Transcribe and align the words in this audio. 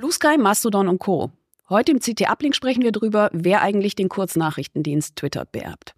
Blue 0.00 0.12
Sky, 0.12 0.38
Mastodon 0.38 0.88
und 0.88 0.98
Co. 0.98 1.30
Heute 1.68 1.92
im 1.92 2.00
CT 2.00 2.30
Uplink 2.30 2.56
sprechen 2.56 2.82
wir 2.82 2.90
darüber, 2.90 3.28
wer 3.34 3.60
eigentlich 3.60 3.94
den 3.94 4.08
Kurznachrichtendienst 4.08 5.14
Twitter 5.14 5.44
beerbt. 5.44 5.94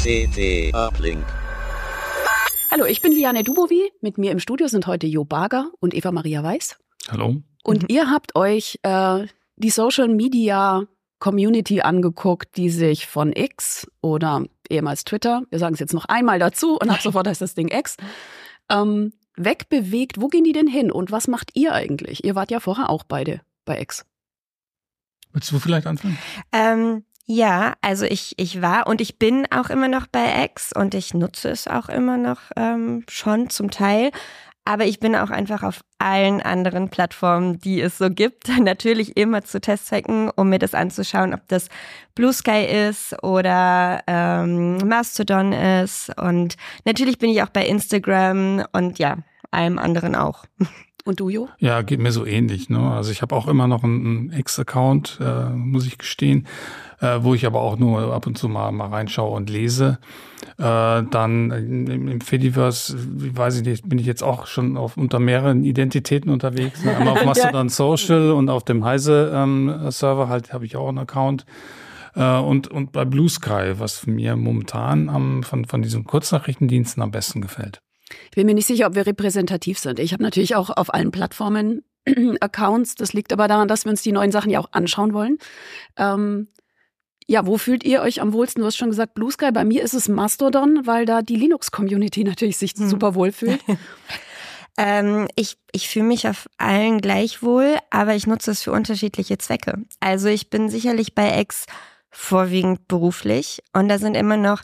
CT 0.00 0.72
Uplink. 0.72 1.24
Hallo, 2.70 2.84
ich 2.84 3.02
bin 3.02 3.10
Liane 3.10 3.42
Dubovi. 3.42 3.90
Mit 4.00 4.16
mir 4.16 4.30
im 4.30 4.38
Studio 4.38 4.68
sind 4.68 4.86
heute 4.86 5.08
Jo 5.08 5.24
Barger 5.24 5.72
und 5.80 5.92
Eva 5.92 6.12
Maria 6.12 6.44
Weiß. 6.44 6.78
Hallo. 7.10 7.42
Und 7.62 7.82
mhm. 7.82 7.88
ihr 7.88 8.10
habt 8.10 8.36
euch 8.36 8.78
äh, 8.82 9.26
die 9.56 9.70
Social 9.70 10.08
Media 10.08 10.84
Community 11.18 11.80
angeguckt, 11.80 12.56
die 12.56 12.70
sich 12.70 13.06
von 13.06 13.32
X 13.34 13.86
oder 14.00 14.44
ehemals 14.68 15.04
Twitter, 15.04 15.42
wir 15.50 15.58
sagen 15.58 15.74
es 15.74 15.80
jetzt 15.80 15.94
noch 15.94 16.04
einmal 16.06 16.38
dazu 16.38 16.76
und 16.78 16.90
ab 16.90 17.00
sofort 17.02 17.26
heißt 17.26 17.40
das 17.40 17.54
Ding 17.54 17.68
X, 17.68 17.96
ähm, 18.70 19.12
wegbewegt. 19.36 20.20
Wo 20.20 20.28
gehen 20.28 20.44
die 20.44 20.52
denn 20.52 20.66
hin 20.66 20.90
und 20.90 21.12
was 21.12 21.28
macht 21.28 21.50
ihr 21.54 21.72
eigentlich? 21.72 22.24
Ihr 22.24 22.34
wart 22.34 22.50
ja 22.50 22.60
vorher 22.60 22.90
auch 22.90 23.04
beide 23.04 23.40
bei 23.64 23.80
X. 23.80 24.04
Willst 25.32 25.50
du 25.50 25.58
vielleicht 25.58 25.86
anfangen? 25.86 26.18
Ähm, 26.52 27.04
ja, 27.26 27.74
also 27.80 28.04
ich, 28.04 28.34
ich 28.36 28.60
war 28.60 28.86
und 28.86 29.00
ich 29.00 29.18
bin 29.18 29.46
auch 29.50 29.70
immer 29.70 29.88
noch 29.88 30.06
bei 30.06 30.44
X 30.44 30.72
und 30.74 30.94
ich 30.94 31.14
nutze 31.14 31.48
es 31.48 31.66
auch 31.66 31.88
immer 31.88 32.18
noch 32.18 32.40
ähm, 32.56 33.04
schon 33.08 33.48
zum 33.50 33.70
Teil. 33.70 34.10
Aber 34.66 34.86
ich 34.86 34.98
bin 34.98 35.14
auch 35.14 35.30
einfach 35.30 35.62
auf 35.62 35.84
allen 35.98 36.40
anderen 36.40 36.88
Plattformen, 36.88 37.58
die 37.58 37.80
es 37.80 37.98
so 37.98 38.08
gibt, 38.08 38.48
natürlich 38.60 39.16
immer 39.16 39.44
zu 39.44 39.60
Testzwecken, 39.60 40.30
um 40.30 40.48
mir 40.48 40.58
das 40.58 40.74
anzuschauen, 40.74 41.34
ob 41.34 41.46
das 41.48 41.68
Blue 42.14 42.32
Sky 42.32 42.64
ist 42.64 43.22
oder 43.22 44.02
ähm, 44.06 44.78
Mastodon 44.78 45.52
ist. 45.52 46.10
Und 46.18 46.56
natürlich 46.84 47.18
bin 47.18 47.30
ich 47.30 47.42
auch 47.42 47.50
bei 47.50 47.66
Instagram 47.66 48.64
und 48.72 48.98
ja, 48.98 49.18
allem 49.50 49.78
anderen 49.78 50.14
auch. 50.14 50.44
Und 51.06 51.20
du, 51.20 51.28
Jo? 51.28 51.48
Ja, 51.58 51.82
geht 51.82 52.00
mir 52.00 52.12
so 52.12 52.24
ähnlich. 52.24 52.70
Ne? 52.70 52.78
Also 52.78 53.10
ich 53.10 53.20
habe 53.20 53.36
auch 53.36 53.46
immer 53.46 53.66
noch 53.66 53.84
einen 53.84 54.32
Ex-Account, 54.32 55.18
äh, 55.20 55.50
muss 55.50 55.86
ich 55.86 55.98
gestehen, 55.98 56.46
äh, 57.00 57.18
wo 57.20 57.34
ich 57.34 57.44
aber 57.44 57.60
auch 57.60 57.78
nur 57.78 58.14
ab 58.14 58.26
und 58.26 58.38
zu 58.38 58.48
mal, 58.48 58.72
mal 58.72 58.88
reinschaue 58.88 59.36
und 59.36 59.50
lese. 59.50 59.98
Äh, 60.56 61.02
dann 61.10 61.50
im, 61.50 62.08
im 62.08 62.20
Fediverse, 62.22 62.96
weiß 62.96 63.58
ich 63.58 63.66
nicht, 63.66 63.86
bin 63.86 63.98
ich 63.98 64.06
jetzt 64.06 64.22
auch 64.22 64.46
schon 64.46 64.78
auf, 64.78 64.96
unter 64.96 65.18
mehreren 65.18 65.64
Identitäten 65.64 66.30
unterwegs. 66.30 66.82
Ne? 66.82 66.96
Einmal 66.96 67.18
auf 67.18 67.24
Mastodon 67.26 67.68
Social 67.68 68.32
und 68.32 68.48
auf 68.48 68.64
dem 68.64 68.82
Heise-Server 68.82 70.22
ähm, 70.22 70.28
halt 70.30 70.54
habe 70.54 70.64
ich 70.64 70.76
auch 70.76 70.88
einen 70.88 70.98
Account. 70.98 71.44
Äh, 72.14 72.38
und, 72.38 72.68
und 72.68 72.92
bei 72.92 73.04
Blue 73.04 73.28
Sky, 73.28 73.74
was 73.74 74.06
mir 74.06 74.36
momentan 74.36 75.10
am, 75.10 75.42
von, 75.42 75.66
von 75.66 75.82
diesen 75.82 76.04
Kurznachrichtendiensten 76.04 77.02
am 77.02 77.10
besten 77.10 77.42
gefällt. 77.42 77.82
Ich 78.26 78.36
bin 78.36 78.46
mir 78.46 78.54
nicht 78.54 78.66
sicher, 78.66 78.86
ob 78.86 78.94
wir 78.94 79.06
repräsentativ 79.06 79.78
sind. 79.78 79.98
Ich 79.98 80.12
habe 80.12 80.22
natürlich 80.22 80.56
auch 80.56 80.70
auf 80.70 80.92
allen 80.92 81.10
Plattformen 81.10 81.82
Accounts. 82.40 82.94
Das 82.94 83.12
liegt 83.12 83.32
aber 83.32 83.48
daran, 83.48 83.68
dass 83.68 83.84
wir 83.84 83.90
uns 83.90 84.02
die 84.02 84.12
neuen 84.12 84.32
Sachen 84.32 84.50
ja 84.50 84.60
auch 84.60 84.68
anschauen 84.72 85.12
wollen. 85.14 85.38
Ähm, 85.96 86.48
ja, 87.26 87.46
wo 87.46 87.56
fühlt 87.56 87.84
ihr 87.84 88.02
euch 88.02 88.20
am 88.20 88.32
wohlsten? 88.32 88.60
Du 88.60 88.66
hast 88.66 88.76
schon 88.76 88.90
gesagt, 88.90 89.14
Blue 89.14 89.30
Sky. 89.30 89.50
Bei 89.50 89.64
mir 89.64 89.82
ist 89.82 89.94
es 89.94 90.08
Mastodon, 90.08 90.80
weil 90.84 91.06
da 91.06 91.22
die 91.22 91.36
Linux-Community 91.36 92.24
natürlich 92.24 92.56
sich 92.56 92.72
hm. 92.76 92.88
super 92.88 93.14
wohl 93.14 93.32
fühlt. 93.32 93.60
ähm, 94.78 95.28
ich 95.36 95.56
ich 95.72 95.88
fühle 95.88 96.04
mich 96.06 96.28
auf 96.28 96.48
allen 96.58 97.00
gleich 97.00 97.42
wohl, 97.42 97.76
aber 97.90 98.14
ich 98.14 98.26
nutze 98.26 98.50
es 98.50 98.62
für 98.62 98.72
unterschiedliche 98.72 99.38
Zwecke. 99.38 99.82
Also 100.00 100.28
ich 100.28 100.50
bin 100.50 100.68
sicherlich 100.68 101.14
bei 101.14 101.40
X 101.40 101.66
vorwiegend 102.10 102.86
beruflich 102.86 103.62
und 103.72 103.88
da 103.88 103.98
sind 103.98 104.16
immer 104.16 104.36
noch 104.36 104.62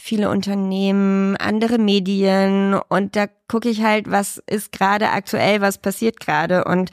viele 0.00 0.30
Unternehmen, 0.30 1.36
andere 1.36 1.78
Medien 1.78 2.74
und 2.88 3.16
da 3.16 3.26
gucke 3.48 3.68
ich 3.68 3.82
halt, 3.82 4.10
was 4.10 4.42
ist 4.46 4.72
gerade 4.72 5.10
aktuell, 5.10 5.60
was 5.60 5.78
passiert 5.78 6.20
gerade 6.20 6.64
und 6.64 6.90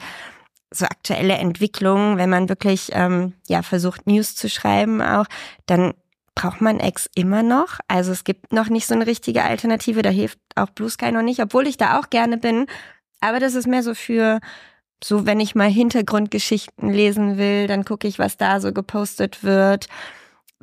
so 0.70 0.84
aktuelle 0.84 1.34
Entwicklungen, 1.34 2.18
wenn 2.18 2.28
man 2.28 2.48
wirklich 2.48 2.90
ähm, 2.92 3.32
ja 3.48 3.62
versucht 3.62 4.06
News 4.06 4.36
zu 4.36 4.50
schreiben 4.50 5.00
auch, 5.00 5.24
dann 5.66 5.94
braucht 6.34 6.60
man 6.60 6.78
X 6.78 7.08
immer 7.14 7.42
noch. 7.42 7.78
Also 7.88 8.12
es 8.12 8.22
gibt 8.24 8.52
noch 8.52 8.68
nicht 8.68 8.86
so 8.86 8.94
eine 8.94 9.06
richtige 9.06 9.42
Alternative, 9.42 10.02
da 10.02 10.10
hilft 10.10 10.38
auch 10.54 10.68
Blue 10.70 10.90
Sky 10.90 11.10
noch 11.10 11.22
nicht, 11.22 11.40
obwohl 11.40 11.66
ich 11.66 11.78
da 11.78 11.98
auch 11.98 12.10
gerne 12.10 12.36
bin. 12.36 12.66
Aber 13.20 13.40
das 13.40 13.54
ist 13.54 13.66
mehr 13.66 13.82
so 13.82 13.94
für 13.94 14.40
so, 15.02 15.26
wenn 15.26 15.40
ich 15.40 15.54
mal 15.54 15.70
Hintergrundgeschichten 15.70 16.92
lesen 16.92 17.38
will, 17.38 17.66
dann 17.66 17.84
gucke 17.84 18.06
ich, 18.06 18.18
was 18.18 18.36
da 18.36 18.60
so 18.60 18.72
gepostet 18.72 19.42
wird 19.42 19.88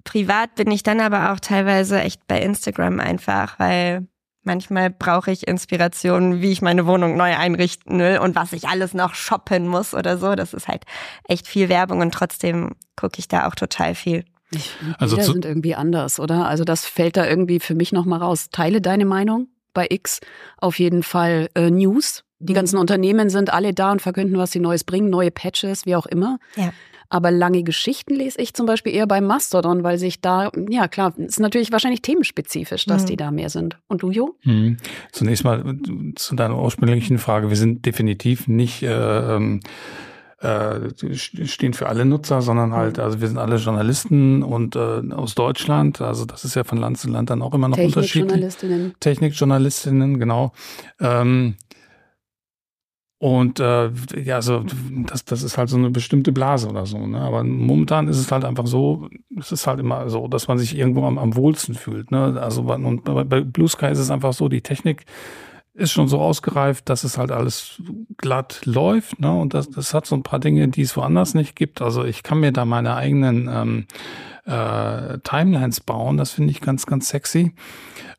privat 0.03 0.55
bin 0.55 0.69
ich 0.71 0.83
dann 0.83 0.99
aber 0.99 1.31
auch 1.31 1.39
teilweise 1.39 1.99
echt 2.01 2.27
bei 2.27 2.41
Instagram 2.41 2.99
einfach, 2.99 3.59
weil 3.59 4.07
manchmal 4.43 4.89
brauche 4.89 5.31
ich 5.31 5.47
Inspiration, 5.47 6.41
wie 6.41 6.51
ich 6.51 6.61
meine 6.61 6.85
Wohnung 6.85 7.17
neu 7.17 7.35
einrichten 7.35 7.99
will 7.99 8.19
und 8.19 8.35
was 8.35 8.53
ich 8.53 8.67
alles 8.67 8.93
noch 8.93 9.15
shoppen 9.15 9.67
muss 9.67 9.93
oder 9.93 10.17
so. 10.17 10.35
Das 10.35 10.53
ist 10.53 10.67
halt 10.67 10.83
echt 11.23 11.47
viel 11.47 11.69
Werbung 11.69 12.01
und 12.01 12.13
trotzdem 12.13 12.75
gucke 12.95 13.19
ich 13.19 13.27
da 13.27 13.47
auch 13.47 13.55
total 13.55 13.95
viel. 13.95 14.23
Ich, 14.51 14.71
also 14.99 15.19
sind 15.19 15.43
irgendwie 15.43 15.75
anders, 15.75 16.19
oder? 16.19 16.47
Also 16.47 16.63
das 16.63 16.85
fällt 16.85 17.17
da 17.17 17.25
irgendwie 17.25 17.59
für 17.59 17.75
mich 17.75 17.91
nochmal 17.91 18.19
raus. 18.19 18.49
Teile 18.51 18.79
deine 18.79 19.05
Meinung 19.05 19.47
bei 19.73 19.87
X 19.89 20.19
auf 20.57 20.79
jeden 20.79 21.03
Fall 21.03 21.49
äh, 21.55 21.69
News. 21.69 22.23
Die 22.39 22.53
mhm. 22.53 22.55
ganzen 22.55 22.77
Unternehmen 22.77 23.29
sind 23.29 23.51
alle 23.51 23.73
da 23.73 23.91
und 23.91 24.01
verkünden, 24.01 24.37
was 24.37 24.51
sie 24.51 24.59
Neues 24.59 24.83
bringen, 24.83 25.09
neue 25.09 25.31
Patches, 25.31 25.85
wie 25.85 25.95
auch 25.95 26.05
immer. 26.05 26.37
Ja. 26.55 26.71
Aber 27.09 27.31
lange 27.31 27.63
Geschichten 27.63 28.15
lese 28.15 28.41
ich 28.41 28.53
zum 28.53 28.65
Beispiel 28.65 28.93
eher 28.93 29.07
beim 29.07 29.25
Mastodon, 29.25 29.83
weil 29.83 29.97
sich 29.97 30.21
da, 30.21 30.51
ja 30.69 30.87
klar, 30.87 31.13
ist 31.17 31.39
natürlich 31.39 31.71
wahrscheinlich 31.71 32.01
themenspezifisch, 32.01 32.85
dass 32.85 33.03
mhm. 33.03 33.07
die 33.07 33.17
da 33.17 33.31
mehr 33.31 33.49
sind. 33.49 33.77
Und 33.87 34.03
du, 34.03 34.11
Jo? 34.11 34.35
Mhm. 34.43 34.77
Zunächst 35.11 35.43
mal 35.43 35.63
zu 36.15 36.35
deiner 36.35 36.61
ursprünglichen 36.61 37.17
Frage. 37.17 37.49
Wir 37.49 37.57
sind 37.57 37.85
definitiv 37.85 38.47
nicht 38.47 38.83
äh, 38.83 39.35
ähm, 39.35 39.59
äh, 40.39 41.15
stehen 41.45 41.73
für 41.73 41.87
alle 41.87 42.05
Nutzer, 42.05 42.41
sondern 42.41 42.73
halt, 42.73 42.97
mhm. 42.97 43.03
also 43.03 43.21
wir 43.21 43.27
sind 43.27 43.37
alle 43.37 43.55
Journalisten 43.55 44.43
und 44.43 44.75
äh, 44.75 45.01
aus 45.11 45.33
Deutschland, 45.33 46.01
also 46.01 46.25
das 46.25 46.43
ist 46.43 46.55
ja 46.55 46.63
von 46.63 46.77
Land 46.77 46.97
zu 46.97 47.09
Land 47.09 47.29
dann 47.29 47.41
auch 47.41 47.53
immer 47.53 47.67
noch 47.67 47.77
unterschiedlich. 47.77 48.11
Technikjournalistinnen. 48.11 48.93
Technikjournalistinnen, 48.99 50.19
genau. 50.19 50.51
Ähm, 50.99 51.55
und 53.25 53.59
äh, 53.59 53.89
ja, 54.23 54.39
so 54.43 54.63
das, 55.07 55.25
das 55.25 55.41
ist 55.41 55.57
halt 55.57 55.67
so 55.67 55.77
eine 55.77 55.89
bestimmte 55.89 56.31
Blase 56.31 56.69
oder 56.69 56.85
so. 56.85 57.07
Ne? 57.07 57.19
Aber 57.19 57.43
momentan 57.43 58.07
ist 58.07 58.19
es 58.19 58.31
halt 58.31 58.45
einfach 58.45 58.67
so, 58.67 59.09
es 59.39 59.51
ist 59.51 59.65
halt 59.65 59.79
immer 59.79 60.07
so, 60.11 60.27
dass 60.27 60.47
man 60.47 60.59
sich 60.59 60.77
irgendwo 60.77 61.07
am, 61.07 61.17
am 61.17 61.35
wohlsten 61.35 61.73
fühlt. 61.73 62.11
Ne? 62.11 62.39
Also 62.39 62.61
und 62.61 63.03
bei 63.03 63.41
Blue 63.41 63.67
Sky 63.67 63.87
ist 63.87 63.97
es 63.97 64.11
einfach 64.11 64.33
so, 64.33 64.47
die 64.47 64.61
Technik 64.61 65.05
ist 65.73 65.91
schon 65.91 66.07
so 66.07 66.19
ausgereift, 66.19 66.87
dass 66.87 67.03
es 67.03 67.17
halt 67.17 67.31
alles 67.31 67.81
glatt 68.17 68.61
läuft. 68.63 69.19
Ne? 69.19 69.33
Und 69.33 69.55
das, 69.55 69.71
das 69.71 69.95
hat 69.95 70.05
so 70.05 70.15
ein 70.15 70.21
paar 70.21 70.37
Dinge, 70.37 70.67
die 70.67 70.83
es 70.83 70.95
woanders 70.95 71.33
nicht 71.33 71.55
gibt. 71.55 71.81
Also 71.81 72.03
ich 72.03 72.21
kann 72.21 72.41
mir 72.41 72.51
da 72.51 72.63
meine 72.63 72.95
eigenen 72.95 73.49
ähm, 73.51 73.85
äh, 74.45 75.17
Timelines 75.23 75.81
bauen. 75.81 76.17
Das 76.17 76.31
finde 76.31 76.51
ich 76.51 76.61
ganz, 76.61 76.85
ganz 76.85 77.09
sexy. 77.09 77.53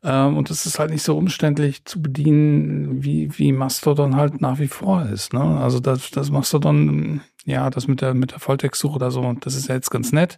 Ähm, 0.03 0.37
und 0.37 0.49
es 0.49 0.65
ist 0.65 0.79
halt 0.79 0.91
nicht 0.91 1.03
so 1.03 1.17
umständlich 1.17 1.85
zu 1.85 2.01
bedienen, 2.01 3.03
wie, 3.03 3.37
wie 3.37 3.51
Mastodon 3.51 4.15
halt 4.15 4.41
nach 4.41 4.59
wie 4.59 4.67
vor 4.67 5.03
ist. 5.03 5.33
Ne? 5.33 5.41
Also 5.41 5.79
das, 5.79 6.11
das 6.11 6.29
Mastodon, 6.29 7.21
ja, 7.45 7.69
das 7.69 7.87
mit 7.87 8.01
der, 8.01 8.13
mit 8.13 8.31
der 8.31 8.39
Volltextsuche 8.39 8.95
oder 8.95 9.11
so, 9.11 9.33
das 9.39 9.55
ist 9.55 9.69
ja 9.69 9.75
jetzt 9.75 9.89
ganz 9.91 10.11
nett. 10.11 10.37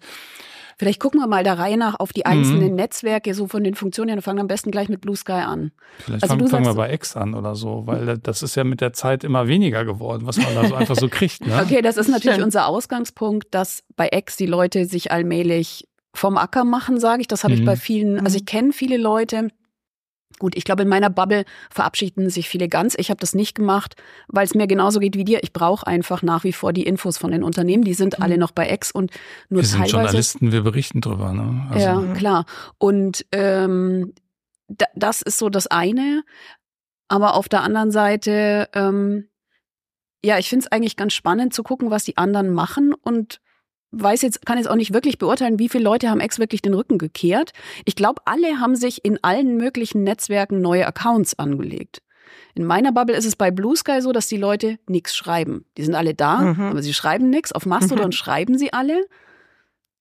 Vielleicht 0.79 1.01
gucken 1.01 1.19
wir 1.19 1.28
mal 1.28 1.44
der 1.44 1.59
Reihe 1.59 1.78
nach 1.78 2.00
auf 2.00 2.13
die 2.13 2.25
einzelnen 2.25 2.69
mhm. 2.69 2.75
Netzwerke, 2.75 3.34
so 3.34 3.47
von 3.47 3.66
den 3.66 3.75
Funktionen 3.75 4.16
und 4.16 4.22
fangen 4.22 4.40
am 4.40 4.47
besten 4.47 4.72
gleich 4.72 4.88
mit 4.88 5.01
Blue 5.01 5.16
Sky 5.16 5.34
an. 5.34 5.72
Vielleicht 5.97 6.23
also 6.23 6.38
fangen, 6.38 6.47
fangen 6.47 6.66
wir 6.67 6.73
bei 6.73 6.94
X 6.94 7.17
an 7.17 7.34
oder 7.34 7.53
so, 7.56 7.84
weil 7.85 8.17
das 8.17 8.44
ist 8.44 8.56
ja 8.56 8.63
mit 8.63 8.79
der 8.79 8.94
Zeit 8.94 9.25
immer 9.25 9.50
weniger 9.50 9.84
geworden, 9.84 10.25
was 10.25 10.38
man 10.38 10.56
da 10.56 10.66
so 10.66 10.75
einfach 10.75 10.95
so 10.95 11.09
kriegt. 11.09 11.45
Ne? 11.45 11.59
Okay, 11.69 11.81
das 11.81 11.97
ist 11.97 12.07
natürlich 12.07 12.35
Stimmt. 12.35 12.45
unser 12.45 12.68
Ausgangspunkt, 12.68 13.48
dass 13.51 13.83
bei 13.98 14.07
X 14.13 14.38
die 14.38 14.45
Leute 14.45 14.86
sich 14.86 15.12
allmählich 15.12 15.86
vom 16.13 16.38
Acker 16.38 16.63
machen, 16.63 16.98
sage 16.98 17.21
ich. 17.21 17.27
Das 17.27 17.44
habe 17.44 17.54
mhm. 17.54 17.59
ich 17.59 17.65
bei 17.65 17.75
vielen, 17.75 18.19
also 18.21 18.38
ich 18.38 18.45
kenne 18.45 18.71
viele 18.71 18.95
Leute, 18.95 19.50
Gut, 20.39 20.56
ich 20.56 20.63
glaube, 20.63 20.83
in 20.83 20.88
meiner 20.88 21.09
Bubble 21.09 21.45
verabschieden 21.69 22.30
sich 22.30 22.50
viele 22.50 22.68
ganz. 22.68 22.95
Ich 22.97 23.09
habe 23.09 23.19
das 23.19 23.36
nicht 23.36 23.56
gemacht, 23.56 23.95
weil 24.27 24.45
es 24.45 24.56
mir 24.56 24.68
genauso 24.68 25.00
geht 25.00 25.15
wie 25.15 25.25
dir. 25.25 25.44
Ich 25.44 25.53
brauche 25.53 25.86
einfach 25.86 26.24
nach 26.24 26.44
wie 26.44 26.53
vor 26.53 26.74
die 26.74 26.83
Infos 26.83 27.18
von 27.18 27.31
den 27.31 27.44
Unternehmen. 27.44 27.83
Die 27.83 27.94
sind 27.94 28.18
mhm. 28.18 28.24
alle 28.24 28.38
noch 28.38 28.51
bei 28.51 28.71
X 28.71 28.91
und 28.91 29.12
nur 29.50 29.62
wir 29.62 29.68
sind 29.68 29.80
teilweise. 29.80 29.95
Journalisten, 29.97 30.51
wir 30.51 30.62
berichten 30.62 31.01
drüber. 31.01 31.33
Ne? 31.33 31.68
Also. 31.69 31.86
Ja, 31.86 32.13
klar. 32.13 32.45
Und 32.77 33.25
ähm, 33.31 34.13
das 34.95 35.21
ist 35.21 35.38
so 35.38 35.50
das 35.50 35.68
eine. 35.68 36.24
Aber 37.07 37.33
auf 37.33 37.50
der 37.50 37.63
anderen 37.63 37.92
Seite, 37.92 38.69
ähm, 38.74 39.27
ja, 40.24 40.38
ich 40.38 40.50
finde 40.50 40.65
es 40.65 40.71
eigentlich 40.71 40.95
ganz 40.95 41.13
spannend 41.13 41.53
zu 41.53 41.63
gucken, 41.63 41.89
was 41.89 42.03
die 42.03 42.18
anderen 42.18 42.50
machen 42.50 42.94
und 42.94 43.42
weiß 43.91 44.21
jetzt, 44.21 44.45
kann 44.45 44.57
jetzt 44.57 44.69
auch 44.69 44.75
nicht 44.75 44.94
wirklich 44.94 45.18
beurteilen, 45.18 45.59
wie 45.59 45.69
viele 45.69 45.83
Leute 45.83 46.09
haben 46.09 46.19
Ex 46.19 46.39
wirklich 46.39 46.62
den 46.62 46.74
Rücken 46.74 46.97
gekehrt. 46.97 47.51
Ich 47.86 47.95
glaube, 47.95 48.21
alle 48.25 48.59
haben 48.59 48.75
sich 48.75 49.03
in 49.03 49.24
allen 49.24 49.57
möglichen 49.57 50.03
Netzwerken 50.03 50.62
neue 50.62 50.86
Accounts 50.86 51.38
angelegt. 51.38 52.01
In 52.53 52.65
meiner 52.65 52.91
Bubble 52.91 53.15
ist 53.15 53.25
es 53.25 53.36
bei 53.36 53.51
Blue 53.51 53.75
Sky 53.75 54.01
so, 54.01 54.12
dass 54.12 54.27
die 54.27 54.38
Leute 54.38 54.77
nichts 54.88 55.15
schreiben. 55.15 55.65
Die 55.77 55.83
sind 55.83 55.95
alle 55.95 56.13
da, 56.13 56.41
mhm. 56.41 56.62
aber 56.62 56.83
sie 56.83 56.94
schreiben 56.94 57.30
nichts. 57.30 57.51
Auf 57.51 57.65
Mastodon 57.65 58.07
mhm. 58.07 58.12
schreiben 58.12 58.57
sie 58.57 58.74
alle. 58.74 59.06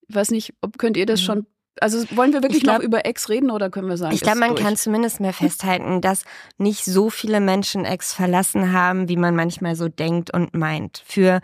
Ich 0.09 0.15
weiß 0.15 0.31
nicht, 0.31 0.55
ob 0.61 0.79
könnt 0.79 0.97
ihr 0.97 1.07
das 1.07 1.21
mhm. 1.21 1.25
schon 1.25 1.47
also 1.81 2.05
wollen 2.17 2.33
wir 2.33 2.43
wirklich 2.43 2.65
glaub, 2.65 2.79
noch 2.79 2.85
über 2.85 3.07
Ex 3.07 3.29
reden 3.29 3.53
oder 3.53 3.71
können 3.71 3.89
wir 3.89 3.97
sagen? 3.97 4.13
Ich 4.13 4.21
glaube, 4.21 4.41
man 4.41 4.51
durch? 4.51 4.63
kann 4.63 4.77
zumindest 4.77 5.21
mehr 5.21 5.33
festhalten, 5.33 6.01
dass 6.01 6.25
nicht 6.57 6.85
so 6.85 7.09
viele 7.09 7.39
Menschen 7.39 7.85
Ex 7.85 8.13
verlassen 8.13 8.73
haben, 8.73 9.09
wie 9.09 9.17
man 9.17 9.37
manchmal 9.37 9.77
so 9.77 9.89
denkt 9.89 10.35
und 10.35 10.55
meint. 10.55 11.03
Für 11.07 11.41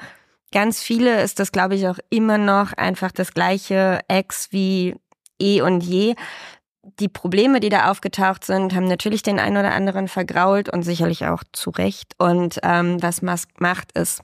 ganz 0.55 0.81
viele 0.81 1.21
ist 1.21 1.41
das, 1.41 1.53
glaube 1.53 1.75
ich, 1.75 1.87
auch 1.89 1.99
immer 2.09 2.39
noch 2.39 2.73
einfach 2.73 3.13
das 3.13 3.35
gleiche 3.35 4.01
Ex 4.09 4.49
wie 4.53 4.95
eh 5.39 5.61
und 5.61 5.83
je 5.83 6.15
die 7.01 7.09
Probleme, 7.09 7.61
die 7.61 7.71
da 7.71 7.91
aufgetaucht 7.91 8.45
sind, 8.45 8.75
haben 8.75 8.87
natürlich 8.87 9.23
den 9.23 9.41
einen 9.41 9.57
oder 9.57 9.73
anderen 9.73 10.07
vergrault 10.07 10.69
und 10.69 10.83
sicherlich 10.83 11.27
auch 11.27 11.43
zu 11.53 11.71
Recht. 11.71 12.13
Und 12.19 12.61
ähm, 12.63 13.03
was 13.03 13.23
Musk 13.23 13.49
macht, 13.59 13.97
ist 13.97 14.23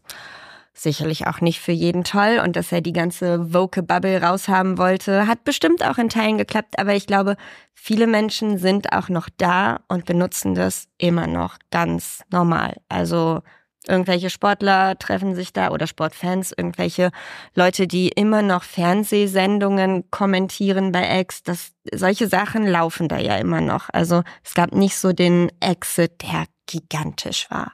sicherlich 0.75 1.27
auch 1.27 1.41
nicht 1.41 1.61
für 1.61 1.73
jeden 1.73 2.05
toll. 2.05 2.41
Und 2.45 2.57
dass 2.57 2.71
er 2.71 2.81
die 2.81 2.93
ganze 2.93 3.53
Woke-Bubble 3.55 4.23
raushaben 4.23 4.79
wollte, 4.79 5.27
hat 5.27 5.45
bestimmt 5.45 5.85
auch 5.85 5.99
in 5.99 6.11
Teilen 6.11 6.39
geklappt. 6.39 6.79
Aber 6.79 6.95
ich 6.95 7.07
glaube, 7.07 7.37
viele 7.75 8.07
Menschen 8.07 8.59
sind 8.59 8.93
auch 8.93 9.09
noch 9.09 9.29
da 9.39 9.81
und 9.89 10.05
benutzen 10.05 10.55
das 10.55 10.87
immer 10.99 11.27
noch 11.27 11.57
ganz 11.71 12.23
normal. 12.31 12.77
Also 12.89 13.41
Irgendwelche 13.87 14.29
Sportler 14.29 14.99
treffen 14.99 15.35
sich 15.35 15.55
da 15.55 15.71
oder 15.71 15.87
Sportfans, 15.87 16.53
irgendwelche 16.55 17.11
Leute, 17.55 17.87
die 17.87 18.09
immer 18.09 18.43
noch 18.43 18.63
Fernsehsendungen 18.63 20.11
kommentieren 20.11 20.93
bei 20.93 21.21
X. 21.21 21.43
Das, 21.43 21.73
solche 21.93 22.29
Sachen 22.29 22.67
laufen 22.67 23.09
da 23.09 23.19
ja 23.19 23.37
immer 23.37 23.63
noch. 23.63 23.89
Also 23.91 24.23
es 24.45 24.53
gab 24.53 24.73
nicht 24.73 24.97
so 24.97 25.13
den 25.13 25.51
Exit, 25.61 26.23
der 26.23 26.45
gigantisch 26.67 27.51
war. 27.51 27.73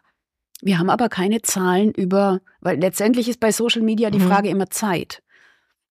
Wir 0.62 0.79
haben 0.79 0.91
aber 0.91 1.08
keine 1.08 1.43
Zahlen 1.43 1.91
über, 1.93 2.41
weil 2.61 2.79
letztendlich 2.79 3.29
ist 3.29 3.41
bei 3.41 3.50
Social 3.50 3.82
Media 3.82 4.11
die 4.11 4.20
mhm. 4.20 4.29
Frage 4.29 4.49
immer 4.49 4.70
Zeit. 4.70 5.23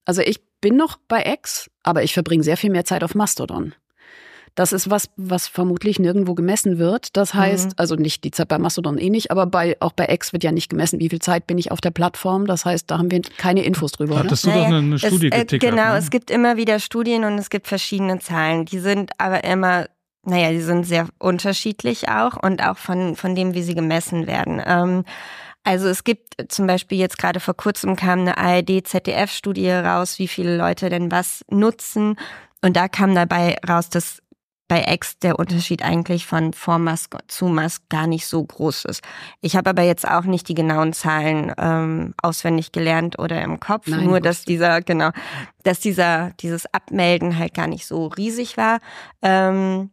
Also 0.05 0.21
ich 0.21 0.39
bin 0.61 0.77
noch 0.77 0.97
bei 1.07 1.23
X, 1.25 1.69
aber 1.83 2.03
ich 2.03 2.13
verbringe 2.13 2.43
sehr 2.43 2.57
viel 2.57 2.71
mehr 2.71 2.85
Zeit 2.85 3.03
auf 3.03 3.15
Mastodon. 3.15 3.75
Das 4.55 4.71
ist 4.71 4.89
was, 4.89 5.09
was 5.17 5.47
vermutlich 5.47 5.99
nirgendwo 5.99 6.33
gemessen 6.33 6.79
wird. 6.79 7.15
Das 7.17 7.33
heißt, 7.33 7.67
mhm. 7.67 7.73
also 7.75 7.95
nicht 7.95 8.23
die 8.23 8.31
Zeit 8.31 8.47
bei 8.47 8.57
Mastodon 8.57 8.97
eh 8.97 9.09
nicht, 9.09 9.29
aber 9.29 9.45
bei, 9.45 9.75
auch 9.81 9.91
bei 9.91 10.07
X 10.09 10.31
wird 10.31 10.43
ja 10.43 10.51
nicht 10.51 10.69
gemessen, 10.69 10.99
wie 10.99 11.09
viel 11.09 11.19
Zeit 11.19 11.45
bin 11.45 11.57
ich 11.57 11.71
auf 11.71 11.81
der 11.81 11.91
Plattform. 11.91 12.47
Das 12.47 12.65
heißt, 12.65 12.89
da 12.89 12.97
haben 12.97 13.11
wir 13.11 13.21
keine 13.37 13.63
Infos 13.63 13.91
drüber. 13.91 14.17
Hattest 14.17 14.45
du 14.45 14.49
naja, 14.49 14.61
doch 14.61 14.67
eine, 14.67 14.77
eine 14.77 14.99
Studie 14.99 15.27
es, 15.27 15.37
äh, 15.37 15.41
getickert? 15.41 15.71
Genau, 15.71 15.91
ne? 15.91 15.97
es 15.97 16.09
gibt 16.09 16.31
immer 16.31 16.57
wieder 16.57 16.79
Studien 16.79 17.25
und 17.25 17.37
es 17.37 17.49
gibt 17.49 17.67
verschiedene 17.67 18.19
Zahlen. 18.19 18.65
Die 18.65 18.79
sind 18.79 19.11
aber 19.17 19.43
immer 19.43 19.87
naja, 20.27 20.49
die 20.49 20.61
sind 20.61 20.85
sehr 20.85 21.07
unterschiedlich 21.19 22.09
auch 22.09 22.41
und 22.41 22.63
auch 22.63 22.77
von, 22.77 23.15
von 23.15 23.35
dem, 23.35 23.53
wie 23.53 23.61
sie 23.61 23.75
gemessen 23.75 24.25
werden. 24.25 24.59
Ähm, 24.65 25.05
also 25.63 25.87
es 25.87 26.03
gibt 26.03 26.51
zum 26.51 26.67
Beispiel 26.67 26.99
jetzt 26.99 27.17
gerade 27.17 27.39
vor 27.39 27.55
kurzem 27.55 27.95
kam 27.95 28.19
eine 28.19 28.37
ARD-ZDF-Studie 28.37 29.71
raus, 29.71 30.19
wie 30.19 30.27
viele 30.27 30.57
Leute 30.57 30.89
denn 30.89 31.11
was 31.11 31.43
nutzen. 31.49 32.17
Und 32.61 32.75
da 32.77 32.87
kam 32.87 33.13
dabei 33.13 33.57
raus, 33.67 33.89
dass 33.89 34.21
bei 34.67 34.83
X 34.87 35.19
der 35.19 35.37
Unterschied 35.37 35.83
eigentlich 35.83 36.25
von 36.25 36.53
vor 36.53 36.79
Musk 36.79 37.17
zu 37.27 37.45
Musk 37.45 37.83
gar 37.89 38.07
nicht 38.07 38.25
so 38.25 38.43
groß 38.43 38.85
ist. 38.85 39.01
Ich 39.41 39.55
habe 39.55 39.69
aber 39.69 39.83
jetzt 39.83 40.07
auch 40.07 40.23
nicht 40.23 40.47
die 40.47 40.55
genauen 40.55 40.93
Zahlen 40.93 41.53
ähm, 41.57 42.13
auswendig 42.21 42.71
gelernt 42.71 43.19
oder 43.19 43.41
im 43.41 43.59
Kopf, 43.59 43.87
Nein, 43.87 44.05
nur 44.05 44.19
dass 44.19 44.43
dieser 44.43 44.81
genau, 44.81 45.11
dass 45.63 45.79
dieser 45.79 46.31
dieses 46.39 46.65
Abmelden 46.73 47.37
halt 47.37 47.53
gar 47.53 47.67
nicht 47.67 47.85
so 47.85 48.07
riesig 48.07 48.57
war. 48.57 48.79
Ähm, 49.21 49.91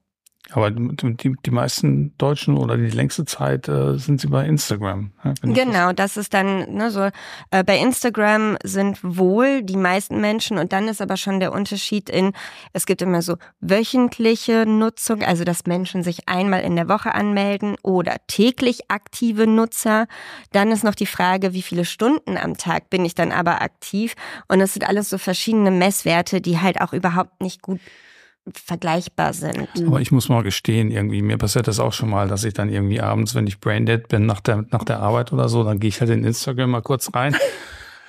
aber 0.50 0.70
die, 0.70 1.34
die 1.46 1.50
meisten 1.50 2.16
Deutschen 2.18 2.56
oder 2.56 2.76
die 2.76 2.90
längste 2.90 3.24
Zeit 3.24 3.68
äh, 3.68 3.96
sind 3.96 4.20
sie 4.20 4.26
bei 4.26 4.44
Instagram. 4.44 5.12
Genau, 5.42 5.92
das 5.92 6.16
ist 6.16 6.34
dann 6.34 6.74
ne, 6.74 6.90
so. 6.90 7.08
Äh, 7.50 7.64
bei 7.64 7.78
Instagram 7.78 8.58
sind 8.64 8.98
wohl 9.02 9.62
die 9.62 9.76
meisten 9.76 10.20
Menschen 10.20 10.58
und 10.58 10.72
dann 10.72 10.88
ist 10.88 11.00
aber 11.00 11.16
schon 11.16 11.38
der 11.38 11.52
Unterschied 11.52 12.10
in, 12.10 12.32
es 12.72 12.86
gibt 12.86 13.02
immer 13.02 13.22
so 13.22 13.36
wöchentliche 13.60 14.66
Nutzung, 14.66 15.22
also 15.22 15.44
dass 15.44 15.66
Menschen 15.66 16.02
sich 16.02 16.28
einmal 16.28 16.62
in 16.62 16.74
der 16.76 16.88
Woche 16.88 17.14
anmelden 17.14 17.76
oder 17.82 18.16
täglich 18.26 18.90
aktive 18.90 19.46
Nutzer. 19.46 20.06
Dann 20.50 20.72
ist 20.72 20.82
noch 20.82 20.96
die 20.96 21.06
Frage, 21.06 21.54
wie 21.54 21.62
viele 21.62 21.84
Stunden 21.84 22.36
am 22.36 22.56
Tag 22.56 22.90
bin 22.90 23.04
ich 23.04 23.14
dann 23.14 23.32
aber 23.32 23.62
aktiv 23.62 24.14
und 24.48 24.58
das 24.58 24.74
sind 24.74 24.86
alles 24.86 25.08
so 25.08 25.18
verschiedene 25.18 25.70
Messwerte, 25.70 26.40
die 26.40 26.58
halt 26.58 26.80
auch 26.80 26.92
überhaupt 26.92 27.40
nicht 27.40 27.62
gut 27.62 27.80
vergleichbar 28.52 29.32
sind. 29.32 29.68
Aber 29.86 30.00
ich 30.00 30.10
muss 30.10 30.28
mal 30.28 30.42
gestehen, 30.42 30.90
irgendwie, 30.90 31.22
mir 31.22 31.38
passiert 31.38 31.68
das 31.68 31.78
auch 31.78 31.92
schon 31.92 32.10
mal, 32.10 32.28
dass 32.28 32.44
ich 32.44 32.54
dann 32.54 32.68
irgendwie 32.68 33.00
abends, 33.00 33.34
wenn 33.34 33.46
ich 33.46 33.60
braindead 33.60 34.08
bin 34.08 34.26
nach 34.26 34.40
der, 34.40 34.64
nach 34.70 34.84
der 34.84 35.00
Arbeit 35.00 35.32
oder 35.32 35.48
so, 35.48 35.62
dann 35.62 35.78
gehe 35.78 35.88
ich 35.88 36.00
halt 36.00 36.10
in 36.10 36.24
Instagram 36.24 36.70
mal 36.70 36.82
kurz 36.82 37.14
rein. 37.14 37.36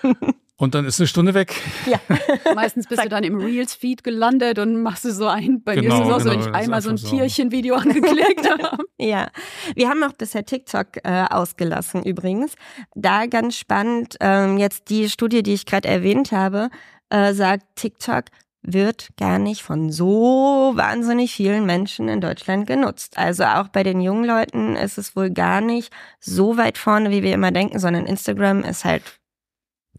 Und 0.56 0.76
dann 0.76 0.86
ist 0.86 1.00
eine 1.00 1.08
Stunde 1.08 1.34
weg. 1.34 1.56
Ja. 1.88 2.00
Meistens 2.56 2.88
bist 2.88 3.04
du 3.04 3.10
dann 3.10 3.24
im 3.24 3.38
Reels-Feed 3.38 4.04
gelandet 4.04 4.60
und 4.60 4.82
machst 4.82 5.04
du 5.04 5.12
so 5.12 5.28
ein. 5.28 5.64
Bei 5.64 5.76
genau, 5.76 5.96
mir 5.98 6.02
ist 6.04 6.08
es 6.08 6.14
auch 6.14 6.18
genau, 6.20 6.42
so, 6.42 6.48
wenn 6.48 6.50
ich 6.50 6.56
einmal 6.56 6.82
so 6.82 6.92
ein 6.92 6.96
Tierchen-Video 6.96 7.76
angeklickt 7.76 8.50
habe. 8.50 8.78
Ja. 8.98 9.30
Wir 9.76 9.90
haben 9.90 10.04
auch 10.04 10.14
bisher 10.14 10.46
TikTok 10.46 11.04
äh, 11.04 11.26
ausgelassen 11.30 12.04
übrigens. 12.04 12.54
Da 12.96 13.26
ganz 13.26 13.58
spannend, 13.58 14.16
ähm, 14.22 14.58
jetzt 14.58 14.90
die 14.90 15.10
Studie, 15.10 15.42
die 15.42 15.54
ich 15.54 15.66
gerade 15.66 15.90
erwähnt 15.90 16.32
habe, 16.32 16.70
äh, 17.10 17.34
sagt 17.34 17.66
TikTok, 17.76 18.26
wird 18.64 19.10
gar 19.18 19.40
nicht 19.40 19.62
von 19.62 19.92
so 19.92 20.72
wahnsinnig 20.76 21.34
vielen 21.34 21.66
Menschen 21.66 22.08
in 22.08 22.22
Deutschland 22.22 22.66
genutzt. 22.66 23.18
Also 23.18 23.44
auch 23.44 23.68
bei 23.68 23.84
den 23.84 24.02
jungen 24.02 24.26
Leuten 24.26 24.76
ist 24.76 24.98
es 24.98 25.16
wohl 25.16 25.30
gar 25.30 25.62
nicht 25.62 25.94
so 26.20 26.58
weit 26.58 26.78
vorne, 26.78 27.12
wie 27.12 27.24
wir 27.24 27.34
immer 27.34 27.52
denken, 27.52 27.80
sondern 27.80 28.06
Instagram 28.06 28.64
ist 28.64 28.86
halt 28.86 29.20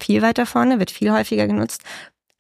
viel 0.00 0.22
weiter 0.22 0.46
vorne, 0.46 0.78
wird 0.78 0.90
viel 0.90 1.12
häufiger 1.12 1.46
genutzt. 1.46 1.82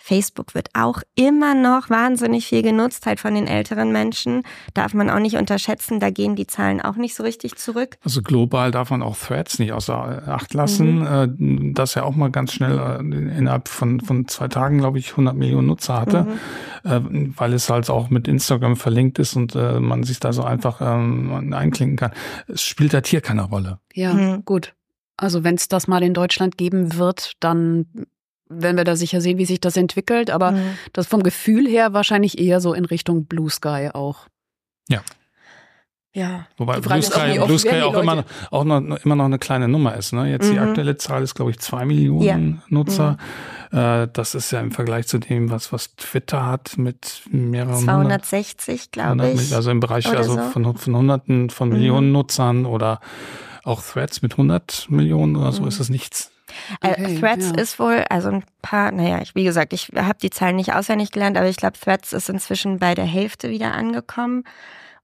Facebook 0.04 0.54
wird 0.54 0.68
auch 0.74 1.00
immer 1.14 1.54
noch 1.54 1.88
wahnsinnig 1.88 2.46
viel 2.46 2.60
genutzt, 2.60 3.06
halt 3.06 3.20
von 3.20 3.34
den 3.34 3.46
älteren 3.46 3.90
Menschen. 3.90 4.42
Darf 4.74 4.92
man 4.92 5.08
auch 5.08 5.18
nicht 5.18 5.36
unterschätzen, 5.36 5.98
da 5.98 6.10
gehen 6.10 6.36
die 6.36 6.46
Zahlen 6.46 6.82
auch 6.82 6.96
nicht 6.96 7.14
so 7.14 7.22
richtig 7.22 7.56
zurück. 7.56 7.96
Also 8.04 8.20
global 8.20 8.70
darf 8.70 8.90
man 8.90 9.02
auch 9.02 9.16
Threads 9.16 9.58
nicht 9.58 9.72
außer 9.72 10.28
Acht 10.28 10.52
lassen, 10.52 10.98
mhm. 10.98 11.70
Äh, 11.70 11.72
das 11.72 11.94
ja 11.94 12.02
auch 12.02 12.14
mal 12.14 12.30
ganz 12.30 12.52
schnell 12.52 12.78
äh, 12.78 12.98
innerhalb 13.00 13.68
von, 13.68 13.98
von 14.00 14.28
zwei 14.28 14.48
Tagen, 14.48 14.76
glaube 14.76 14.98
ich, 14.98 15.12
100 15.12 15.34
Millionen 15.34 15.68
Nutzer 15.68 15.98
hatte, 15.98 16.24
mhm. 16.24 16.90
Äh, 16.90 17.30
weil 17.38 17.54
es 17.54 17.70
halt 17.70 17.88
auch 17.88 18.10
mit 18.10 18.28
Instagram 18.28 18.76
verlinkt 18.76 19.18
ist 19.18 19.36
und 19.36 19.54
man 19.54 20.02
sich 20.02 20.20
da 20.20 20.34
so 20.34 20.42
einfach 20.42 20.82
ähm, 20.82 21.54
einklinken 21.54 21.96
kann. 21.96 22.12
Es 22.46 22.62
spielt 22.62 22.92
halt 22.92 23.06
hier 23.06 23.22
keine 23.22 23.44
Rolle. 23.44 23.78
Ja, 23.94 24.12
mhm. 24.12 24.44
gut. 24.44 24.74
Also 25.16 25.44
wenn 25.44 25.54
es 25.54 25.68
das 25.68 25.88
mal 25.88 26.02
in 26.02 26.12
Deutschland 26.12 26.58
geben 26.58 26.96
wird, 26.98 27.32
dann 27.40 27.86
werden 28.48 28.76
wir 28.76 28.84
da 28.84 28.96
sicher 28.96 29.20
sehen, 29.20 29.38
wie 29.38 29.46
sich 29.46 29.60
das 29.60 29.76
entwickelt. 29.76 30.30
Aber 30.30 30.52
mhm. 30.52 30.78
das 30.92 31.06
vom 31.06 31.22
Gefühl 31.22 31.66
her 31.66 31.92
wahrscheinlich 31.92 32.38
eher 32.38 32.60
so 32.60 32.74
in 32.74 32.84
Richtung 32.84 33.26
Blue 33.26 33.50
Sky 33.50 33.90
auch. 33.92 34.26
Ja. 34.88 35.02
Ja. 36.14 36.46
Wobei 36.58 36.78
Blue 36.78 37.02
Sky, 37.02 37.40
Blue 37.44 37.58
Sky 37.58 37.82
auch, 37.82 37.94
immer, 37.94 38.24
auch 38.52 38.62
noch, 38.62 38.80
immer 39.04 39.16
noch 39.16 39.24
eine 39.24 39.40
kleine 39.40 39.66
Nummer 39.66 39.96
ist. 39.96 40.12
Ne? 40.12 40.30
Jetzt 40.30 40.48
mhm. 40.48 40.52
die 40.52 40.58
aktuelle 40.60 40.96
Zahl 40.96 41.24
ist, 41.24 41.34
glaube 41.34 41.50
ich, 41.50 41.58
zwei 41.58 41.84
Millionen 41.84 42.22
ja. 42.24 42.62
Nutzer. 42.68 43.18
Mhm. 43.72 43.78
Äh, 43.78 44.08
das 44.12 44.36
ist 44.36 44.52
ja 44.52 44.60
im 44.60 44.70
Vergleich 44.70 45.08
zu 45.08 45.18
dem, 45.18 45.50
was, 45.50 45.72
was 45.72 45.96
Twitter 45.96 46.46
hat 46.46 46.78
mit 46.78 47.22
mehreren 47.30 47.82
260, 47.82 48.92
glaube 48.92 49.32
ich. 49.32 49.52
Also 49.54 49.72
im 49.72 49.80
Bereich 49.80 50.06
also 50.06 50.34
so. 50.34 50.42
von, 50.50 50.76
von 50.76 50.96
Hunderten 50.96 51.50
von 51.50 51.68
Millionen 51.70 52.06
mhm. 52.06 52.12
Nutzern 52.12 52.64
oder 52.64 53.00
auch 53.64 53.82
Threads 53.82 54.22
mit 54.22 54.32
100 54.32 54.86
Millionen 54.90 55.34
oder 55.34 55.50
so 55.50 55.62
mhm. 55.62 55.68
ist 55.68 55.80
das 55.80 55.88
nichts. 55.88 56.30
Äh, 56.82 56.92
okay, 56.92 57.20
Threads 57.20 57.52
ja. 57.54 57.62
ist 57.62 57.78
wohl, 57.78 58.04
also 58.08 58.28
ein 58.30 58.44
paar, 58.62 58.92
naja, 58.92 59.20
ich, 59.22 59.34
wie 59.34 59.44
gesagt, 59.44 59.72
ich 59.72 59.90
habe 59.94 60.18
die 60.22 60.30
Zahlen 60.30 60.56
nicht 60.56 60.74
auswendig 60.74 61.10
gelernt, 61.10 61.36
aber 61.36 61.48
ich 61.48 61.56
glaube, 61.56 61.78
Threads 61.78 62.12
ist 62.12 62.28
inzwischen 62.28 62.78
bei 62.78 62.94
der 62.94 63.04
Hälfte 63.04 63.50
wieder 63.50 63.74
angekommen. 63.74 64.44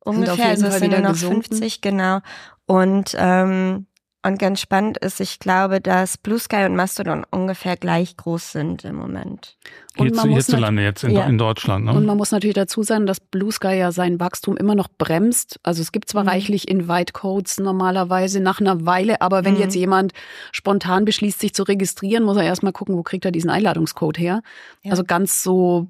Ungefähr, 0.03 0.47
also 0.47 0.67
es 0.67 0.79
sind 0.79 0.93
nur 0.93 1.01
noch 1.01 1.13
gesunken. 1.13 1.43
50, 1.43 1.81
genau. 1.81 2.21
Und 2.67 3.15
ähm, 3.19 3.87
und 4.23 4.39
ganz 4.39 4.61
spannend 4.61 4.99
ist, 4.99 5.19
ich 5.21 5.39
glaube, 5.39 5.81
dass 5.81 6.19
Blue 6.19 6.39
Sky 6.39 6.65
und 6.67 6.77
Mastodon 6.77 7.25
ungefähr 7.31 7.77
gleich 7.77 8.19
groß 8.19 8.53
sind 8.53 8.85
im 8.85 8.97
Moment. 8.97 9.57
Und 9.97 10.15
man 10.15 10.29
hierzulande 10.29 10.83
jetzt 10.83 11.05
in, 11.05 11.13
ja. 11.13 11.25
in 11.25 11.39
Deutschland. 11.39 11.87
Ne? 11.87 11.95
Und 11.95 12.05
man 12.05 12.19
muss 12.19 12.31
natürlich 12.31 12.55
dazu 12.55 12.83
sagen, 12.83 13.07
dass 13.07 13.19
Blue 13.19 13.51
Sky 13.51 13.79
ja 13.79 13.93
sein 13.93 14.21
Wachstum 14.21 14.59
immer 14.59 14.75
noch 14.75 14.89
bremst. 14.89 15.59
Also 15.63 15.81
es 15.81 15.91
gibt 15.91 16.11
zwar 16.11 16.25
mhm. 16.25 16.29
reichlich 16.29 16.69
Invite-Codes 16.69 17.61
normalerweise 17.61 18.41
nach 18.41 18.61
einer 18.61 18.85
Weile, 18.85 19.23
aber 19.23 19.47
wenn 19.47 19.55
mhm. 19.55 19.61
jetzt 19.61 19.75
jemand 19.75 20.13
spontan 20.53 21.07
beschließt, 21.07 21.41
sich 21.41 21.55
zu 21.55 21.63
registrieren, 21.63 22.23
muss 22.23 22.37
er 22.37 22.45
erstmal 22.45 22.73
gucken, 22.73 22.97
wo 22.97 23.03
kriegt 23.03 23.25
er 23.25 23.33
diesen 23.33 23.49
Einladungscode 23.49 24.19
her. 24.19 24.43
Ja. 24.83 24.91
Also 24.91 25.03
ganz 25.03 25.43
so, 25.43 25.89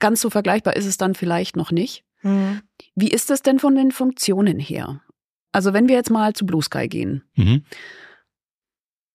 ganz 0.00 0.20
so 0.20 0.28
vergleichbar 0.28 0.74
ist 0.74 0.86
es 0.86 0.96
dann 0.96 1.14
vielleicht 1.14 1.54
noch 1.54 1.70
nicht. 1.70 2.02
Mhm. 2.22 2.62
Wie 2.96 3.10
ist 3.10 3.30
es 3.30 3.42
denn 3.42 3.60
von 3.60 3.76
den 3.76 3.92
Funktionen 3.92 4.58
her? 4.58 5.00
Also 5.54 5.72
wenn 5.72 5.88
wir 5.88 5.94
jetzt 5.94 6.10
mal 6.10 6.32
zu 6.32 6.44
Blue 6.44 6.62
Sky 6.62 6.88
gehen. 6.88 7.22
Mhm. 7.36 7.64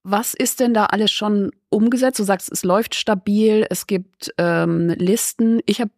Was 0.03 0.33
ist 0.33 0.61
denn 0.61 0.73
da 0.73 0.85
alles 0.85 1.11
schon 1.11 1.51
umgesetzt? 1.69 2.17
Du 2.17 2.23
sagst, 2.23 2.49
es 2.49 2.63
läuft 2.63 2.95
stabil, 2.95 3.67
es 3.69 3.87
gibt 3.87 4.33
ähm, 4.37 4.87
Listen. 4.97 5.59
Ich 5.65 5.81
habe 5.81 5.91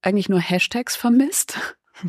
eigentlich 0.00 0.28
nur 0.28 0.40
Hashtags 0.40 0.96
vermisst. 0.96 1.58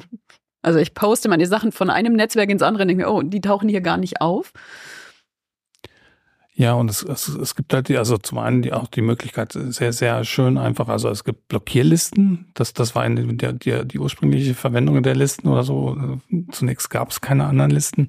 Also 0.61 0.77
ich 0.77 0.93
poste 0.93 1.29
meine 1.29 1.45
Sachen 1.45 1.71
von 1.71 1.89
einem 1.89 2.11
Netzwerk 2.11 2.49
ins 2.49 2.61
andere 2.61 2.81
und 2.81 2.89
denke 2.89 3.05
mir, 3.05 3.09
oh, 3.09 3.21
die 3.21 3.39
tauchen 3.39 3.69
hier 3.69 3.79
gar 3.79 3.95
nicht 3.95 4.19
auf. 4.19 4.51
Ja, 6.59 6.73
und 6.73 6.89
es, 6.89 7.03
es, 7.03 7.29
es 7.29 7.55
gibt 7.55 7.73
halt 7.73 7.87
die, 7.87 7.97
also 7.97 8.17
zum 8.17 8.37
einen 8.37 8.61
die, 8.61 8.73
auch 8.73 8.87
die 8.87 9.01
Möglichkeit, 9.01 9.53
sehr, 9.53 9.93
sehr 9.93 10.25
schön 10.25 10.57
einfach, 10.57 10.89
also 10.89 11.07
es 11.07 11.23
gibt 11.23 11.47
Blockierlisten. 11.47 12.51
Das, 12.53 12.73
das 12.73 12.95
war 12.95 13.03
eine, 13.03 13.33
der, 13.33 13.53
die, 13.53 13.87
die 13.87 13.97
ursprüngliche 13.97 14.53
Verwendung 14.55 15.01
der 15.01 15.15
Listen 15.15 15.47
oder 15.47 15.63
so. 15.63 16.19
Zunächst 16.51 16.89
gab 16.89 17.11
es 17.11 17.21
keine 17.21 17.45
anderen 17.45 17.71
Listen. 17.71 18.07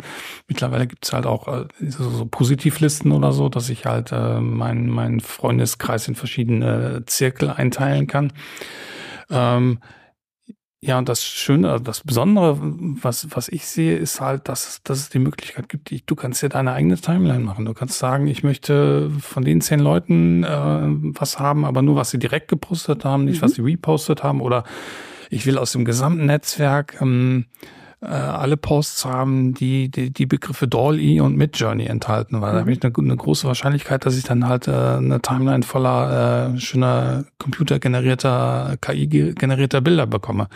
Mittlerweile 0.48 0.88
gibt 0.88 1.04
es 1.04 1.12
halt 1.12 1.26
auch 1.26 1.46
äh, 1.46 1.66
so, 1.78 2.10
so 2.10 2.26
Positivlisten 2.26 3.12
oder 3.12 3.30
so, 3.30 3.48
dass 3.48 3.68
ich 3.68 3.86
halt 3.86 4.10
äh, 4.10 4.40
meinen 4.40 4.90
mein 4.90 5.20
Freundeskreis 5.20 6.08
in 6.08 6.16
verschiedene 6.16 7.04
Zirkel 7.06 7.50
einteilen 7.50 8.08
kann. 8.08 8.32
Ähm, 9.30 9.78
ja, 10.82 10.96
und 10.96 11.10
das 11.10 11.22
Schöne, 11.22 11.70
also 11.70 11.84
das 11.84 12.00
Besondere, 12.00 12.56
was, 12.58 13.28
was 13.36 13.48
ich 13.48 13.66
sehe, 13.66 13.98
ist 13.98 14.22
halt, 14.22 14.48
dass, 14.48 14.82
dass 14.82 14.98
es 14.98 15.08
die 15.10 15.18
Möglichkeit 15.18 15.68
gibt, 15.68 15.92
du 16.06 16.14
kannst 16.14 16.42
dir 16.42 16.48
deine 16.48 16.72
eigene 16.72 16.96
Timeline 16.96 17.44
machen. 17.44 17.66
Du 17.66 17.74
kannst 17.74 17.98
sagen, 17.98 18.26
ich 18.26 18.42
möchte 18.42 19.10
von 19.20 19.44
den 19.44 19.60
zehn 19.60 19.80
Leuten 19.80 20.42
äh, 20.42 20.48
was 20.48 21.38
haben, 21.38 21.66
aber 21.66 21.82
nur, 21.82 21.96
was 21.96 22.10
sie 22.10 22.18
direkt 22.18 22.48
gepostet 22.48 23.04
haben, 23.04 23.26
nicht, 23.26 23.42
mhm. 23.42 23.44
was 23.44 23.52
sie 23.52 23.62
repostet 23.62 24.22
haben. 24.22 24.40
Oder 24.40 24.64
ich 25.28 25.44
will 25.44 25.58
aus 25.58 25.72
dem 25.72 25.84
gesamten 25.84 26.24
Netzwerk 26.24 26.96
ähm, 27.02 27.44
äh, 28.02 28.06
alle 28.06 28.56
Posts 28.56 29.04
haben, 29.04 29.54
die, 29.54 29.90
die 29.90 30.10
die 30.10 30.26
Begriffe 30.26 30.66
Doll-E 30.66 31.20
und 31.20 31.36
Midjourney 31.36 31.86
enthalten, 31.86 32.40
weil 32.40 32.52
mhm. 32.52 32.54
da 32.54 32.60
habe 32.60 32.72
ich 32.72 32.82
eine, 32.82 32.94
eine, 32.96 33.16
große 33.16 33.46
Wahrscheinlichkeit, 33.46 34.06
dass 34.06 34.16
ich 34.16 34.24
dann 34.24 34.48
halt 34.48 34.68
äh, 34.68 34.72
eine 34.72 35.20
Timeline 35.20 35.62
voller 35.62 36.54
äh, 36.54 36.58
schöner 36.58 37.24
computergenerierter, 37.38 38.76
KI-generierter 38.80 39.80
Bilder 39.80 40.06
bekomme. 40.06 40.48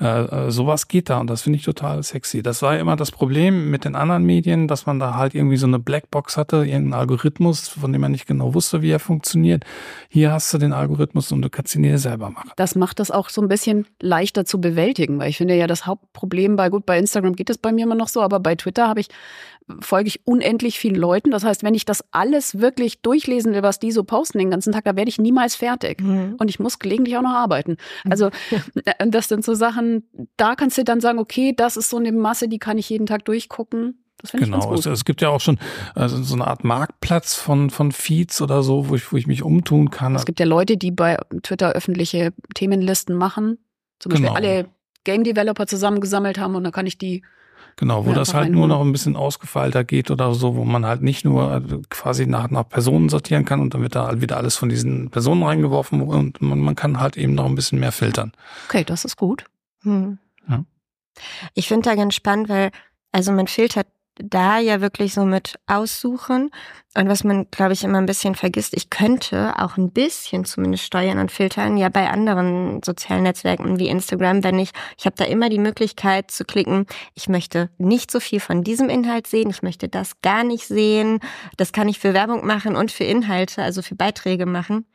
Äh, 0.00 0.46
äh, 0.46 0.50
sowas 0.50 0.88
geht 0.88 1.10
da 1.10 1.18
und 1.18 1.28
das 1.28 1.42
finde 1.42 1.58
ich 1.58 1.64
total 1.64 2.02
sexy. 2.02 2.42
Das 2.42 2.62
war 2.62 2.78
immer 2.78 2.96
das 2.96 3.10
Problem 3.10 3.70
mit 3.70 3.84
den 3.84 3.94
anderen 3.94 4.24
Medien, 4.24 4.68
dass 4.68 4.86
man 4.86 4.98
da 4.98 5.14
halt 5.14 5.34
irgendwie 5.34 5.56
so 5.56 5.66
eine 5.66 5.78
Blackbox 5.78 6.36
hatte, 6.36 6.56
irgendeinen 6.56 6.94
Algorithmus, 6.94 7.68
von 7.68 7.92
dem 7.92 8.00
man 8.00 8.12
nicht 8.12 8.26
genau 8.26 8.54
wusste, 8.54 8.82
wie 8.82 8.90
er 8.90 8.98
funktioniert. 8.98 9.64
Hier 10.08 10.32
hast 10.32 10.52
du 10.52 10.58
den 10.58 10.72
Algorithmus 10.72 11.30
und 11.32 11.42
du 11.42 11.50
kannst 11.50 11.74
ihn 11.74 11.82
dir 11.82 11.98
selber 11.98 12.30
machen. 12.30 12.50
Das 12.56 12.74
macht 12.74 13.00
das 13.00 13.10
auch 13.10 13.28
so 13.28 13.40
ein 13.42 13.48
bisschen 13.48 13.86
leichter 14.00 14.44
zu 14.44 14.60
bewältigen, 14.60 15.18
weil 15.18 15.30
ich 15.30 15.36
finde 15.36 15.54
ja 15.54 15.66
das 15.66 15.86
Hauptproblem 15.86 16.56
bei, 16.56 16.70
gut, 16.70 16.86
bei 16.86 16.98
Instagram 16.98 17.34
geht 17.34 17.50
es 17.50 17.58
bei 17.58 17.72
mir 17.72 17.84
immer 17.84 17.94
noch 17.94 18.08
so, 18.08 18.22
aber 18.22 18.40
bei 18.40 18.54
Twitter 18.54 18.88
habe 18.88 19.00
ich 19.00 19.08
folge 19.80 20.08
ich 20.08 20.26
unendlich 20.26 20.78
vielen 20.78 20.96
Leuten. 20.96 21.30
Das 21.30 21.44
heißt, 21.44 21.62
wenn 21.62 21.74
ich 21.74 21.84
das 21.84 22.04
alles 22.10 22.60
wirklich 22.60 23.00
durchlesen 23.00 23.54
will, 23.54 23.62
was 23.62 23.78
die 23.78 23.92
so 23.92 24.04
posten 24.04 24.38
den 24.38 24.50
ganzen 24.50 24.72
Tag, 24.72 24.84
da 24.84 24.96
werde 24.96 25.08
ich 25.08 25.18
niemals 25.18 25.56
fertig. 25.56 26.00
Mhm. 26.02 26.36
Und 26.38 26.50
ich 26.50 26.58
muss 26.60 26.78
gelegentlich 26.78 27.16
auch 27.16 27.22
noch 27.22 27.34
arbeiten. 27.34 27.76
Also 28.08 28.30
äh, 28.84 29.08
das 29.08 29.28
sind 29.28 29.44
so 29.44 29.54
Sachen, 29.54 30.08
da 30.36 30.54
kannst 30.54 30.76
du 30.76 30.84
dann 30.84 31.00
sagen, 31.00 31.18
okay, 31.18 31.54
das 31.56 31.76
ist 31.76 31.90
so 31.90 31.96
eine 31.96 32.12
Masse, 32.12 32.48
die 32.48 32.58
kann 32.58 32.78
ich 32.78 32.90
jeden 32.90 33.06
Tag 33.06 33.24
durchgucken. 33.24 34.04
Das 34.18 34.32
genau, 34.32 34.44
ich 34.44 34.50
ganz 34.52 34.66
gut. 34.66 34.78
Es, 34.78 34.86
es, 34.86 35.04
gibt 35.04 35.22
ja 35.22 35.28
auch 35.30 35.40
schon 35.40 35.58
also 35.94 36.22
so 36.22 36.34
eine 36.34 36.46
Art 36.46 36.64
Marktplatz 36.64 37.34
von, 37.34 37.70
von 37.70 37.92
Feeds 37.92 38.40
oder 38.40 38.62
so, 38.62 38.88
wo 38.88 38.94
ich, 38.94 39.12
wo 39.12 39.16
ich 39.16 39.26
mich 39.26 39.42
umtun 39.42 39.90
kann. 39.90 40.14
Es 40.14 40.24
gibt 40.24 40.40
ja 40.40 40.46
Leute, 40.46 40.76
die 40.76 40.90
bei 40.90 41.18
Twitter 41.42 41.72
öffentliche 41.72 42.32
Themenlisten 42.54 43.16
machen. 43.16 43.58
Zum 43.98 44.10
Beispiel 44.10 44.28
genau. 44.28 44.36
alle 44.36 44.66
Game 45.04 45.24
Developer 45.24 45.66
zusammengesammelt 45.66 46.38
haben 46.38 46.54
und 46.54 46.64
dann 46.64 46.72
kann 46.72 46.86
ich 46.86 46.98
die 46.98 47.22
Genau, 47.76 48.06
wo 48.06 48.10
ja, 48.10 48.16
das 48.16 48.34
halt 48.34 48.52
nur 48.52 48.68
noch 48.68 48.80
ein 48.80 48.92
bisschen 48.92 49.16
ausgefeilter 49.16 49.82
geht 49.82 50.10
oder 50.10 50.34
so, 50.34 50.54
wo 50.54 50.64
man 50.64 50.86
halt 50.86 51.02
nicht 51.02 51.24
nur 51.24 51.56
äh, 51.56 51.62
quasi 51.90 52.26
nach, 52.26 52.48
nach 52.50 52.68
Personen 52.68 53.08
sortieren 53.08 53.44
kann 53.44 53.60
und 53.60 53.74
dann 53.74 53.82
wird 53.82 53.96
da 53.96 54.06
halt 54.06 54.20
wieder 54.20 54.36
alles 54.36 54.56
von 54.56 54.68
diesen 54.68 55.10
Personen 55.10 55.42
reingeworfen 55.42 56.00
und 56.00 56.40
man, 56.40 56.60
man 56.60 56.76
kann 56.76 57.00
halt 57.00 57.16
eben 57.16 57.34
noch 57.34 57.46
ein 57.46 57.54
bisschen 57.54 57.80
mehr 57.80 57.92
filtern. 57.92 58.32
Okay, 58.68 58.84
das 58.84 59.04
ist 59.04 59.16
gut. 59.16 59.44
Hm. 59.82 60.18
Ja. 60.48 60.64
Ich 61.54 61.68
finde 61.68 61.88
da 61.90 61.96
ganz 61.96 62.14
spannend, 62.14 62.48
weil 62.48 62.70
also 63.12 63.32
man 63.32 63.46
filtert 63.46 63.86
da 64.16 64.58
ja 64.58 64.80
wirklich 64.80 65.14
so 65.14 65.24
mit 65.24 65.56
aussuchen. 65.66 66.50
Und 66.96 67.08
was 67.08 67.24
man, 67.24 67.50
glaube 67.50 67.72
ich, 67.72 67.82
immer 67.82 67.98
ein 67.98 68.06
bisschen 68.06 68.34
vergisst, 68.34 68.74
ich 68.74 68.88
könnte 68.90 69.54
auch 69.58 69.76
ein 69.76 69.90
bisschen 69.90 70.44
zumindest 70.44 70.84
steuern 70.84 71.18
und 71.18 71.32
filtern, 71.32 71.76
ja 71.76 71.88
bei 71.88 72.08
anderen 72.08 72.82
sozialen 72.84 73.24
Netzwerken 73.24 73.78
wie 73.78 73.88
Instagram, 73.88 74.44
wenn 74.44 74.58
ich, 74.58 74.70
ich 74.96 75.06
habe 75.06 75.16
da 75.16 75.24
immer 75.24 75.48
die 75.48 75.58
Möglichkeit 75.58 76.30
zu 76.30 76.44
klicken, 76.44 76.86
ich 77.14 77.28
möchte 77.28 77.70
nicht 77.78 78.10
so 78.10 78.20
viel 78.20 78.40
von 78.40 78.62
diesem 78.62 78.88
Inhalt 78.88 79.26
sehen, 79.26 79.50
ich 79.50 79.62
möchte 79.62 79.88
das 79.88 80.20
gar 80.22 80.44
nicht 80.44 80.66
sehen. 80.66 81.20
Das 81.56 81.72
kann 81.72 81.88
ich 81.88 81.98
für 81.98 82.14
Werbung 82.14 82.46
machen 82.46 82.76
und 82.76 82.92
für 82.92 83.04
Inhalte, 83.04 83.62
also 83.62 83.82
für 83.82 83.96
Beiträge 83.96 84.46
machen. 84.46 84.86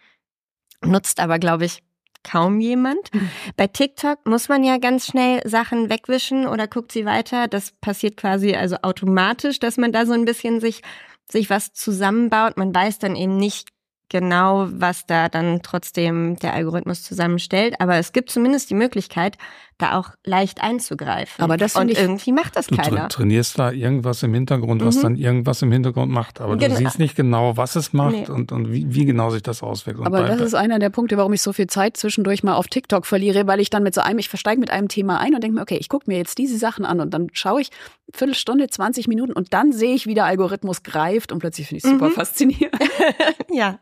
Nutzt 0.81 1.19
aber, 1.19 1.39
glaube 1.39 1.65
ich, 1.65 1.83
kaum 2.23 2.59
jemand. 2.59 3.13
Mhm. 3.13 3.29
Bei 3.55 3.67
TikTok 3.67 4.25
muss 4.25 4.49
man 4.49 4.63
ja 4.63 4.77
ganz 4.77 5.05
schnell 5.05 5.41
Sachen 5.47 5.89
wegwischen 5.89 6.47
oder 6.47 6.67
guckt 6.67 6.91
sie 6.91 7.05
weiter. 7.05 7.47
Das 7.47 7.71
passiert 7.81 8.17
quasi 8.17 8.55
also 8.55 8.77
automatisch, 8.81 9.59
dass 9.59 9.77
man 9.77 9.91
da 9.91 10.05
so 10.05 10.13
ein 10.13 10.25
bisschen 10.25 10.59
sich, 10.59 10.81
sich 11.29 11.49
was 11.49 11.73
zusammenbaut. 11.73 12.57
Man 12.57 12.73
weiß 12.73 12.99
dann 12.99 13.15
eben 13.15 13.38
nicht 13.38 13.69
genau, 14.10 14.68
was 14.72 15.06
da 15.06 15.30
dann 15.30 15.62
trotzdem 15.63 16.36
der 16.38 16.54
Algorithmus 16.54 17.04
zusammenstellt. 17.04 17.80
Aber 17.80 17.96
es 17.96 18.12
gibt 18.12 18.30
zumindest 18.30 18.70
die 18.70 18.75
Möglichkeit, 18.75 19.38
da 19.80 19.98
auch 19.98 20.12
leicht 20.25 20.62
einzugreifen. 20.62 21.42
Aber 21.44 21.56
das 21.56 21.75
und 21.75 21.89
ich, 21.89 21.98
irgendwie 21.98 22.34
macht 22.34 22.56
das 22.56 22.68
du 22.68 22.75
keiner. 22.75 23.04
Du 23.04 23.08
trainierst 23.08 23.58
da 23.58 23.72
irgendwas 23.72 24.22
im 24.24 24.34
Hintergrund, 24.34 24.84
was 24.84 24.98
mhm. 24.98 25.01
dann 25.01 25.16
irgendwas 25.16 25.62
im 25.62 25.72
Hintergrund 25.72 26.12
macht. 26.12 26.42
Aber 26.42 26.58
genau. 26.58 26.75
du 26.75 26.80
siehst 26.80 27.00
nicht 27.00 27.16
genau, 27.16 27.56
was 27.56 27.75
es 27.78 27.94
macht 27.94 28.12
nee. 28.12 28.28
und, 28.28 28.51
und 28.51 28.72
wie, 28.72 28.94
wie, 28.94 29.06
genau 29.06 29.30
sich 29.30 29.42
das 29.42 29.63
auswirkt. 29.63 30.01
Aber 30.06 30.24
das 30.24 30.42
ist 30.42 30.54
einer 30.54 30.80
der 30.80 30.89
Punkte, 30.89 31.16
warum 31.18 31.32
ich 31.32 31.42
so 31.42 31.54
viel 31.54 31.68
Zeit 31.68 31.96
zwischendurch 31.96 32.44
mal 32.44 32.56
auf 32.56 32.68
TikTok 32.68 33.06
verliere, 33.06 33.48
weil 33.48 33.62
ich 33.62 33.70
dann 33.70 33.84
mit 33.84 33.96
so 33.96 34.01
einem, 34.01 34.20
ich 34.20 34.28
versteige 34.28 34.60
mit 34.60 34.70
einem 34.70 34.89
Thema 34.89 35.20
ein 35.20 35.34
und 35.34 35.42
denke 35.42 35.56
mir, 35.56 35.62
okay, 35.62 35.78
ich 35.80 35.88
gucke 35.88 36.06
mir 36.08 36.18
jetzt 36.18 36.38
diese 36.38 36.58
Sachen 36.58 36.84
an 36.84 37.00
und 37.00 37.13
dann 37.13 37.30
schaue 37.32 37.62
ich 37.62 37.70
Viertelstunde, 38.13 38.68
20 38.68 39.08
Minuten 39.08 39.32
und 39.32 39.54
dann 39.54 39.72
sehe 39.72 39.96
ich, 39.96 40.08
wie 40.08 40.13
der 40.13 40.25
Algorithmus 40.25 40.84
greift 40.84 41.32
und 41.32 41.39
plötzlich 41.39 41.68
finde 41.68 41.78
ich 41.78 41.84
es 41.86 41.89
super 41.89 42.10
mhm. 42.10 42.13
faszinierend. 42.13 42.84
ja. 43.50 43.80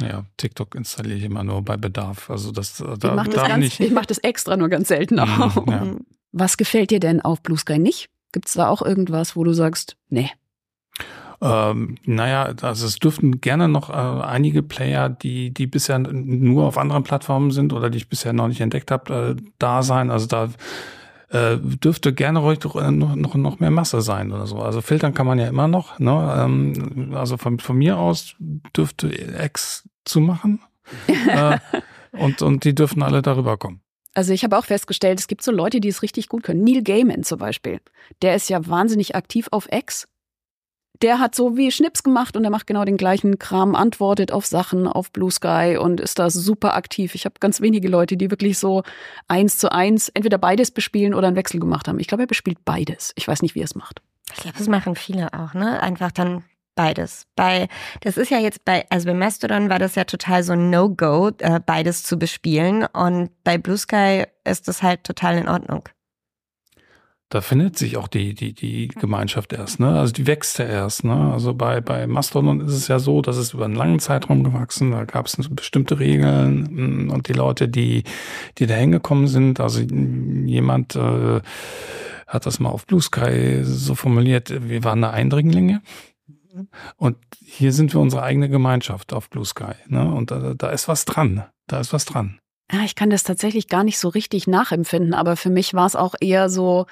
Ja, 0.00 0.24
TikTok 0.36 0.74
installiere 0.74 1.18
ich 1.18 1.24
immer 1.24 1.44
nur 1.44 1.62
bei 1.62 1.76
Bedarf. 1.76 2.30
Also 2.30 2.52
das, 2.52 2.78
da, 2.78 2.94
ich 2.94 3.14
mache 3.14 3.30
das, 3.30 3.48
ganz, 3.48 3.80
ich 3.80 3.92
mach 3.92 4.06
das 4.06 4.18
extra 4.18 4.56
nur 4.56 4.68
ganz 4.68 4.88
selten 4.88 5.18
auch. 5.18 5.66
Mhm, 5.66 5.72
ja. 5.72 5.86
Was 6.32 6.56
gefällt 6.56 6.90
dir 6.90 6.98
denn 6.98 7.20
auf 7.20 7.42
Blue 7.42 7.56
Sky 7.56 7.78
nicht? 7.78 8.08
Gibt 8.32 8.48
es 8.48 8.54
da 8.54 8.68
auch 8.68 8.82
irgendwas, 8.82 9.36
wo 9.36 9.44
du 9.44 9.52
sagst, 9.52 9.96
nee? 10.08 10.30
Ähm, 11.40 11.96
naja, 12.04 12.52
also 12.62 12.86
es 12.86 12.98
dürften 12.98 13.40
gerne 13.40 13.68
noch 13.68 13.90
äh, 13.90 13.92
einige 13.92 14.62
Player, 14.62 15.08
die, 15.08 15.52
die 15.52 15.66
bisher 15.66 15.98
nur 15.98 16.64
auf 16.64 16.78
anderen 16.78 17.04
Plattformen 17.04 17.50
sind 17.50 17.72
oder 17.72 17.90
die 17.90 17.98
ich 17.98 18.08
bisher 18.08 18.32
noch 18.32 18.48
nicht 18.48 18.60
entdeckt 18.60 18.90
habe, 18.90 19.36
äh, 19.38 19.42
da 19.58 19.82
sein. 19.82 20.10
Also 20.10 20.26
da 20.26 20.48
äh, 21.34 21.58
dürfte 21.58 22.14
gerne 22.14 22.38
ruhig 22.38 22.60
äh, 22.76 22.90
noch, 22.90 23.16
noch, 23.16 23.34
noch 23.34 23.58
mehr 23.58 23.70
Masse 23.70 24.00
sein 24.00 24.32
oder 24.32 24.46
so. 24.46 24.58
Also 24.58 24.80
filtern 24.80 25.14
kann 25.14 25.26
man 25.26 25.38
ja 25.38 25.48
immer 25.48 25.66
noch. 25.66 25.98
Ne? 25.98 26.34
Ähm, 26.38 27.12
also 27.14 27.36
von, 27.36 27.58
von 27.58 27.76
mir 27.76 27.98
aus 27.98 28.36
dürfte 28.76 29.10
X 29.42 29.88
zu 30.04 30.20
machen. 30.20 30.60
äh, 31.28 31.58
und, 32.12 32.40
und 32.40 32.64
die 32.64 32.74
dürfen 32.74 33.02
alle 33.02 33.20
darüber 33.20 33.56
kommen. 33.56 33.80
Also 34.14 34.32
ich 34.32 34.44
habe 34.44 34.56
auch 34.56 34.64
festgestellt, 34.64 35.18
es 35.18 35.26
gibt 35.26 35.42
so 35.42 35.50
Leute, 35.50 35.80
die 35.80 35.88
es 35.88 36.02
richtig 36.02 36.28
gut 36.28 36.44
können. 36.44 36.62
Neil 36.62 36.84
Gaiman 36.84 37.24
zum 37.24 37.38
Beispiel. 37.38 37.80
Der 38.22 38.36
ist 38.36 38.48
ja 38.48 38.64
wahnsinnig 38.68 39.16
aktiv 39.16 39.48
auf 39.50 39.66
X. 39.72 40.06
Der 41.02 41.18
hat 41.18 41.34
so 41.34 41.56
wie 41.56 41.70
Schnips 41.70 42.02
gemacht 42.02 42.36
und 42.36 42.44
er 42.44 42.50
macht 42.50 42.66
genau 42.66 42.84
den 42.84 42.96
gleichen 42.96 43.38
Kram, 43.38 43.74
antwortet 43.74 44.32
auf 44.32 44.46
Sachen 44.46 44.86
auf 44.86 45.10
Blue 45.10 45.30
Sky 45.30 45.76
und 45.80 46.00
ist 46.00 46.18
da 46.18 46.30
super 46.30 46.74
aktiv. 46.74 47.14
Ich 47.14 47.24
habe 47.24 47.34
ganz 47.40 47.60
wenige 47.60 47.88
Leute, 47.88 48.16
die 48.16 48.30
wirklich 48.30 48.58
so 48.58 48.82
eins 49.26 49.58
zu 49.58 49.72
eins 49.72 50.08
entweder 50.08 50.38
beides 50.38 50.70
bespielen 50.70 51.14
oder 51.14 51.26
einen 51.26 51.36
Wechsel 51.36 51.60
gemacht 51.60 51.88
haben. 51.88 51.98
Ich 51.98 52.06
glaube, 52.06 52.22
er 52.24 52.28
bespielt 52.28 52.58
beides. 52.64 53.12
Ich 53.16 53.26
weiß 53.26 53.42
nicht, 53.42 53.54
wie 53.54 53.60
er 53.60 53.66
es 53.66 53.74
macht. 53.74 54.02
Ich 54.32 54.40
glaube, 54.40 54.56
das 54.56 54.68
machen 54.68 54.94
viele 54.94 55.32
auch, 55.34 55.54
ne? 55.54 55.82
Einfach 55.82 56.12
dann 56.12 56.44
beides. 56.74 57.26
Bei, 57.36 57.68
das 58.00 58.16
ist 58.16 58.30
ja 58.30 58.38
jetzt 58.38 58.64
bei, 58.64 58.86
also 58.90 59.06
bei 59.06 59.14
Mastodon 59.14 59.70
war 59.70 59.78
das 59.78 59.94
ja 59.94 60.04
total 60.04 60.42
so 60.42 60.54
No-Go, 60.54 61.30
äh, 61.38 61.60
beides 61.64 62.02
zu 62.02 62.18
bespielen. 62.18 62.86
Und 62.92 63.30
bei 63.44 63.58
Blue 63.58 63.78
Sky 63.78 64.24
ist 64.44 64.68
das 64.68 64.82
halt 64.82 65.04
total 65.04 65.38
in 65.38 65.48
Ordnung. 65.48 65.88
Da 67.30 67.40
findet 67.40 67.76
sich 67.78 67.96
auch 67.96 68.06
die, 68.06 68.34
die, 68.34 68.52
die 68.52 68.88
Gemeinschaft 68.88 69.52
erst, 69.52 69.80
ne? 69.80 69.98
Also 69.98 70.12
die 70.12 70.26
wächst 70.26 70.58
ja 70.58 70.66
erst, 70.66 71.04
ne? 71.04 71.32
Also 71.32 71.54
bei, 71.54 71.80
bei 71.80 72.06
Mastodon 72.06 72.60
ist 72.60 72.74
es 72.74 72.86
ja 72.88 72.98
so, 72.98 73.22
dass 73.22 73.36
es 73.36 73.54
über 73.54 73.64
einen 73.64 73.74
langen 73.74 73.98
Zeitraum 73.98 74.44
gewachsen, 74.44 74.92
da 74.92 75.04
gab 75.04 75.26
es 75.26 75.36
bestimmte 75.50 75.98
Regeln 75.98 77.06
mm, 77.08 77.10
und 77.10 77.28
die 77.28 77.32
Leute, 77.32 77.68
die, 77.68 78.04
die 78.58 78.66
da 78.66 78.74
hingekommen 78.74 79.26
sind, 79.26 79.58
also 79.58 79.80
jemand 79.80 80.96
äh, 80.96 81.40
hat 82.26 82.46
das 82.46 82.60
mal 82.60 82.70
auf 82.70 82.86
Blue 82.86 83.00
Sky 83.02 83.60
so 83.64 83.94
formuliert, 83.94 84.68
wir 84.68 84.84
waren 84.84 85.02
eine 85.02 85.12
Eindringlinge. 85.12 85.82
Und 86.96 87.16
hier 87.40 87.72
sind 87.72 87.92
wir 87.92 88.00
unsere 88.00 88.22
eigene 88.22 88.48
Gemeinschaft 88.48 89.12
auf 89.12 89.28
Blue 89.28 89.44
Sky. 89.44 89.74
Ne? 89.88 90.12
Und 90.12 90.30
da, 90.30 90.54
da 90.54 90.70
ist 90.70 90.86
was 90.88 91.04
dran. 91.04 91.44
Da 91.66 91.80
ist 91.80 91.92
was 91.92 92.04
dran. 92.04 92.38
Ich 92.84 92.94
kann 92.94 93.10
das 93.10 93.22
tatsächlich 93.22 93.68
gar 93.68 93.84
nicht 93.84 93.98
so 93.98 94.08
richtig 94.08 94.46
nachempfinden, 94.46 95.14
aber 95.14 95.36
für 95.36 95.50
mich 95.50 95.74
war 95.74 95.86
es 95.86 95.96
auch 95.96 96.14
eher 96.20 96.48
so, 96.48 96.86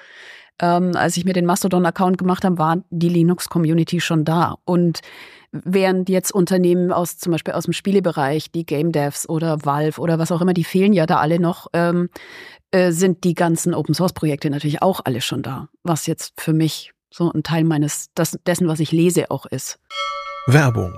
ähm, 0.59 0.95
als 0.95 1.17
ich 1.17 1.25
mir 1.25 1.33
den 1.33 1.45
Mastodon-Account 1.45 2.17
gemacht 2.17 2.45
habe, 2.45 2.57
war 2.57 2.83
die 2.89 3.09
Linux-Community 3.09 3.99
schon 3.99 4.23
da. 4.23 4.57
Und 4.65 5.01
Während 5.53 6.09
jetzt 6.09 6.31
Unternehmen 6.33 6.91
aus 6.91 7.19
zum 7.19 7.31
Beispiel 7.31 7.53
aus 7.53 7.65
dem 7.65 7.73
Spielebereich, 7.73 8.51
die 8.51 8.65
Game 8.65 8.91
Devs 8.91 9.29
oder 9.29 9.63
Valve 9.63 10.01
oder 10.01 10.17
was 10.17 10.31
auch 10.31 10.41
immer, 10.41 10.55
die 10.55 10.63
fehlen 10.63 10.93
ja 10.93 11.05
da 11.05 11.17
alle 11.17 11.39
noch, 11.39 11.67
ähm, 11.73 12.09
äh, 12.71 12.91
sind 12.91 13.23
die 13.23 13.35
ganzen 13.35 13.75
Open 13.75 13.93
Source 13.93 14.13
Projekte 14.13 14.49
natürlich 14.49 14.81
auch 14.81 15.01
alle 15.05 15.21
schon 15.21 15.43
da. 15.43 15.69
Was 15.83 16.07
jetzt 16.07 16.33
für 16.41 16.53
mich 16.53 16.93
so 17.11 17.31
ein 17.31 17.43
Teil 17.43 17.65
meines 17.65 18.07
das, 18.15 18.39
dessen, 18.47 18.67
was 18.67 18.79
ich 18.79 18.91
lese, 18.91 19.29
auch 19.29 19.45
ist. 19.45 19.79
Werbung. 20.47 20.97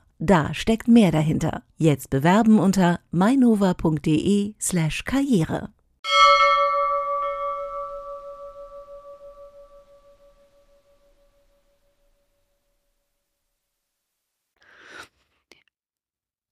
Da 0.23 0.53
steckt 0.53 0.87
mehr 0.87 1.11
dahinter. 1.11 1.63
Jetzt 1.77 2.11
bewerben 2.11 2.59
unter 2.59 2.99
mainova.de 3.09 4.53
slash 4.61 5.03
karriere. 5.03 5.73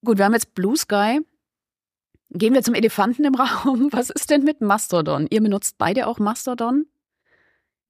Gut, 0.03 0.17
wir 0.17 0.25
haben 0.25 0.33
jetzt 0.33 0.55
Blue 0.55 0.75
Sky. 0.75 1.19
Gehen 2.31 2.55
wir 2.55 2.63
zum 2.63 2.73
Elefanten 2.73 3.23
im 3.23 3.35
Raum. 3.35 3.89
Was 3.91 4.09
ist 4.09 4.31
denn 4.31 4.43
mit 4.43 4.61
Mastodon? 4.61 5.27
Ihr 5.29 5.41
benutzt 5.41 5.77
beide 5.77 6.07
auch 6.07 6.17
Mastodon? 6.17 6.87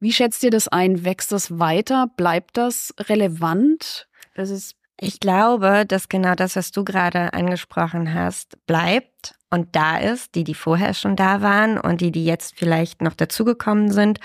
Wie 0.02 0.12
schätzt 0.12 0.44
ihr 0.44 0.52
das 0.52 0.68
ein? 0.68 1.06
Wächst 1.06 1.32
das 1.32 1.58
weiter? 1.58 2.08
Bleibt 2.18 2.58
das 2.58 2.94
relevant? 3.00 4.10
Das 4.36 4.50
ist 4.50 4.79
ich 5.02 5.20
glaube, 5.20 5.86
dass 5.88 6.10
genau 6.10 6.36
das, 6.36 6.56
was 6.56 6.72
du 6.72 6.84
gerade 6.84 7.34
angesprochen 7.34 8.14
hast, 8.14 8.66
bleibt 8.66 9.36
und 9.50 9.76
da 9.76 9.98
ist, 9.98 10.36
die, 10.36 10.44
die 10.44 10.54
vorher 10.54 10.94
schon 10.94 11.16
da 11.16 11.42
waren 11.42 11.80
und 11.80 12.02
die, 12.02 12.12
die 12.12 12.26
jetzt 12.26 12.56
vielleicht 12.58 13.02
noch 13.02 13.14
dazugekommen 13.14 13.92
sind. 13.92 14.20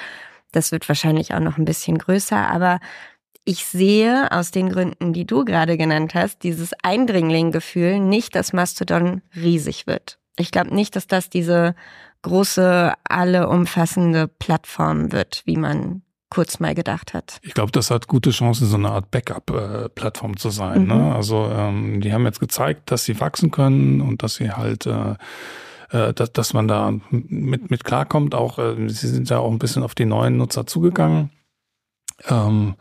Das 0.52 0.72
wird 0.72 0.88
wahrscheinlich 0.88 1.34
auch 1.34 1.40
noch 1.40 1.58
ein 1.58 1.64
bisschen 1.64 1.98
größer, 1.98 2.48
aber 2.48 2.80
ich 3.44 3.66
sehe 3.66 4.32
aus 4.32 4.50
den 4.50 4.70
Gründen, 4.70 5.12
die 5.12 5.26
du 5.26 5.44
gerade 5.44 5.76
genannt 5.76 6.14
hast, 6.14 6.42
dieses 6.42 6.72
Eindringling-Gefühl 6.82 8.00
nicht, 8.00 8.34
dass 8.34 8.52
Mastodon 8.52 9.22
riesig 9.36 9.86
wird. 9.86 10.18
Ich 10.36 10.50
glaube 10.50 10.74
nicht, 10.74 10.96
dass 10.96 11.06
das 11.06 11.28
diese 11.28 11.74
große, 12.22 12.94
alle 13.04 13.48
umfassende 13.48 14.28
Plattform 14.28 15.12
wird, 15.12 15.42
wie 15.44 15.58
man 15.58 16.02
kurz 16.34 16.58
mal 16.58 16.74
gedacht 16.74 17.14
hat. 17.14 17.38
Ich 17.42 17.54
glaube, 17.54 17.70
das 17.70 17.92
hat 17.92 18.08
gute 18.08 18.30
Chancen, 18.30 18.66
so 18.66 18.76
eine 18.76 18.90
Art 18.90 19.12
Backup-Plattform 19.12 20.36
zu 20.36 20.50
sein. 20.50 20.86
Ne? 20.86 20.94
Mhm. 20.94 21.00
Ne? 21.00 21.14
Also 21.14 21.48
ähm, 21.52 22.00
die 22.00 22.12
haben 22.12 22.24
jetzt 22.24 22.40
gezeigt, 22.40 22.90
dass 22.90 23.04
sie 23.04 23.20
wachsen 23.20 23.52
können 23.52 24.00
und 24.00 24.24
dass 24.24 24.34
sie 24.34 24.50
halt 24.50 24.86
äh, 24.86 25.14
äh 25.90 26.12
dass, 26.12 26.32
dass 26.32 26.52
man 26.52 26.66
da 26.66 26.92
mit, 27.10 27.70
mit 27.70 27.84
klarkommt. 27.84 28.34
Auch 28.34 28.58
äh, 28.58 28.88
sie 28.88 29.08
sind 29.08 29.30
ja 29.30 29.38
auch 29.38 29.52
ein 29.52 29.60
bisschen 29.60 29.84
auf 29.84 29.94
die 29.94 30.06
neuen 30.06 30.36
Nutzer 30.36 30.66
zugegangen. 30.66 31.30
Ähm, 32.28 32.74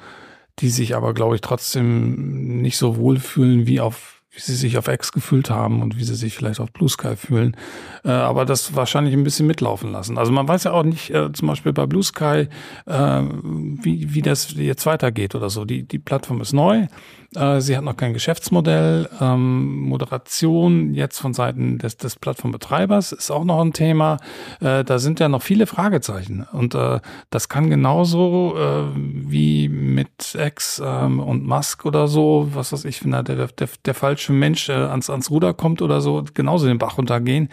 die 0.59 0.69
sich 0.69 0.95
aber, 0.95 1.13
glaube 1.13 1.35
ich, 1.35 1.41
trotzdem 1.41 2.61
nicht 2.61 2.77
so 2.77 2.97
wohlfühlen 2.97 3.65
wie 3.67 3.79
auf 3.79 4.12
wie 4.33 4.41
sie 4.41 4.55
sich 4.55 4.77
auf 4.77 4.87
X 4.87 5.11
gefühlt 5.11 5.51
haben 5.51 5.81
und 5.81 5.97
wie 5.97 6.03
sie 6.03 6.15
sich 6.15 6.35
vielleicht 6.35 6.59
auf 6.59 6.71
Blue 6.71 6.89
Sky 6.89 7.15
fühlen. 7.15 7.55
Äh, 8.03 8.09
aber 8.09 8.45
das 8.45 8.75
wahrscheinlich 8.75 9.13
ein 9.13 9.23
bisschen 9.23 9.45
mitlaufen 9.45 9.91
lassen. 9.91 10.17
Also 10.17 10.31
man 10.31 10.47
weiß 10.47 10.63
ja 10.63 10.71
auch 10.71 10.83
nicht, 10.83 11.11
äh, 11.11 11.31
zum 11.31 11.47
Beispiel 11.47 11.71
bei 11.71 11.85
Blue 11.85 12.03
Sky, 12.03 12.47
äh, 12.87 13.21
wie, 13.21 14.13
wie 14.13 14.21
das 14.23 14.53
jetzt 14.53 14.85
weitergeht 14.87 15.35
oder 15.35 15.51
so. 15.51 15.65
Die, 15.65 15.83
die 15.83 15.99
Plattform 15.99 16.41
ist 16.41 16.53
neu. 16.53 16.87
Äh, 17.35 17.61
sie 17.61 17.77
hat 17.77 17.83
noch 17.83 17.97
kein 17.97 18.13
Geschäftsmodell. 18.13 19.09
Ähm, 19.21 19.81
Moderation 19.81 20.93
jetzt 20.93 21.19
von 21.19 21.33
Seiten 21.33 21.77
des, 21.77 21.97
des 21.97 22.15
Plattformbetreibers 22.15 23.11
ist 23.11 23.31
auch 23.31 23.43
noch 23.43 23.61
ein 23.61 23.73
Thema. 23.73 24.17
Äh, 24.59 24.83
da 24.83 24.99
sind 24.99 25.19
ja 25.19 25.29
noch 25.29 25.41
viele 25.41 25.67
Fragezeichen. 25.67 26.45
Und 26.51 26.75
äh, 26.75 26.99
das 27.29 27.49
kann 27.49 27.69
genauso 27.69 28.55
äh, 28.57 28.83
wie 28.95 29.69
mit 29.69 30.35
X 30.35 30.81
ähm, 30.83 31.19
und 31.19 31.45
Musk 31.45 31.85
oder 31.85 32.07
so, 32.07 32.49
was 32.53 32.73
weiß 32.73 32.85
ich, 32.85 33.03
wenn 33.03 33.11
da 33.11 33.23
der, 33.23 33.47
der, 33.47 33.69
der 33.85 33.93
falsche 33.93 34.33
Mensch 34.33 34.69
äh, 34.69 34.73
ans, 34.73 35.09
ans 35.09 35.29
Ruder 35.29 35.53
kommt 35.53 35.81
oder 35.81 36.01
so, 36.01 36.23
genauso 36.33 36.67
den 36.67 36.77
Bach 36.77 36.97
runtergehen. 36.97 37.49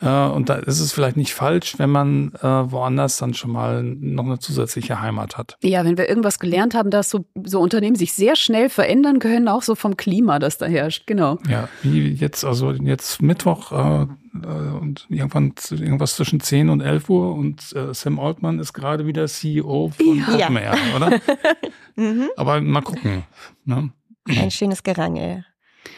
Und 0.00 0.48
da 0.48 0.54
ist 0.54 0.80
es 0.80 0.92
vielleicht 0.92 1.16
nicht 1.16 1.34
falsch, 1.34 1.78
wenn 1.78 1.90
man 1.90 2.32
woanders 2.42 3.18
dann 3.18 3.34
schon 3.34 3.52
mal 3.52 3.82
noch 3.82 4.24
eine 4.24 4.38
zusätzliche 4.38 5.00
Heimat 5.00 5.36
hat. 5.36 5.56
Ja, 5.62 5.84
wenn 5.84 5.96
wir 5.96 6.08
irgendwas 6.08 6.38
gelernt 6.38 6.74
haben, 6.74 6.90
dass 6.90 7.10
so, 7.10 7.24
so 7.44 7.60
Unternehmen 7.60 7.96
sich 7.96 8.12
sehr 8.12 8.36
schnell 8.36 8.68
verändern, 8.68 9.11
verändern 9.12 9.18
können, 9.18 9.48
auch 9.48 9.62
so 9.62 9.74
vom 9.74 9.96
Klima, 9.96 10.38
das 10.38 10.58
da 10.58 10.66
herrscht, 10.66 11.06
genau. 11.06 11.38
Ja, 11.48 11.68
wie 11.82 12.12
jetzt, 12.12 12.44
also 12.44 12.72
jetzt 12.72 13.22
Mittwoch 13.22 13.72
äh, 13.72 14.02
äh 14.02 14.80
und 14.80 15.06
irgendwann 15.08 15.54
irgendwas 15.70 16.16
zwischen 16.16 16.40
10 16.40 16.68
und 16.68 16.80
11 16.80 17.10
Uhr 17.10 17.34
und 17.34 17.72
äh, 17.74 17.92
Sam 17.94 18.18
Altman 18.18 18.58
ist 18.58 18.72
gerade 18.72 19.06
wieder 19.06 19.26
CEO 19.26 19.90
von 19.96 20.18
ja. 20.38 20.46
OpenAI, 20.46 20.96
oder? 20.96 21.20
mhm. 21.96 22.28
Aber 22.36 22.60
mal 22.60 22.82
gucken. 22.82 23.24
Ne? 23.64 23.90
Ein 24.28 24.50
schönes 24.50 24.82
Gerangel. 24.82 25.44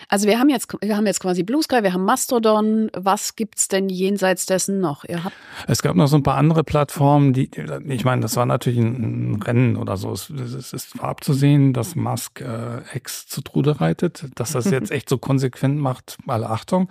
Also 0.09 0.27
wir 0.27 0.39
haben 0.39 0.49
jetzt, 0.49 0.75
wir 0.81 0.97
haben 0.97 1.07
jetzt 1.07 1.21
quasi 1.21 1.43
Blue 1.43 1.63
Sky, 1.63 1.83
wir 1.83 1.93
haben 1.93 2.05
Mastodon. 2.05 2.91
Was 2.95 3.37
gibt's 3.37 3.69
denn 3.69 3.89
jenseits 3.89 4.47
dessen 4.47 4.81
noch? 4.81 5.05
Ihr 5.05 5.25
habt 5.25 5.35
es 5.67 5.83
gab 5.83 5.97
noch 5.97 6.07
so 6.07 6.17
ein 6.17 6.23
paar 6.23 6.37
andere 6.37 6.65
Plattformen, 6.65 7.33
die, 7.33 7.51
ich 7.89 8.05
meine, 8.05 8.23
das 8.23 8.37
war 8.37 8.47
natürlich 8.47 8.79
ein, 8.79 9.43
Rennen 9.43 9.77
oder 9.77 9.97
so. 9.97 10.13
Es, 10.13 10.31
es 10.31 10.73
ist 10.73 10.99
war 10.99 11.09
abzusehen, 11.09 11.73
dass 11.73 11.97
Musk 11.97 12.41
äh, 12.41 12.97
X 12.97 13.27
zu 13.27 13.41
Trude 13.41 13.81
reitet, 13.81 14.27
dass 14.35 14.53
das 14.53 14.71
jetzt 14.71 14.91
echt 14.93 15.09
so 15.09 15.19
konsequent 15.19 15.79
macht. 15.79 16.17
Alle 16.27 16.51
Achtung. 16.51 16.89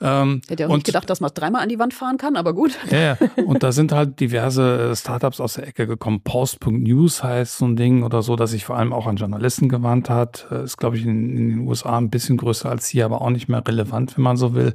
Ähm, 0.00 0.42
Hätte 0.48 0.62
ja 0.62 0.68
auch 0.68 0.72
und, 0.72 0.78
nicht 0.78 0.86
gedacht, 0.86 1.10
dass 1.10 1.20
man 1.20 1.30
dreimal 1.34 1.62
an 1.62 1.68
die 1.68 1.78
Wand 1.78 1.94
fahren 1.94 2.18
kann, 2.18 2.36
aber 2.36 2.54
gut. 2.54 2.78
Ja, 2.90 2.98
ja. 2.98 3.18
und 3.46 3.62
da 3.62 3.72
sind 3.72 3.92
halt 3.92 4.20
diverse 4.20 4.94
Startups 4.94 5.40
aus 5.40 5.54
der 5.54 5.66
Ecke 5.66 5.86
gekommen. 5.86 6.20
Post.news 6.22 7.22
heißt 7.22 7.58
so 7.58 7.66
ein 7.66 7.76
Ding 7.76 8.02
oder 8.02 8.22
so, 8.22 8.36
dass 8.36 8.52
sich 8.52 8.64
vor 8.64 8.76
allem 8.76 8.92
auch 8.92 9.06
an 9.06 9.16
Journalisten 9.16 9.68
gewandt 9.68 10.08
hat. 10.08 10.46
Äh, 10.50 10.64
ist, 10.64 10.76
glaube 10.76 10.96
ich, 10.96 11.04
in, 11.04 11.36
in 11.36 11.48
den 11.50 11.58
USA 11.68 11.96
ein 11.98 12.10
bisschen 12.10 12.37
größer 12.38 12.70
als 12.70 12.88
hier, 12.88 13.04
aber 13.04 13.20
auch 13.20 13.30
nicht 13.30 13.48
mehr 13.48 13.66
relevant, 13.66 14.16
wenn 14.16 14.24
man 14.24 14.36
so 14.36 14.54
will. 14.54 14.74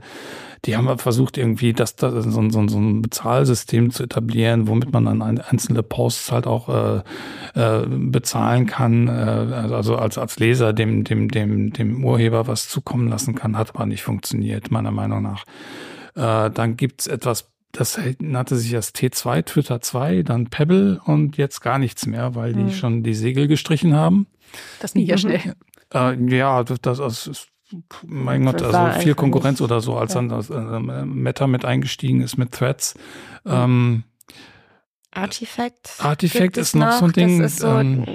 Die 0.66 0.78
haben 0.78 0.98
versucht, 0.98 1.38
irgendwie 1.38 1.74
das, 1.74 1.98
das 1.98 2.24
so, 2.24 2.50
so, 2.50 2.68
so 2.68 2.80
ein 2.80 3.02
Bezahlsystem 3.02 3.92
zu 3.92 4.04
etablieren, 4.04 4.68
womit 4.70 4.94
man 4.94 5.06
dann 5.06 5.22
einzelne 5.22 5.84
Posts 5.84 6.32
halt 6.32 6.48
auch 6.48 6.70
äh, 6.70 7.02
äh, 7.56 7.86
bezahlen 7.86 8.66
kann, 8.66 9.10
äh, 9.10 9.12
also 9.12 9.98
als, 9.98 10.18
als 10.18 10.40
Leser 10.40 10.72
dem, 10.72 11.04
dem, 11.04 11.30
dem, 11.30 11.74
dem 11.74 12.06
Urheber 12.06 12.48
was 12.48 12.70
zukommen 12.70 13.10
lassen 13.10 13.36
kann, 13.36 13.58
hat 13.58 13.76
aber 13.76 13.86
nicht 13.86 14.04
funktioniert, 14.04 14.72
meiner 14.72 14.92
Meinung 14.92 15.22
nach. 15.22 15.44
Äh, 16.16 16.50
dann 16.52 16.78
gibt's 16.78 17.08
etwas 17.08 17.50
das 17.74 18.00
nannte 18.20 18.56
sich 18.56 18.72
das 18.72 18.94
T2, 18.94 19.46
Twitter 19.46 19.82
2, 19.82 20.22
dann 20.22 20.46
Pebble 20.46 21.02
und 21.06 21.38
jetzt 21.38 21.62
gar 21.62 21.80
nichts 21.80 22.06
mehr, 22.06 22.36
weil 22.36 22.54
die 22.54 22.66
hm. 22.66 22.72
schon 22.72 23.04
die 23.04 23.16
Segel 23.16 23.48
gestrichen 23.48 23.96
haben. 23.96 24.28
Das 24.80 24.94
ging 24.94 25.08
ja 25.08 25.18
schnell. 25.18 25.56
Äh, 25.92 26.16
ja, 26.36 26.64
das, 26.64 27.00
das 27.00 27.28
ist 27.28 27.48
mein 28.06 28.46
Gott, 28.46 28.62
also 28.62 29.00
viel 29.00 29.16
Konkurrenz 29.16 29.62
oder 29.62 29.82
so, 29.82 29.96
als 29.96 30.14
ja. 30.14 30.22
dann 30.22 30.30
das 30.30 30.50
äh, 30.50 30.80
Meta 31.06 31.48
mit 31.48 31.66
eingestiegen 31.66 32.22
ist 32.22 32.38
mit 32.38 32.52
Threads. 32.52 32.96
Mhm. 33.44 33.52
Ähm, 33.52 34.04
Artifact. 35.12 35.96
Artifact 36.00 36.58
ist 36.58 36.76
noch, 36.76 36.94
so 36.94 37.06
ein 37.06 37.12
Ding. 37.12 37.42
Das 37.42 37.54
ist 37.54 37.60
so, 37.60 37.68
ähm, 37.68 38.06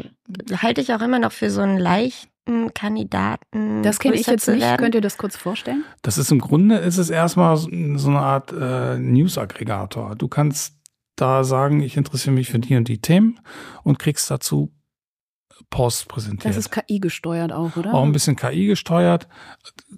halte 0.57 0.81
ich 0.81 0.93
auch 0.93 1.01
immer 1.01 1.19
noch 1.19 1.33
für 1.33 1.51
so 1.51 1.61
einen 1.61 1.79
leichten 1.79 2.75
Kandidaten. 2.75 3.83
Das 3.83 3.99
kenne 3.99 4.17
ich 4.17 4.27
jetzt 4.27 4.49
nicht. 4.49 4.79
Könnt 4.79 4.95
ihr 4.95 5.01
das 5.01 5.17
kurz 5.17 5.37
vorstellen? 5.37 5.85
Das 6.03 6.19
ist 6.19 6.33
im 6.33 6.41
Grunde 6.41 6.77
ist 6.77 6.99
es 6.99 7.11
erstmal 7.11 7.57
so 7.57 7.69
eine 7.69 8.21
Art 8.21 8.53
äh, 8.53 8.99
News-Aggregator. 8.99 10.17
Du 10.17 10.29
kannst 10.29 10.75
da 11.15 11.45
sagen, 11.45 11.83
ich 11.83 11.97
interessiere 11.97 12.35
mich 12.35 12.49
für 12.49 12.59
die 12.59 12.77
und 12.77 12.89
die 12.89 13.01
Themen 13.01 13.41
und 13.83 13.99
kriegst 13.99 14.31
dazu 14.31 14.73
Post 15.71 16.09
präsentiert. 16.09 16.47
Das 16.47 16.57
ist 16.57 16.71
KI 16.71 17.01
gesteuert 17.01 17.53
auch, 17.53 17.77
oder? 17.77 17.95
Auch 17.95 18.05
ein 18.05 18.13
bisschen 18.13 18.37
KI 18.37 18.67
gesteuert. 18.67 19.29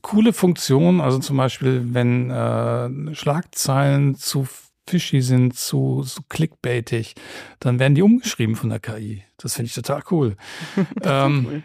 Coole 0.03 0.33
Funktion, 0.33 1.01
also 1.01 1.19
zum 1.19 1.37
Beispiel, 1.37 1.95
wenn 1.95 2.31
äh, 2.31 3.15
Schlagzeilen 3.15 4.15
zu 4.15 4.47
fishy 4.91 5.23
sind, 5.23 5.57
zu, 5.57 6.03
zu 6.03 6.23
clickbaitig, 6.29 7.15
dann 7.61 7.79
werden 7.79 7.95
die 7.95 8.03
umgeschrieben 8.03 8.57
von 8.57 8.71
der 8.71 8.81
KI. 8.81 9.23
Das 9.39 9.55
finde 9.55 9.69
ich 9.69 9.75
total 9.75 10.03
cool. 10.11 10.37
ähm, 11.03 11.47
cool. 11.47 11.63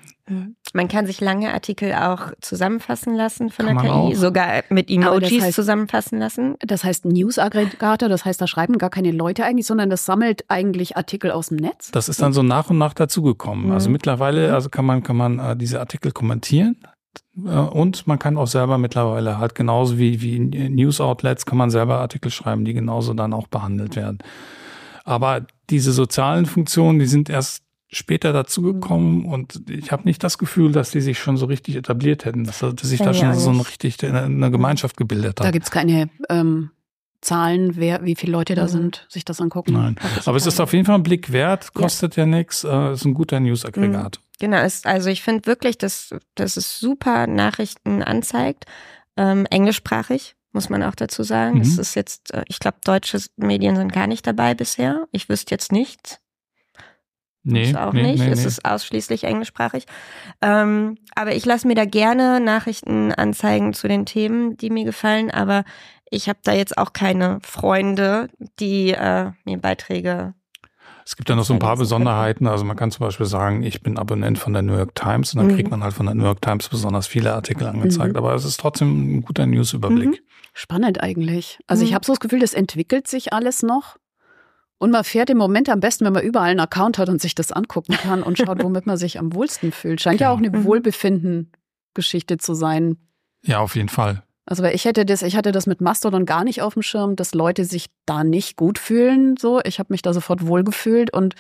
Man 0.74 0.88
kann 0.88 1.06
sich 1.06 1.22
lange 1.22 1.54
Artikel 1.54 1.94
auch 1.94 2.32
zusammenfassen 2.42 3.14
lassen 3.14 3.52
von 3.52 3.68
der 3.68 3.76
KI, 3.76 3.88
auch. 3.88 4.14
sogar 4.16 4.64
mit 4.70 4.90
Emojis 4.90 5.30
das 5.30 5.44
heißt, 5.44 5.56
zusammenfassen 5.56 6.18
lassen. 6.18 6.56
Das 6.62 6.84
heißt 6.84 7.06
News-Aggregator, 7.06 8.10
das 8.10 8.26
heißt, 8.26 8.42
da 8.42 8.48
schreiben 8.48 8.78
gar 8.80 8.90
keine 8.90 9.12
Leute 9.12 9.46
eigentlich, 9.46 9.68
sondern 9.68 9.90
das 9.90 10.06
sammelt 10.06 10.46
eigentlich 10.48 10.98
Artikel 10.98 11.32
aus 11.32 11.50
dem 11.50 11.58
Netz. 11.58 11.92
Das 11.92 12.10
ist 12.10 12.22
dann 12.22 12.34
so 12.34 12.42
nach 12.42 12.72
und 12.72 12.80
nach 12.80 12.94
dazugekommen. 12.94 13.66
Also 13.66 13.70
mhm. 13.70 13.76
Also 13.86 13.90
mittlerweile, 13.92 14.54
also 14.54 14.70
kann 14.70 14.86
man, 14.86 15.04
kann 15.04 15.16
man 15.16 15.38
äh, 15.38 15.56
diese 15.56 15.80
Artikel 15.80 16.12
kommentieren 16.12 16.78
und 17.36 18.08
man 18.08 18.20
kann 18.20 18.38
auch 18.38 18.48
selber 18.48 18.78
mittlerweile 18.78 19.38
halt 19.38 19.56
genauso 19.56 19.98
wie, 19.98 20.22
wie 20.22 20.40
News 20.40 21.02
Outlets 21.02 21.46
kann 21.46 21.58
man 21.58 21.70
selber 21.70 22.00
Artikel 22.00 22.32
schreiben, 22.32 22.66
die 22.66 22.74
genauso 22.74 23.14
dann 23.14 23.34
auch 23.34 23.48
behandelt 23.48 23.96
werden. 23.96 24.20
Aber 25.04 25.46
diese 25.70 25.92
sozialen 25.92 26.46
Funktionen, 26.46 27.00
die 27.00 27.06
sind 27.06 27.30
erst 27.30 27.64
später 27.88 28.34
dazugekommen 28.34 29.26
und 29.26 29.70
ich 29.70 29.92
habe 29.92 30.04
nicht 30.04 30.24
das 30.24 30.38
Gefühl, 30.38 30.72
dass 30.72 30.92
die 30.92 31.02
sich 31.02 31.20
schon 31.20 31.38
so 31.38 31.46
richtig 31.46 31.76
etabliert 31.76 32.26
hätten, 32.26 32.44
dass, 32.44 32.60
dass 32.60 32.82
sich 32.82 33.00
da 33.00 33.14
schon 33.14 33.34
so 33.36 33.52
eine 33.52 33.60
richtig 33.60 34.04
eine, 34.04 34.24
eine 34.24 34.52
Gemeinschaft 34.52 34.98
gebildet 34.98 35.40
hat. 35.40 35.46
Da 35.46 35.52
gibt's 35.52 35.72
keine 35.72 36.10
ähm, 36.30 36.72
Zahlen, 37.22 37.76
wer, 37.76 38.04
wie 38.04 38.16
viele 38.16 38.32
Leute 38.32 38.56
da 38.56 38.64
mhm. 38.64 38.70
sind, 38.70 39.06
sich 39.10 39.26
das 39.26 39.40
angucken. 39.40 39.74
Nein, 39.74 39.96
aber 40.26 40.38
es 40.38 40.46
ist 40.46 40.60
auf 40.60 40.74
jeden 40.74 40.86
Fall 40.86 40.96
ein 40.96 41.04
Blick 41.04 41.32
wert, 41.32 41.74
kostet 41.74 42.16
ja, 42.16 42.24
ja 42.24 42.28
nichts, 42.28 42.64
äh, 42.64 42.94
ist 42.94 43.06
ein 43.06 43.14
guter 43.14 43.40
News-Aggregat. 43.40 44.20
Mhm. 44.20 44.25
Genau, 44.40 44.64
ist, 44.64 44.86
also 44.86 45.10
ich 45.10 45.22
finde 45.22 45.46
wirklich, 45.46 45.78
dass, 45.78 46.14
dass 46.36 46.58
es 46.58 46.80
super 46.80 47.28
Nachrichten 47.28 48.04
anzeigt, 48.04 48.66
ähm, 49.18 49.46
englischsprachig 49.50 50.36
muss 50.56 50.70
man 50.70 50.82
auch 50.84 50.96
dazu 50.96 51.22
sagen. 51.22 51.62
Es 51.62 51.76
mhm. 51.76 51.82
ist 51.82 51.96
jetzt, 51.96 52.34
äh, 52.34 52.44
ich 52.48 52.60
glaube, 52.60 52.78
deutsche 52.84 53.20
Medien 53.36 53.76
sind 53.76 53.92
gar 53.92 54.08
nicht 54.08 54.26
dabei 54.26 54.56
bisher. 54.56 55.06
Ich 55.12 55.30
wüsste 55.30 55.54
jetzt 55.54 55.72
nichts. 55.72 56.20
Nee, 57.44 57.66
ist 57.70 57.78
auch 57.78 57.94
nee, 57.94 58.02
nicht. 58.02 58.24
Nee, 58.24 58.32
es 58.32 58.40
nee. 58.40 58.48
ist 58.48 58.66
ausschließlich 58.66 59.26
englischsprachig. 59.26 59.86
Ähm, 60.42 60.98
aber 61.14 61.36
ich 61.36 61.46
lasse 61.46 61.68
mir 61.68 61.76
da 61.76 61.86
gerne 61.86 62.40
Nachrichten 62.40 63.12
anzeigen 63.12 63.74
zu 63.74 63.88
den 63.88 64.08
Themen, 64.08 64.58
die 64.58 64.72
mir 64.72 64.86
gefallen. 64.86 65.30
Aber 65.30 65.64
ich 66.10 66.28
habe 66.28 66.40
da 66.44 66.54
jetzt 66.54 66.78
auch 66.78 66.94
keine 66.94 67.40
Freunde, 67.44 68.30
die 68.60 68.92
äh, 68.92 69.32
mir 69.44 69.58
Beiträge. 69.60 70.34
Es 71.06 71.16
gibt 71.16 71.30
ja 71.30 71.36
noch 71.36 71.46
so 71.46 71.54
ein 71.54 71.60
paar 71.60 71.78
Besonderheiten. 71.78 72.48
Also 72.48 72.66
man 72.66 72.76
kann 72.76 72.90
zum 72.90 73.06
Beispiel 73.06 73.28
sagen, 73.28 73.62
ich 73.62 73.82
bin 73.84 73.98
Abonnent 73.98 74.40
von 74.40 74.54
der 74.54 74.64
New 74.64 74.76
York 74.76 74.96
Times 74.96 75.34
und 75.34 75.38
dann 75.38 75.48
mhm. 75.48 75.56
kriegt 75.56 75.70
man 75.70 75.84
halt 75.84 75.94
von 75.94 76.08
der 76.08 76.16
New 76.16 76.24
York 76.24 76.42
Times 76.42 76.68
besonders 76.68 77.06
viele 77.06 77.34
Artikel 77.34 77.68
angezeigt. 77.68 78.14
Mhm. 78.14 78.18
Aber 78.18 78.34
es 78.34 78.44
ist 78.44 78.60
trotzdem 78.60 79.18
ein 79.18 79.22
guter 79.22 79.46
Newsüberblick. 79.46 80.10
Mhm. 80.10 80.18
Spannend 80.54 81.02
eigentlich. 81.02 81.60
Also 81.68 81.84
ich 81.84 81.92
mhm. 81.92 81.96
habe 81.96 82.06
so 82.06 82.14
das 82.14 82.20
Gefühl, 82.20 82.40
das 82.40 82.56
entwickelt 82.56 83.08
sich 83.08 83.34
alles 83.34 83.62
noch. 83.62 83.98
Und 84.78 84.92
man 84.92 85.04
fährt 85.04 85.30
im 85.30 85.38
Moment 85.38 85.70
am 85.70 85.80
besten, 85.80 86.06
wenn 86.06 86.14
man 86.14 86.24
überall 86.24 86.50
einen 86.50 86.60
Account 86.60 86.98
hat 86.98 87.08
und 87.08 87.22
sich 87.22 87.36
das 87.36 87.52
angucken 87.52 87.94
kann 87.94 88.24
und 88.24 88.38
schaut, 88.38 88.62
womit 88.64 88.88
man 88.88 88.98
sich 88.98 89.20
am 89.20 89.34
wohlsten 89.34 89.72
fühlt. 89.72 90.02
Scheint 90.02 90.20
ja, 90.20 90.28
ja 90.28 90.34
auch 90.34 90.40
eine 90.40 90.50
mhm. 90.50 90.64
Wohlbefinden-Geschichte 90.66 92.38
zu 92.38 92.56
sein. 92.56 92.98
Ja, 93.44 93.60
auf 93.60 93.76
jeden 93.76 93.90
Fall. 93.90 94.24
Also 94.46 94.64
weil 94.64 94.76
ich 94.76 94.86
hätte 94.86 95.06
das, 95.06 95.22
ich 95.22 95.36
hatte 95.36 95.52
das 95.52 95.66
mit 95.66 95.82
Mastodon 95.82 96.26
gar 96.26 96.44
nicht 96.44 96.62
auf 96.62 96.74
dem 96.74 96.84
Schirm, 96.84 97.16
dass 97.16 97.34
Leute 97.34 97.66
sich 97.66 97.88
da 98.06 98.24
nicht 98.24 98.58
gut 98.58 98.78
fühlen. 98.78 99.38
So, 99.38 99.60
ich 99.64 99.80
habe 99.80 99.92
mich 99.92 100.02
da 100.02 100.14
sofort 100.14 100.46
wohlgefühlt 100.46 101.12
und 101.12 101.36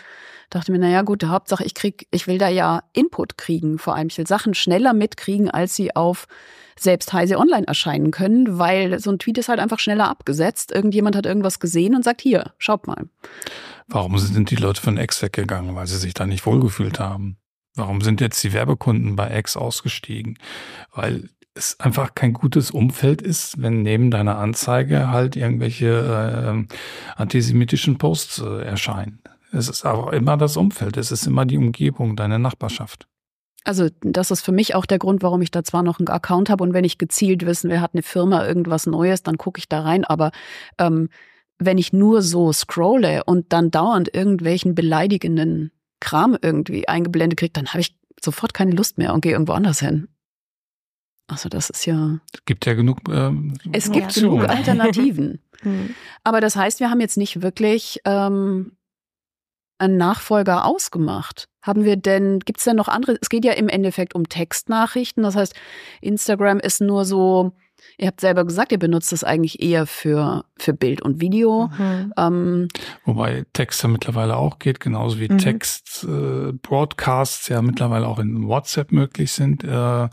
dachte 0.50 0.72
mir, 0.72 0.80
naja 0.80 1.02
gut, 1.02 1.24
Hauptsache 1.24 1.64
ich 1.64 1.74
krieg, 1.74 2.08
ich 2.12 2.28
will 2.28 2.38
da 2.38 2.50
ja 2.50 2.84
Input 2.94 3.38
kriegen, 3.38 3.78
vor 3.78 3.96
allem 3.96 4.08
ich 4.08 4.18
will 4.18 4.28
Sachen 4.28 4.54
schneller 4.54 4.94
mitkriegen, 4.94 5.50
als 5.50 5.76
sie 5.76 5.96
auf 5.96 6.28
selbst 6.78 7.14
heise 7.14 7.38
online 7.38 7.68
erscheinen 7.68 8.12
können, 8.12 8.60
weil 8.60 9.00
so 9.00 9.12
ein 9.12 9.20
Tweet 9.20 9.38
ist 9.38 9.50
halt 9.50 9.60
einfach 9.60 9.80
schneller 9.80 10.10
abgesetzt. 10.10 10.72
Irgendjemand 10.72 11.16
hat 11.16 11.26
irgendwas 11.26 11.60
gesehen 11.60 11.96
und 11.96 12.04
sagt, 12.04 12.22
hier, 12.22 12.54
schaut 12.58 12.86
mal. 12.86 13.08
Warum 13.88 14.18
sind 14.18 14.50
die 14.50 14.56
Leute 14.56 14.82
von 14.82 14.98
X 14.98 15.22
weggegangen? 15.22 15.76
Weil 15.76 15.88
sie 15.88 15.98
sich 15.98 16.14
da 16.14 16.26
nicht 16.26 16.46
wohlgefühlt 16.46 17.00
haben. 17.00 17.38
Warum 17.76 18.02
sind 18.02 18.20
jetzt 18.20 18.44
die 18.44 18.54
Werbekunden 18.54 19.16
bei 19.16 19.38
X 19.38 19.58
ausgestiegen? 19.58 20.38
Weil 20.94 21.30
es 21.56 21.80
einfach 21.80 22.14
kein 22.16 22.34
gutes 22.34 22.70
Umfeld 22.70 23.22
ist, 23.22 23.62
wenn 23.62 23.82
neben 23.82 24.12
deiner 24.12 24.38
Anzeige 24.38 25.10
halt 25.10 25.36
irgendwelche 25.36 25.88
äh, 26.68 26.76
antisemitischen 27.16 27.98
Posts 27.98 28.40
äh, 28.40 28.64
erscheinen. 28.64 29.20
Es 29.52 29.70
ist 29.70 29.86
aber 29.86 30.14
immer 30.14 30.36
das 30.36 30.58
Umfeld, 30.58 30.98
es 30.98 31.12
ist 31.12 31.26
immer 31.26 31.46
die 31.46 31.58
Umgebung, 31.58 32.18
deine 32.18 32.40
Nachbarschaft. 32.40 33.08
Also 33.64 33.88
das 34.02 34.30
ist 34.32 34.42
für 34.42 34.52
mich 34.52 34.76
auch 34.76 34.86
der 34.86 35.00
Grund, 35.00 35.24
warum 35.24 35.42
ich 35.42 35.50
da 35.50 35.64
zwar 35.64 35.82
noch 35.82 36.00
einen 36.00 36.10
Account 36.10 36.50
habe 36.50 36.64
und 36.64 36.74
wenn 36.74 36.84
ich 36.84 36.98
gezielt 36.98 37.46
wissen, 37.46 37.70
wer 37.70 37.82
hat 37.82 37.94
eine 37.94 38.04
Firma, 38.04 38.46
irgendwas 38.46 38.86
Neues, 38.86 39.24
dann 39.24 39.38
gucke 39.38 39.58
ich 39.58 39.70
da 39.70 39.82
rein. 39.82 40.04
Aber 40.04 40.32
ähm, 40.78 41.10
wenn 41.58 41.78
ich 41.78 41.94
nur 41.94 42.22
so 42.22 42.52
scrolle 42.52 43.24
und 43.24 43.54
dann 43.54 43.72
dauernd 43.72 44.14
irgendwelchen 44.14 44.76
beleidigenden 44.76 45.72
Kram 46.00 46.38
irgendwie 46.40 46.88
eingeblendet 46.88 47.40
kriege, 47.40 47.54
dann 47.54 47.70
habe 47.70 47.80
ich 47.80 47.98
sofort 48.22 48.54
keine 48.54 48.72
Lust 48.72 48.98
mehr 48.98 49.14
und 49.14 49.22
gehe 49.22 49.32
irgendwo 49.32 49.54
anders 49.54 49.80
hin. 49.80 50.10
Also 51.28 51.50
das 51.50 51.70
ist 51.70 51.86
ja. 51.86 52.20
Es 52.34 52.46
gibt 52.46 52.66
ja 52.66 52.74
genug. 52.74 53.00
Ähm, 53.10 53.54
es 53.72 53.92
gibt 53.92 54.08
Optionen. 54.08 54.40
genug 54.40 54.50
Alternativen. 54.50 55.40
Hm. 55.62 55.96
Aber 56.24 56.42
das 56.42 56.58
heißt, 56.58 56.82
wir 56.82 56.92
haben 56.92 57.00
jetzt 57.00 57.16
nicht 57.16 57.42
wirklich 57.42 58.02
ähm, 58.04 58.74
einen 59.78 59.98
Nachfolger 59.98 60.66
ausgemacht. 60.66 61.48
Haben 61.62 61.86
wir 61.86 61.98
denn, 61.98 62.40
gibt 62.40 62.58
es 62.60 62.66
denn 62.66 62.76
noch 62.76 62.88
andere? 62.88 63.18
Es 63.22 63.30
geht 63.30 63.46
ja 63.46 63.54
im 63.54 63.68
Endeffekt 63.68 64.16
um 64.16 64.30
Textnachrichten. 64.30 65.24
Das 65.24 65.36
heißt, 65.36 65.54
Instagram 66.02 66.60
ist 66.60 66.82
nur 66.82 67.06
so, 67.06 67.54
ihr 67.98 68.08
habt 68.08 68.22
selber 68.22 68.46
gesagt, 68.46 68.72
ihr 68.72 68.80
benutzt 68.80 69.12
es 69.12 69.24
eigentlich 69.24 69.62
eher 69.62 69.86
für, 69.88 70.46
für 70.58 70.74
Bild 70.74 71.02
und 71.02 71.20
Video. 71.22 71.70
Mhm. 71.78 72.14
Ähm, 72.18 72.68
Wobei 73.04 73.46
Text 73.54 73.82
ja 73.84 73.90
mittlerweile 73.90 74.38
auch 74.38 74.60
geht, 74.60 74.80
genauso 74.80 75.20
wie 75.20 75.30
mhm. 75.30 75.40
Text-Broadcasts 75.40 77.50
äh, 77.50 77.54
ja 77.54 77.62
mittlerweile 77.62 78.08
auch 78.08 78.20
in 78.20 78.48
WhatsApp 78.48 78.92
möglich 78.92 79.32
sind. 79.32 79.64
Äh, 79.64 80.10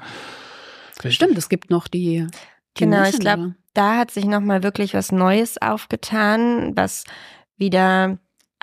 Stimmt, 1.08 1.38
es 1.38 1.48
gibt 1.48 1.70
noch 1.70 1.88
die. 1.88 2.26
die 2.76 2.84
genau, 2.84 3.04
ich 3.04 3.18
glaube, 3.18 3.54
da 3.74 3.96
hat 3.96 4.10
sich 4.10 4.24
nochmal 4.24 4.62
wirklich 4.62 4.94
was 4.94 5.12
Neues 5.12 5.60
aufgetan, 5.60 6.76
was 6.76 7.04
wieder 7.56 8.18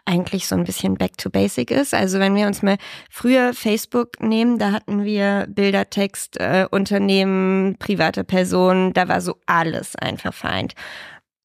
eigentlich 0.05 0.47
so 0.47 0.55
ein 0.55 0.63
bisschen 0.63 0.95
back 0.95 1.17
to 1.17 1.29
basic 1.29 1.69
ist. 1.69 1.93
Also 1.93 2.19
wenn 2.19 2.35
wir 2.35 2.47
uns 2.47 2.63
mal 2.63 2.77
früher 3.11 3.53
Facebook 3.53 4.19
nehmen, 4.19 4.57
da 4.57 4.71
hatten 4.71 5.03
wir 5.03 5.45
Bilder, 5.47 5.89
Text, 5.89 6.37
äh, 6.37 6.67
Unternehmen, 6.69 7.75
private 7.77 8.23
Personen, 8.23 8.93
da 8.93 9.07
war 9.07 9.21
so 9.21 9.35
alles 9.45 9.95
einfach 9.95 10.33
vereint. 10.33 10.73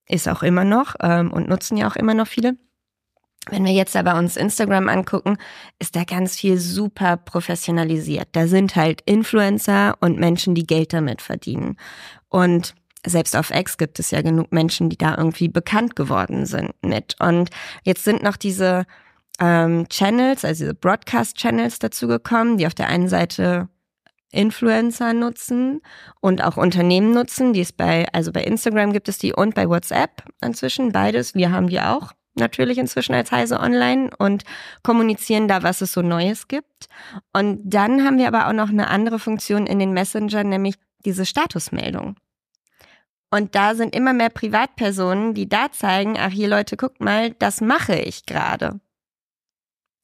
Ist 0.07 0.29
auch 0.29 0.43
immer 0.43 0.65
noch 0.65 0.95
ähm, 1.03 1.31
und 1.33 1.49
nutzen 1.49 1.77
ja 1.77 1.87
auch 1.89 1.97
immer 1.97 2.15
noch 2.15 2.27
viele. 2.27 2.57
Wenn 3.51 3.65
wir 3.65 3.73
jetzt 3.73 3.95
aber 3.95 4.17
uns 4.17 4.37
Instagram 4.37 4.89
angucken, 4.89 5.37
ist 5.79 5.97
da 5.97 6.05
ganz 6.05 6.37
viel 6.37 6.59
super 6.59 7.17
professionalisiert. 7.19 8.29
Da 8.33 8.47
sind 8.47 8.75
halt 8.75 9.03
Influencer 9.03 9.97
und 10.01 10.19
Menschen, 10.19 10.55
die 10.55 10.67
Geld 10.67 10.93
damit 10.93 11.21
verdienen. 11.21 11.77
Und 12.29 12.75
selbst 13.07 13.37
auf 13.37 13.51
X 13.51 13.77
gibt 13.77 13.99
es 13.99 14.11
ja 14.11 14.23
genug 14.23 14.51
Menschen, 14.51 14.89
die 14.89 14.97
da 14.97 15.17
irgendwie 15.17 15.49
bekannt 15.49 15.95
geworden 15.95 16.47
sind 16.47 16.73
mit. 16.83 17.17
Und 17.21 17.51
jetzt 17.83 18.05
sind 18.05 18.23
noch 18.23 18.37
diese 18.37 18.87
ähm, 19.41 19.87
Channels, 19.89 20.45
also 20.45 20.65
diese 20.65 20.75
Broadcast-Channels 20.75 21.81
dazugekommen, 21.81 22.57
die 22.57 22.67
auf 22.67 22.75
der 22.75 22.89
einen 22.89 23.09
Seite 23.09 23.69
Influencer 24.31 25.13
nutzen 25.13 25.81
und 26.21 26.43
auch 26.43 26.57
Unternehmen 26.57 27.13
nutzen, 27.13 27.53
die 27.53 27.61
es 27.61 27.73
bei, 27.73 28.07
also 28.13 28.33
bei 28.33 28.43
Instagram 28.43 28.93
gibt 28.93 29.09
es 29.09 29.19
die 29.19 29.33
und 29.33 29.55
bei 29.55 29.69
WhatsApp 29.69 30.25
inzwischen, 30.43 30.93
beides. 30.93 31.35
Wir 31.35 31.53
haben 31.53 31.69
die 31.69 31.81
auch 31.81 32.13
natürlich 32.35 32.79
inzwischen 32.79 33.15
als 33.15 33.33
Heise 33.33 33.61
Online 33.61 34.11
und 34.19 34.45
kommunizieren 34.83 35.49
da, 35.49 35.63
was 35.63 35.81
es 35.81 35.93
so 35.93 36.03
Neues 36.03 36.49
gibt. 36.49 36.89
Und 37.33 37.61
dann 37.65 38.05
haben 38.05 38.19
wir 38.19 38.29
aber 38.29 38.49
auch 38.49 38.53
noch 38.53 38.69
eine 38.69 38.89
andere 38.89 39.19
Funktion 39.19 39.67
in 39.67 39.79
den 39.79 39.93
Messenger, 39.93 40.45
nämlich 40.45 40.75
diese 41.05 41.27
Statusmeldung. 41.27 42.17
Und 43.31 43.55
da 43.55 43.75
sind 43.75 43.95
immer 43.97 44.13
mehr 44.13 44.31
Privatpersonen, 44.31 45.35
die 45.35 45.49
da 45.49 45.73
zeigen, 45.73 46.17
ach 46.19 46.31
hier 46.31 46.49
Leute, 46.49 46.77
guckt 46.77 47.01
mal, 47.01 47.33
das 47.33 47.61
mache 47.61 47.97
ich 47.97 48.27
gerade. 48.27 48.81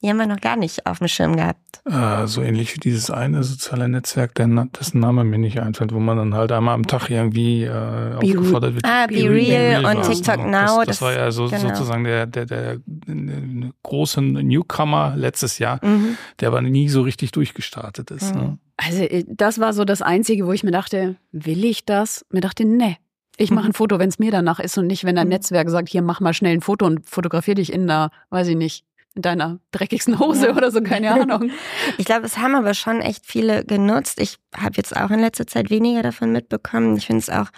Die 0.02 0.08
haben 0.08 0.16
wir 0.16 0.26
noch 0.26 0.40
gar 0.40 0.56
nicht 0.56 0.86
auf 0.86 0.98
dem 0.98 1.08
Schirm 1.08 1.36
gehabt. 1.36 1.82
Äh, 1.84 2.26
so 2.26 2.40
ähnlich 2.40 2.74
wie 2.74 2.80
dieses 2.80 3.10
eine 3.10 3.42
soziale 3.42 3.88
Netzwerk, 3.88 4.34
dessen 4.34 5.00
Name 5.00 5.24
mir 5.24 5.38
nicht 5.38 5.60
einfällt, 5.60 5.92
wo 5.92 5.98
man 5.98 6.16
dann 6.16 6.34
halt 6.34 6.52
einmal 6.52 6.74
am 6.74 6.86
Tag 6.86 7.10
irgendwie 7.10 7.64
äh, 7.64 8.14
aufgefordert 8.14 8.74
wird. 8.74 8.84
Ah, 8.86 9.06
Be, 9.06 9.14
Be 9.14 9.30
Real, 9.30 9.82
Real 9.82 9.84
und 9.84 10.02
TikTok. 10.02 10.38
Now. 10.38 10.78
Das, 10.78 10.86
das, 10.86 11.02
war 11.02 11.12
ja 11.12 11.30
so, 11.30 11.48
genau. 11.48 11.68
sozusagen 11.68 12.04
der, 12.04 12.26
der, 12.26 12.46
der, 12.46 12.78
der 12.86 13.72
große 13.82 14.22
Newcomer 14.22 15.14
letztes 15.16 15.58
Jahr, 15.58 15.84
mhm. 15.84 16.16
der 16.40 16.48
aber 16.48 16.62
nie 16.62 16.88
so 16.88 17.02
richtig 17.02 17.32
durchgestartet 17.32 18.10
ist. 18.10 18.34
Mhm. 18.34 18.40
Ne? 18.40 18.58
Also 18.78 19.02
äh, 19.02 19.24
das 19.28 19.58
war 19.58 19.74
so 19.74 19.84
das 19.84 20.00
Einzige, 20.00 20.46
wo 20.46 20.52
ich 20.52 20.64
mir 20.64 20.70
dachte, 20.70 21.16
will 21.32 21.64
ich 21.64 21.84
das? 21.84 22.24
Mir 22.30 22.40
dachte, 22.40 22.64
ne, 22.64 22.96
ich 23.36 23.50
mache 23.50 23.66
ein 23.66 23.72
Foto, 23.74 23.98
wenn 23.98 24.08
es 24.08 24.18
mir 24.18 24.30
danach 24.30 24.60
ist 24.60 24.78
und 24.78 24.86
nicht, 24.86 25.04
wenn 25.04 25.18
ein 25.18 25.26
mhm. 25.26 25.34
Netzwerk 25.34 25.68
sagt, 25.68 25.90
hier 25.90 26.02
mach 26.02 26.20
mal 26.20 26.32
schnell 26.32 26.54
ein 26.54 26.62
Foto 26.62 26.86
und 26.86 27.06
fotografier 27.06 27.54
dich 27.54 27.72
in 27.72 27.82
einer, 27.82 28.10
weiß 28.30 28.48
ich 28.48 28.56
nicht, 28.56 28.84
in 29.20 29.22
deiner 29.22 29.60
dreckigsten 29.70 30.18
Hose 30.18 30.46
ja. 30.46 30.56
oder 30.56 30.70
so, 30.70 30.80
keine 30.80 31.12
Ahnung. 31.20 31.50
Ich 31.98 32.06
glaube, 32.06 32.24
es 32.24 32.38
haben 32.38 32.54
aber 32.54 32.72
schon 32.72 33.02
echt 33.02 33.26
viele 33.26 33.64
genutzt. 33.64 34.18
Ich 34.18 34.38
habe 34.56 34.76
jetzt 34.76 34.96
auch 34.96 35.10
in 35.10 35.20
letzter 35.20 35.46
Zeit 35.46 35.68
weniger 35.68 36.02
davon 36.02 36.32
mitbekommen. 36.32 36.96
Ich 36.96 37.06
finde 37.06 37.20
es 37.20 37.28
auch 37.28 37.50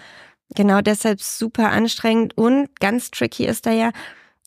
genau 0.57 0.81
deshalb 0.81 1.20
super 1.22 1.70
anstrengend 1.70 2.37
und 2.37 2.68
ganz 2.81 3.11
tricky 3.12 3.46
ist 3.46 3.64
da 3.66 3.70
ja, 3.70 3.90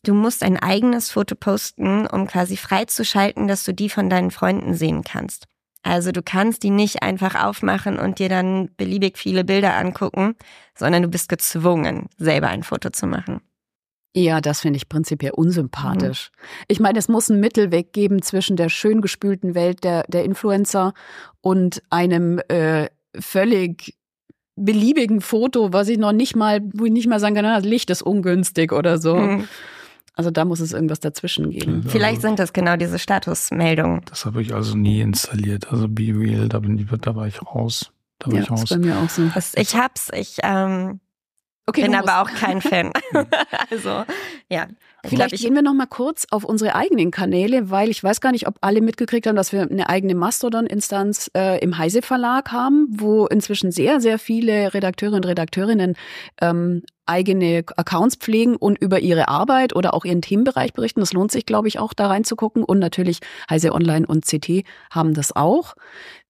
du 0.04 0.12
musst 0.14 0.42
ein 0.42 0.58
eigenes 0.58 1.10
Foto 1.10 1.34
posten, 1.34 2.06
um 2.06 2.26
quasi 2.26 2.56
freizuschalten, 2.56 3.48
dass 3.48 3.64
du 3.64 3.72
die 3.72 3.88
von 3.88 4.10
deinen 4.10 4.30
Freunden 4.30 4.74
sehen 4.74 5.02
kannst. 5.02 5.46
Also 5.82 6.12
du 6.12 6.20
kannst 6.20 6.64
die 6.64 6.70
nicht 6.70 7.02
einfach 7.02 7.34
aufmachen 7.34 7.98
und 7.98 8.18
dir 8.18 8.28
dann 8.28 8.70
beliebig 8.76 9.16
viele 9.16 9.44
Bilder 9.44 9.74
angucken, 9.76 10.34
sondern 10.76 11.02
du 11.02 11.08
bist 11.08 11.28
gezwungen, 11.28 12.08
selber 12.18 12.48
ein 12.48 12.62
Foto 12.62 12.90
zu 12.90 13.06
machen. 13.06 13.40
Ja, 14.16 14.40
das 14.40 14.60
finde 14.60 14.78
ich 14.78 14.88
prinzipiell 14.88 15.32
unsympathisch. 15.32 16.30
Mhm. 16.32 16.64
Ich 16.68 16.80
meine, 16.80 16.98
es 16.98 17.08
muss 17.08 17.30
einen 17.30 17.38
Mittelweg 17.38 17.92
geben 17.92 18.22
zwischen 18.22 18.56
der 18.56 18.70
schön 18.70 19.02
gespülten 19.02 19.54
Welt 19.54 19.84
der, 19.84 20.04
der 20.08 20.24
Influencer 20.24 20.94
und 21.42 21.82
einem 21.90 22.40
äh, 22.48 22.86
völlig 23.18 23.94
beliebigen 24.56 25.20
Foto, 25.20 25.74
was 25.74 25.88
ich 25.88 25.98
noch 25.98 26.12
nicht 26.12 26.34
mal, 26.34 26.62
wo 26.72 26.86
ich 26.86 26.92
nicht 26.92 27.08
mal 27.08 27.20
sagen 27.20 27.34
kann, 27.34 27.44
das 27.44 27.64
Licht 27.64 27.90
ist 27.90 28.00
ungünstig 28.00 28.72
oder 28.72 28.96
so. 28.96 29.16
Mhm. 29.16 29.48
Also 30.14 30.30
da 30.30 30.46
muss 30.46 30.60
es 30.60 30.72
irgendwas 30.72 31.00
dazwischen 31.00 31.50
geben. 31.50 31.74
Also, 31.76 31.90
Vielleicht 31.90 32.22
sind 32.22 32.38
das 32.38 32.54
genau 32.54 32.76
diese 32.76 32.98
Statusmeldungen. 32.98 34.00
Das 34.06 34.24
habe 34.24 34.40
ich 34.40 34.54
also 34.54 34.74
nie 34.74 35.02
installiert. 35.02 35.70
Also 35.70 35.88
Be 35.88 36.14
Real, 36.14 36.48
da 36.48 36.60
bin 36.60 36.78
ich, 36.78 36.86
da 37.02 37.14
war 37.14 37.26
ich 37.26 37.42
raus. 37.42 37.92
Da 38.18 38.28
war 38.28 38.38
ja, 38.38 38.44
ich 38.44 38.50
raus. 38.50 38.62
ist 38.62 38.70
bei 38.70 38.78
mir 38.78 38.96
auch 38.96 39.10
so. 39.10 39.30
ich 39.56 39.76
hab's, 39.76 40.08
ich 40.14 40.38
ähm, 40.42 41.00
okay, 41.66 41.82
bin 41.82 41.94
aber 41.94 42.22
auch 42.22 42.30
kein 42.30 42.60
Fan. 42.60 42.92
also 43.70 44.04
ja. 44.48 44.66
Vielleicht 45.04 45.30
glaub, 45.30 45.40
gehen 45.40 45.54
wir 45.54 45.62
noch 45.62 45.74
mal 45.74 45.86
kurz 45.86 46.26
auf 46.30 46.44
unsere 46.44 46.74
eigenen 46.74 47.10
Kanäle, 47.10 47.70
weil 47.70 47.90
ich 47.90 48.02
weiß 48.02 48.20
gar 48.20 48.32
nicht, 48.32 48.48
ob 48.48 48.56
alle 48.60 48.80
mitgekriegt 48.80 49.26
haben, 49.26 49.36
dass 49.36 49.52
wir 49.52 49.62
eine 49.62 49.88
eigene 49.88 50.16
Mastodon-Instanz 50.16 51.30
äh, 51.36 51.60
im 51.60 51.78
Heise 51.78 52.02
Verlag 52.02 52.50
haben, 52.50 52.88
wo 52.90 53.26
inzwischen 53.26 53.70
sehr, 53.70 54.00
sehr 54.00 54.18
viele 54.18 54.74
Redakteure 54.74 55.14
und 55.14 55.26
Redakteurinnen 55.26 55.94
ähm, 56.40 56.82
eigene 57.06 57.64
Accounts 57.76 58.16
pflegen 58.16 58.56
und 58.56 58.78
über 58.78 58.98
ihre 58.98 59.28
Arbeit 59.28 59.76
oder 59.76 59.94
auch 59.94 60.04
ihren 60.04 60.22
Themenbereich 60.22 60.72
berichten. 60.72 61.00
Das 61.00 61.12
lohnt 61.12 61.30
sich, 61.30 61.46
glaube 61.46 61.68
ich, 61.68 61.78
auch 61.78 61.94
da 61.94 62.08
reinzugucken. 62.08 62.64
Und 62.64 62.80
natürlich 62.80 63.20
Heise 63.48 63.72
Online 63.72 64.06
und 64.06 64.26
CT 64.26 64.64
haben 64.90 65.14
das 65.14 65.34
auch. 65.34 65.74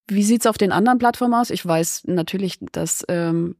Wie 0.06 0.22
sieht's 0.22 0.46
auf 0.46 0.58
den 0.58 0.72
anderen 0.72 0.98
Plattformen 0.98 1.34
aus? 1.34 1.50
Ich 1.50 1.64
weiß 1.64 2.02
natürlich, 2.06 2.58
dass 2.72 3.04
ähm, 3.08 3.56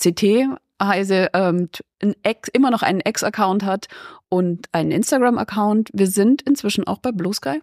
CT 0.00 0.58
Heise 0.82 1.28
ähm, 1.34 1.68
ein 2.02 2.14
Ex, 2.22 2.48
immer 2.48 2.70
noch 2.70 2.82
einen 2.82 3.00
Ex-Account 3.00 3.64
hat 3.64 3.88
und 4.28 4.68
einen 4.72 4.90
Instagram-Account. 4.90 5.90
Wir 5.92 6.06
sind 6.06 6.42
inzwischen 6.42 6.86
auch 6.86 6.98
bei 6.98 7.12
Blue 7.12 7.34
Sky. 7.34 7.60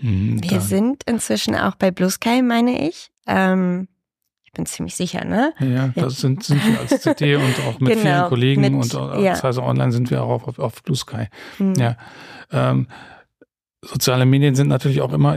Hm, 0.00 0.40
Wir 0.42 0.60
sind 0.60 1.02
inzwischen 1.04 1.54
auch 1.54 1.76
bei 1.76 1.90
Blue 1.90 2.10
Sky, 2.10 2.42
meine 2.42 2.88
ich. 2.88 3.10
Ähm, 3.26 3.88
ich 4.44 4.52
bin 4.52 4.66
ziemlich 4.66 4.96
sicher, 4.96 5.24
ne? 5.24 5.52
Ja, 5.60 5.88
das 5.94 6.20
sind, 6.20 6.42
sind 6.42 6.60
wir 6.66 6.80
als 6.80 7.02
CT 7.02 7.22
und 7.36 7.66
auch 7.66 7.78
mit 7.78 7.92
genau, 7.92 8.02
vielen 8.02 8.28
Kollegen 8.28 8.60
mit, 8.62 8.72
und 8.72 8.94
als 8.96 9.22
ja. 9.22 9.42
Heise 9.42 9.62
Online 9.62 9.92
sind 9.92 10.10
wir 10.10 10.22
auch 10.24 10.48
auf, 10.48 10.58
auf 10.58 10.82
Blue 10.82 10.96
Sky. 10.96 11.26
Hm. 11.58 11.74
Ja. 11.74 11.96
Ähm, 12.50 12.88
soziale 13.82 14.26
Medien 14.26 14.54
sind 14.54 14.68
natürlich 14.68 15.02
auch 15.02 15.12
immer, 15.12 15.36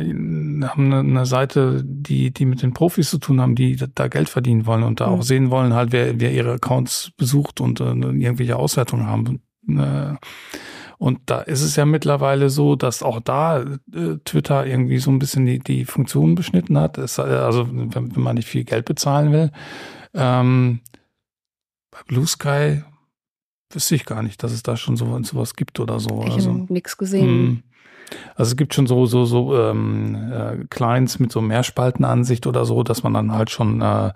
haben 0.70 0.94
eine 0.94 1.26
Seite, 1.26 1.84
die, 1.86 2.32
die 2.32 2.46
mit 2.46 2.62
den 2.62 2.74
Profis 2.74 3.10
zu 3.10 3.18
tun 3.18 3.42
haben, 3.42 3.56
die 3.56 3.76
da 3.76 4.08
Geld 4.08 4.30
verdienen 4.30 4.66
wollen 4.66 4.84
und 4.84 5.00
da 5.00 5.08
mhm. 5.08 5.14
auch 5.14 5.24
sehen 5.24 5.50
wollen, 5.50 5.74
halt, 5.74 5.92
wer, 5.92 6.20
wer 6.20 6.32
ihre 6.32 6.54
Accounts 6.54 7.12
besucht 7.18 7.62
und 7.62 7.80
äh, 7.80 7.86
irgendwelche 7.86 8.56
Auswertungen 8.56 9.08
haben. 9.08 9.42
Äh, 9.68 10.16
und 10.98 11.20
da 11.26 11.42
ist 11.42 11.62
es 11.62 11.76
ja 11.76 11.86
mittlerweile 11.86 12.50
so, 12.50 12.76
dass 12.76 13.04
auch 13.04 13.20
da 13.20 13.62
äh, 13.62 14.18
Twitter 14.24 14.66
irgendwie 14.66 15.00
so 15.00 15.12
ein 15.12 15.20
bisschen 15.20 15.46
die, 15.46 15.60
die 15.60 15.86
Funktion 15.86 16.36
beschnitten 16.36 16.78
hat. 16.78 16.98
Es, 16.98 17.20
also 17.20 17.68
wenn, 17.70 18.16
wenn, 18.16 18.24
man 18.24 18.36
nicht 18.36 18.48
viel 18.48 18.64
Geld 18.64 18.86
bezahlen 18.86 19.32
will. 19.32 19.52
Ähm, 20.14 20.80
bei 21.92 22.00
Blue 22.08 22.26
Sky 22.26 22.84
wüsste 23.70 23.96
ich 23.96 24.06
gar 24.06 24.24
nicht, 24.24 24.44
dass 24.44 24.52
es 24.52 24.64
da 24.64 24.78
schon 24.78 24.96
so 24.96 25.22
sowas 25.24 25.56
gibt 25.56 25.80
oder 25.80 26.00
so. 26.00 26.24
Ich 26.26 26.36
also, 26.36 26.52
habe 26.52 26.72
nichts 26.72 26.98
gesehen. 26.98 27.64
Also 28.36 28.52
es 28.52 28.58
gibt 28.58 28.74
schon 28.74 28.88
so 28.88 29.06
so 29.06 29.26
so 29.26 29.58
ähm, 29.58 30.32
äh, 30.32 30.66
Clients 30.70 31.20
mit 31.20 31.32
so 31.32 31.42
Mehrspaltenansicht 31.42 32.48
oder 32.48 32.66
so, 32.66 32.84
dass 32.84 33.04
man 33.04 33.14
dann 33.14 33.32
halt 33.32 33.50
schon 33.50 33.82
äh, 33.82 34.12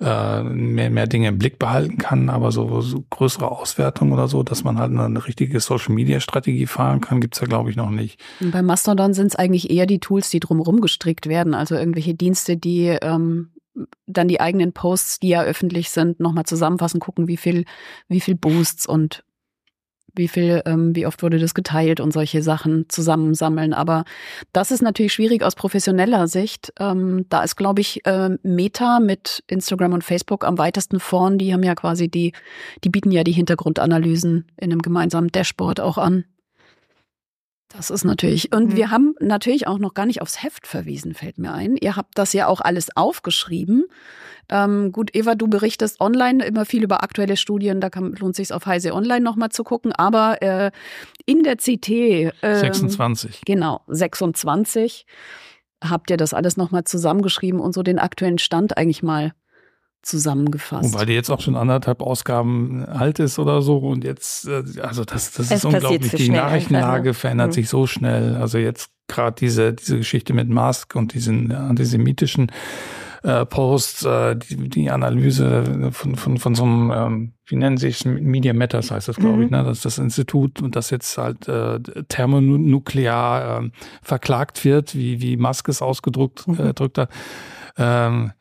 äh, 0.00 0.42
mehr 0.42 0.90
mehr 0.90 1.06
Dinge 1.06 1.28
im 1.28 1.38
Blick 1.38 1.58
behalten 1.58 1.98
kann, 1.98 2.28
aber 2.28 2.52
so, 2.52 2.80
so 2.80 3.04
größere 3.10 3.50
Auswertungen 3.50 4.12
oder 4.12 4.28
so, 4.28 4.42
dass 4.42 4.64
man 4.64 4.78
halt 4.78 4.92
eine 4.92 5.26
richtige 5.26 5.60
Social 5.60 5.94
Media 5.94 6.20
Strategie 6.20 6.66
fahren 6.66 7.00
kann, 7.00 7.20
gibt's 7.20 7.40
ja 7.40 7.46
glaube 7.46 7.70
ich 7.70 7.76
noch 7.76 7.90
nicht. 7.90 8.20
Bei 8.40 8.62
Mastodon 8.62 9.14
sind 9.14 9.28
es 9.28 9.36
eigentlich 9.36 9.70
eher 9.70 9.86
die 9.86 10.00
Tools, 10.00 10.30
die 10.30 10.40
drumherum 10.40 10.80
gestrickt 10.80 11.28
werden, 11.28 11.54
also 11.54 11.74
irgendwelche 11.74 12.14
Dienste, 12.14 12.56
die 12.56 12.96
ähm, 13.02 13.50
dann 14.06 14.28
die 14.28 14.40
eigenen 14.40 14.72
Posts, 14.72 15.20
die 15.20 15.28
ja 15.28 15.42
öffentlich 15.42 15.90
sind, 15.90 16.20
nochmal 16.20 16.44
zusammenfassen, 16.44 17.00
gucken, 17.00 17.28
wie 17.28 17.36
viel, 17.36 17.64
wie 18.08 18.20
viel 18.20 18.34
Boosts 18.34 18.86
und 18.86 19.22
wie 20.16 20.28
viel, 20.28 20.62
ähm, 20.66 20.94
wie 20.96 21.06
oft 21.06 21.22
wurde 21.22 21.38
das 21.38 21.54
geteilt 21.54 22.00
und 22.00 22.12
solche 22.12 22.42
Sachen 22.42 22.88
zusammensammeln. 22.88 23.72
Aber 23.72 24.04
das 24.52 24.70
ist 24.70 24.82
natürlich 24.82 25.12
schwierig 25.12 25.42
aus 25.42 25.54
professioneller 25.54 26.28
Sicht. 26.28 26.72
Ähm, 26.78 27.26
da 27.28 27.42
ist, 27.42 27.56
glaube 27.56 27.80
ich, 27.80 28.04
äh, 28.06 28.30
Meta 28.42 29.00
mit 29.00 29.44
Instagram 29.46 29.92
und 29.92 30.04
Facebook 30.04 30.44
am 30.44 30.58
weitesten 30.58 31.00
vorn. 31.00 31.38
Die 31.38 31.52
haben 31.52 31.62
ja 31.62 31.74
quasi 31.74 32.08
die, 32.08 32.32
die 32.84 32.90
bieten 32.90 33.10
ja 33.10 33.24
die 33.24 33.32
Hintergrundanalysen 33.32 34.46
in 34.56 34.72
einem 34.72 34.82
gemeinsamen 34.82 35.28
Dashboard 35.28 35.80
auch 35.80 35.98
an. 35.98 36.24
Das 37.68 37.90
ist 37.90 38.04
natürlich. 38.04 38.52
Und 38.52 38.70
mhm. 38.70 38.76
wir 38.76 38.90
haben 38.90 39.14
natürlich 39.20 39.66
auch 39.66 39.78
noch 39.78 39.94
gar 39.94 40.06
nicht 40.06 40.22
aufs 40.22 40.42
Heft 40.42 40.66
verwiesen, 40.66 41.14
fällt 41.14 41.38
mir 41.38 41.52
ein. 41.52 41.76
Ihr 41.76 41.96
habt 41.96 42.16
das 42.16 42.32
ja 42.32 42.46
auch 42.46 42.60
alles 42.60 42.96
aufgeschrieben. 42.96 43.86
Ähm, 44.48 44.92
gut, 44.92 45.14
Eva, 45.14 45.34
du 45.34 45.48
berichtest 45.48 46.00
online 46.00 46.44
immer 46.44 46.64
viel 46.64 46.84
über 46.84 47.02
aktuelle 47.02 47.36
Studien, 47.36 47.80
da 47.80 47.90
kann, 47.90 48.12
lohnt 48.12 48.36
sich 48.36 48.52
auf 48.52 48.66
Heise 48.66 48.94
Online 48.94 49.20
nochmal 49.20 49.50
zu 49.50 49.64
gucken. 49.64 49.92
Aber 49.92 50.40
äh, 50.42 50.70
in 51.24 51.42
der 51.42 51.56
CT 51.56 51.88
äh, 51.88 52.32
26. 52.42 53.42
Genau, 53.44 53.80
26 53.88 55.06
habt 55.82 56.10
ihr 56.10 56.16
das 56.16 56.34
alles 56.34 56.56
nochmal 56.56 56.84
zusammengeschrieben 56.84 57.60
und 57.60 57.74
so 57.74 57.82
den 57.82 57.98
aktuellen 57.98 58.38
Stand 58.38 58.76
eigentlich 58.76 59.02
mal 59.02 59.32
zusammengefasst. 60.02 60.92
Wobei 60.92 61.04
die 61.04 61.12
jetzt 61.12 61.30
auch 61.30 61.40
schon 61.40 61.56
anderthalb 61.56 62.00
Ausgaben 62.00 62.84
alt 62.84 63.18
ist 63.18 63.38
oder 63.38 63.60
so 63.62 63.78
und 63.78 64.04
jetzt, 64.04 64.46
äh, 64.46 64.62
also 64.80 65.04
das, 65.04 65.32
das 65.32 65.50
ist 65.50 65.64
unglaublich. 65.64 66.12
Die 66.12 66.30
Nachrichtenlage 66.30 66.86
einfach, 66.96 67.04
ne? 67.04 67.14
verändert 67.14 67.48
mhm. 67.48 67.52
sich 67.52 67.68
so 67.68 67.86
schnell. 67.86 68.36
Also 68.36 68.58
jetzt 68.58 68.90
gerade 69.08 69.36
diese, 69.38 69.72
diese 69.72 69.98
Geschichte 69.98 70.32
mit 70.32 70.48
Musk 70.48 70.94
und 70.94 71.14
diesen 71.14 71.52
antisemitischen 71.52 72.52
äh, 73.22 73.44
Posts, 73.44 74.04
äh, 74.04 74.36
die, 74.36 74.68
die 74.68 74.90
Analyse 74.90 75.90
von, 75.90 76.14
von, 76.14 76.38
von 76.38 76.54
so 76.54 76.62
einem, 76.62 76.92
ähm, 76.94 77.32
wie 77.46 77.56
nennen 77.56 77.76
sich 77.76 78.04
Media 78.04 78.52
Matters 78.52 78.90
heißt 78.90 79.08
das, 79.08 79.16
glaube 79.16 79.38
mhm. 79.38 79.42
ich, 79.42 79.50
ne? 79.50 79.64
Das 79.64 79.78
ist 79.78 79.84
das 79.84 79.98
Institut 79.98 80.62
und 80.62 80.76
das 80.76 80.90
jetzt 80.90 81.18
halt 81.18 81.48
äh, 81.48 81.80
thermonuklear 82.08 83.64
äh, 83.64 83.70
verklagt 84.02 84.64
wird, 84.64 84.94
wie, 84.94 85.20
wie 85.20 85.36
Musk 85.36 85.68
es 85.68 85.82
ausgedrückt 85.82 86.46
mhm. 86.46 86.60
äh, 86.60 86.74
drückt 86.74 86.98
hat. 86.98 87.10
Ähm, 87.76 88.32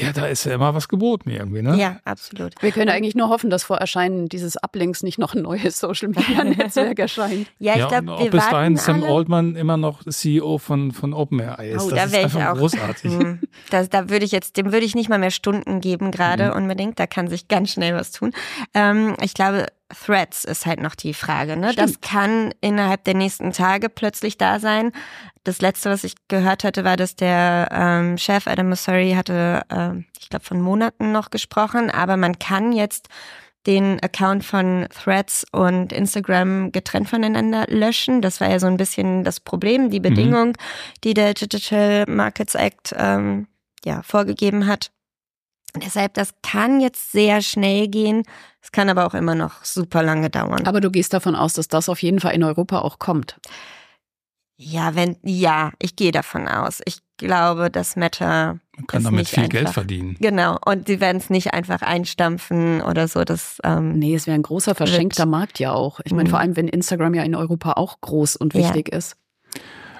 ja, 0.00 0.12
da 0.12 0.26
ist 0.26 0.44
ja 0.44 0.54
immer 0.54 0.74
was 0.74 0.88
geboten 0.88 1.30
irgendwie, 1.30 1.62
ne? 1.62 1.76
Ja, 1.76 1.98
absolut. 2.04 2.54
Wir 2.60 2.70
können 2.72 2.88
eigentlich 2.88 3.14
nur 3.14 3.28
hoffen, 3.28 3.50
dass 3.50 3.64
vor 3.64 3.78
Erscheinen 3.78 4.28
dieses 4.28 4.56
Uplinks 4.56 5.02
nicht 5.02 5.18
noch 5.18 5.34
ein 5.34 5.42
neues 5.42 5.78
Social 5.78 6.08
Media 6.08 6.44
Netzwerk 6.44 6.98
erscheint. 6.98 7.48
Ja, 7.58 7.74
ich 7.76 7.88
glaube, 7.88 8.06
ja, 8.06 8.14
ob 8.14 8.30
bis 8.30 8.48
dahin 8.48 8.76
Sam 8.76 9.02
Altman 9.02 9.56
immer 9.56 9.76
noch 9.76 10.04
CEO 10.04 10.58
von, 10.58 10.92
von 10.92 11.12
OpenAI 11.12 11.70
ist. 11.70 11.86
Oh, 11.86 11.90
das 11.90 12.10
da 12.10 12.18
ist 12.18 12.24
einfach 12.24 12.52
auch, 12.52 12.58
großartig. 12.58 13.12
Hm. 13.12 13.40
das, 13.70 13.88
da 13.88 14.08
würde 14.08 14.24
ich 14.24 14.32
jetzt, 14.32 14.56
dem 14.56 14.72
würde 14.72 14.86
ich 14.86 14.94
nicht 14.94 15.08
mal 15.08 15.18
mehr 15.18 15.30
Stunden 15.30 15.80
geben 15.80 16.10
gerade 16.10 16.50
mhm. 16.50 16.56
unbedingt. 16.56 16.98
Da 16.98 17.06
kann 17.06 17.28
sich 17.28 17.48
ganz 17.48 17.72
schnell 17.72 17.94
was 17.94 18.12
tun. 18.12 18.32
Ähm, 18.74 19.16
ich 19.22 19.34
glaube, 19.34 19.66
Threads 19.88 20.44
ist 20.44 20.66
halt 20.66 20.80
noch 20.80 20.94
die 20.94 21.14
Frage. 21.14 21.56
Ne? 21.56 21.72
Das 21.74 22.00
kann 22.00 22.52
innerhalb 22.60 23.04
der 23.04 23.14
nächsten 23.14 23.52
Tage 23.52 23.88
plötzlich 23.88 24.36
da 24.36 24.60
sein. 24.60 24.92
Das 25.44 25.60
letzte, 25.60 25.90
was 25.90 26.04
ich 26.04 26.14
gehört 26.28 26.62
hatte, 26.64 26.84
war, 26.84 26.96
dass 26.96 27.16
der 27.16 27.68
ähm, 27.72 28.18
Chef 28.18 28.46
Adam 28.46 28.68
Mosseri 28.68 29.12
hatte, 29.16 29.62
äh, 29.70 30.04
ich 30.20 30.28
glaube, 30.28 30.44
von 30.44 30.60
Monaten 30.60 31.10
noch 31.12 31.30
gesprochen, 31.30 31.90
aber 31.90 32.16
man 32.18 32.38
kann 32.38 32.72
jetzt 32.72 33.08
den 33.66 34.00
Account 34.02 34.44
von 34.44 34.86
Threads 34.90 35.46
und 35.52 35.92
Instagram 35.92 36.72
getrennt 36.72 37.08
voneinander 37.08 37.66
löschen. 37.68 38.22
Das 38.22 38.40
war 38.40 38.50
ja 38.50 38.58
so 38.58 38.66
ein 38.66 38.76
bisschen 38.76 39.24
das 39.24 39.40
Problem, 39.40 39.90
die 39.90 40.00
mhm. 40.00 40.02
Bedingung, 40.02 40.48
mhm. 40.48 40.54
die 41.04 41.14
der 41.14 41.34
Digital 41.34 42.04
Markets 42.08 42.54
Act 42.54 42.94
ähm, 42.96 43.46
ja 43.84 44.02
vorgegeben 44.02 44.66
hat. 44.66 44.90
Deshalb, 45.80 46.14
das 46.14 46.34
kann 46.42 46.80
jetzt 46.80 47.12
sehr 47.12 47.42
schnell 47.42 47.88
gehen. 47.88 48.22
Es 48.62 48.72
kann 48.72 48.88
aber 48.88 49.06
auch 49.06 49.14
immer 49.14 49.34
noch 49.34 49.64
super 49.64 50.02
lange 50.02 50.30
dauern. 50.30 50.66
Aber 50.66 50.80
du 50.80 50.90
gehst 50.90 51.12
davon 51.12 51.34
aus, 51.34 51.54
dass 51.54 51.68
das 51.68 51.88
auf 51.88 52.02
jeden 52.02 52.20
Fall 52.20 52.34
in 52.34 52.44
Europa 52.44 52.80
auch 52.80 52.98
kommt. 52.98 53.36
Ja, 54.60 54.96
wenn, 54.96 55.16
ja, 55.22 55.70
ich 55.78 55.94
gehe 55.94 56.10
davon 56.10 56.48
aus. 56.48 56.80
Ich 56.84 56.98
glaube, 57.16 57.70
dass 57.70 57.94
Meta. 57.94 58.58
Man 58.76 58.86
kann 58.88 59.04
damit 59.04 59.28
viel 59.28 59.44
einfach, 59.44 59.50
Geld 59.50 59.68
verdienen. 59.70 60.16
Genau. 60.20 60.58
Und 60.66 60.88
sie 60.88 61.00
werden 61.00 61.18
es 61.18 61.30
nicht 61.30 61.54
einfach 61.54 61.82
einstampfen 61.82 62.82
oder 62.82 63.06
so. 63.06 63.22
Das, 63.22 63.58
ähm, 63.62 63.98
nee, 63.98 64.16
es 64.16 64.26
wäre 64.26 64.34
ein 64.34 64.42
großer 64.42 64.74
verschenkter 64.74 65.26
Markt 65.26 65.60
ja 65.60 65.72
auch. 65.72 66.00
Ich 66.04 66.12
meine, 66.12 66.28
mhm. 66.28 66.30
vor 66.30 66.40
allem, 66.40 66.56
wenn 66.56 66.66
Instagram 66.66 67.14
ja 67.14 67.22
in 67.22 67.36
Europa 67.36 67.74
auch 67.74 68.00
groß 68.00 68.34
und 68.34 68.54
wichtig 68.54 68.88
ja. 68.90 68.98
ist. 68.98 69.16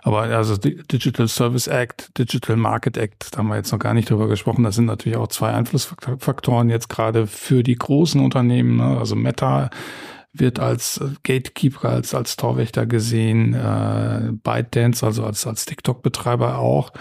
Aber 0.03 0.23
also 0.23 0.57
Digital 0.57 1.29
Service 1.29 1.67
Act, 1.67 2.17
Digital 2.19 2.57
Market 2.57 2.97
Act, 2.97 3.29
da 3.33 3.39
haben 3.39 3.49
wir 3.49 3.57
jetzt 3.57 3.73
noch 3.73 3.79
gar 3.79 3.95
nicht 3.95 4.11
drüber 4.11 4.29
gesprochen. 4.29 4.65
Das 4.65 4.75
sind 4.77 4.87
natürlich 4.87 5.19
auch 5.19 5.29
zwei 5.29 5.53
Einflussfaktoren 5.53 6.71
jetzt 6.71 6.89
gerade 6.89 7.27
für 7.27 7.63
die 7.63 7.77
großen 7.77 8.21
Unternehmen. 8.21 8.77
Ne? 8.77 8.99
Also 8.99 9.17
Meta 9.17 9.71
wird 10.33 10.59
als 10.59 11.01
Gatekeeper, 11.23 11.89
als, 11.89 12.15
als 12.15 12.37
Torwächter 12.37 12.87
gesehen, 12.87 13.55
äh, 13.55 14.31
ByteDance, 14.33 15.05
also 15.05 15.25
als, 15.25 15.47
als 15.47 15.65
TikTok-Betreiber 15.65 16.59
auch. 16.59 16.93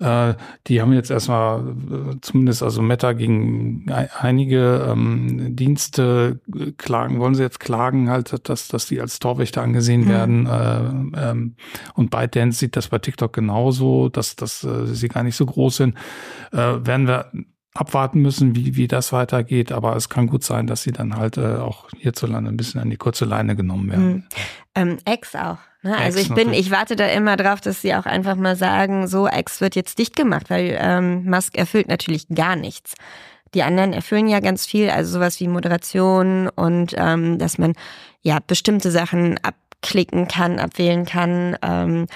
Äh, 0.00 0.34
die 0.66 0.80
haben 0.80 0.92
jetzt 0.92 1.10
erstmal, 1.10 1.60
äh, 1.60 2.16
zumindest 2.20 2.62
also 2.62 2.82
Meta 2.82 3.12
gegen 3.12 3.86
einige 4.18 4.88
ähm, 4.90 5.54
Dienste 5.54 6.40
äh, 6.54 6.72
klagen, 6.72 7.20
wollen 7.20 7.36
sie 7.36 7.42
jetzt 7.42 7.60
klagen 7.60 8.10
halt, 8.10 8.48
dass, 8.48 8.66
dass 8.66 8.86
die 8.86 9.00
als 9.00 9.20
Torwächter 9.20 9.62
angesehen 9.62 10.02
mhm. 10.02 10.08
werden. 10.08 10.46
Äh, 10.46 11.30
ähm, 11.30 11.56
und 11.94 12.10
ByteDance 12.10 12.58
sieht 12.58 12.76
das 12.76 12.88
bei 12.88 12.98
TikTok 12.98 13.32
genauso, 13.32 14.08
dass, 14.08 14.34
dass 14.34 14.64
äh, 14.64 14.86
sie 14.86 15.08
gar 15.08 15.22
nicht 15.22 15.36
so 15.36 15.46
groß 15.46 15.76
sind. 15.76 15.94
Äh, 16.50 16.56
werden 16.84 17.06
wir 17.06 17.30
abwarten 17.74 18.20
müssen, 18.20 18.54
wie, 18.54 18.76
wie 18.76 18.88
das 18.88 19.12
weitergeht. 19.12 19.72
Aber 19.72 19.96
es 19.96 20.08
kann 20.08 20.26
gut 20.26 20.44
sein, 20.44 20.66
dass 20.66 20.82
sie 20.82 20.92
dann 20.92 21.16
halt 21.16 21.38
äh, 21.38 21.56
auch 21.56 21.88
hierzulande 21.98 22.50
ein 22.50 22.56
bisschen 22.56 22.80
an 22.80 22.90
die 22.90 22.96
kurze 22.96 23.24
Leine 23.24 23.56
genommen 23.56 23.90
werden. 23.90 24.12
Mhm. 24.12 24.24
Ähm, 24.74 24.98
Ex 25.04 25.34
auch. 25.34 25.58
Ne? 25.82 25.96
Also 25.96 26.18
ich 26.18 26.32
bin, 26.32 26.52
ich 26.52 26.70
warte 26.70 26.96
da 26.96 27.06
immer 27.06 27.36
drauf, 27.36 27.60
dass 27.60 27.82
sie 27.82 27.94
auch 27.94 28.06
einfach 28.06 28.36
mal 28.36 28.56
sagen, 28.56 29.08
so 29.08 29.26
Ex 29.26 29.60
wird 29.60 29.74
jetzt 29.74 29.98
dicht 29.98 30.16
gemacht, 30.16 30.50
weil 30.50 30.78
ähm, 30.80 31.24
Musk 31.28 31.56
erfüllt 31.56 31.88
natürlich 31.88 32.28
gar 32.28 32.56
nichts. 32.56 32.94
Die 33.54 33.62
anderen 33.62 33.92
erfüllen 33.92 34.28
ja 34.28 34.40
ganz 34.40 34.64
viel, 34.64 34.88
also 34.88 35.14
sowas 35.14 35.40
wie 35.40 35.48
Moderation 35.48 36.48
und 36.48 36.94
ähm, 36.96 37.38
dass 37.38 37.58
man 37.58 37.74
ja 38.22 38.38
bestimmte 38.46 38.90
Sachen 38.90 39.38
abklicken 39.42 40.28
kann, 40.28 40.58
abwählen 40.58 41.04
kann. 41.04 41.56
Ähm, 41.62 42.06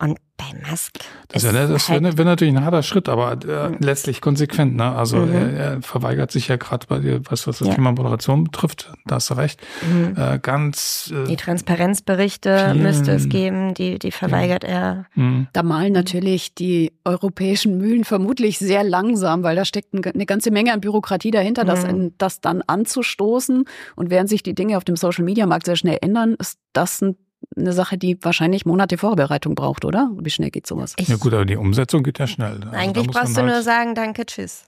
und 0.00 0.18
bei 0.40 0.70
Musk. 0.70 0.92
Das, 1.28 1.42
ja, 1.42 1.52
das 1.52 1.88
halt 1.88 2.02
wäre 2.02 2.18
wär 2.18 2.24
natürlich 2.24 2.54
ein 2.56 2.64
harter 2.64 2.82
Schritt, 2.82 3.08
aber 3.08 3.32
äh, 3.32 3.68
mhm. 3.68 3.76
letztlich 3.80 4.20
konsequent. 4.20 4.74
Ne? 4.76 4.90
Also 4.90 5.18
mhm. 5.18 5.34
er, 5.34 5.52
er, 5.52 5.82
verweigert 5.82 6.32
sich 6.32 6.48
ja 6.48 6.56
gerade 6.56 6.86
bei 6.86 6.98
dir, 6.98 7.20
was, 7.28 7.46
was 7.46 7.58
das 7.58 7.68
ja. 7.68 7.74
Thema 7.74 7.92
Moderation 7.92 8.44
betrifft, 8.44 8.92
da 9.06 9.16
hast 9.16 9.30
du 9.30 9.34
recht. 9.34 9.60
Mhm. 9.82 10.16
Äh, 10.16 10.38
ganz 10.40 11.12
äh, 11.14 11.24
Die 11.24 11.36
Transparenzberichte 11.36 12.70
vielen, 12.72 12.82
müsste 12.82 13.12
es 13.12 13.28
geben, 13.28 13.74
die, 13.74 13.98
die 13.98 14.10
verweigert 14.10 14.64
ja. 14.64 14.70
er. 14.70 15.06
Mhm. 15.14 15.48
Da 15.52 15.62
malen 15.62 15.92
natürlich 15.92 16.54
die 16.54 16.92
europäischen 17.04 17.76
Mühlen 17.78 18.04
vermutlich 18.04 18.58
sehr 18.58 18.82
langsam, 18.82 19.42
weil 19.42 19.56
da 19.56 19.64
steckt 19.64 19.94
eine 19.94 20.26
ganze 20.26 20.50
Menge 20.50 20.72
an 20.72 20.80
Bürokratie 20.80 21.30
dahinter, 21.30 21.64
das, 21.64 21.86
mhm. 21.86 22.14
das 22.18 22.40
dann 22.40 22.62
anzustoßen. 22.66 23.64
Und 23.96 24.10
während 24.10 24.28
sich 24.28 24.42
die 24.42 24.54
Dinge 24.54 24.76
auf 24.76 24.84
dem 24.84 24.96
Social 24.96 25.24
Media 25.24 25.46
Markt 25.46 25.66
sehr 25.66 25.76
schnell 25.76 25.98
ändern, 26.00 26.34
ist 26.38 26.58
das 26.72 27.02
ein 27.02 27.16
eine 27.56 27.72
Sache, 27.72 27.98
die 27.98 28.16
wahrscheinlich 28.22 28.64
Monate 28.64 28.98
Vorbereitung 28.98 29.54
braucht, 29.54 29.84
oder? 29.84 30.10
Wie 30.16 30.30
schnell 30.30 30.50
geht 30.50 30.66
sowas? 30.66 30.94
Ich 30.98 31.08
ja 31.08 31.16
gut, 31.16 31.34
aber 31.34 31.44
die 31.44 31.56
Umsetzung 31.56 32.02
geht 32.02 32.18
ja 32.18 32.26
schnell. 32.26 32.60
Also 32.64 32.70
eigentlich 32.70 33.06
brauchst 33.08 33.36
du 33.36 33.42
halt 33.42 33.52
nur 33.52 33.62
sagen, 33.62 33.94
danke, 33.94 34.26
tschüss. 34.26 34.64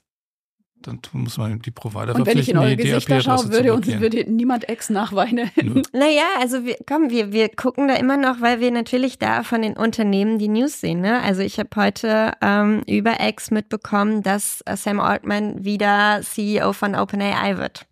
Dann 0.83 0.99
muss 1.13 1.37
man 1.37 1.59
die 1.59 1.71
Provider 1.71 2.13
Und 2.13 2.25
wenn 2.25 2.37
ich 2.37 2.49
in 2.49 2.57
eure 2.57 2.75
Gesichter 2.75 3.21
schaue, 3.21 3.49
würde 3.51 3.73
uns 3.73 3.87
würde 3.87 4.29
niemand 4.29 4.67
Ex 4.67 4.89
nachweinen. 4.89 5.49
naja, 5.93 6.25
also 6.41 6.65
wir, 6.65 6.75
komm, 6.85 7.09
wir, 7.09 7.31
wir 7.31 7.47
gucken 7.47 7.87
da 7.87 7.95
immer 7.95 8.17
noch, 8.17 8.41
weil 8.41 8.59
wir 8.59 8.69
natürlich 8.69 9.17
da 9.17 9.43
von 9.43 9.61
den 9.61 9.77
Unternehmen 9.77 10.39
die 10.39 10.49
News 10.49 10.81
sehen. 10.81 10.99
Ne? 10.99 11.21
Also 11.21 11.41
ich 11.41 11.57
habe 11.57 11.69
heute 11.77 12.33
ähm, 12.41 12.81
über 12.85 13.21
Ex 13.21 13.49
mitbekommen, 13.49 14.23
dass 14.23 14.61
äh, 14.65 14.75
Sam 14.75 14.99
Altman 14.99 15.63
wieder 15.63 16.19
CEO 16.21 16.73
von 16.73 16.95
OpenAI 16.95 17.57
wird. 17.57 17.85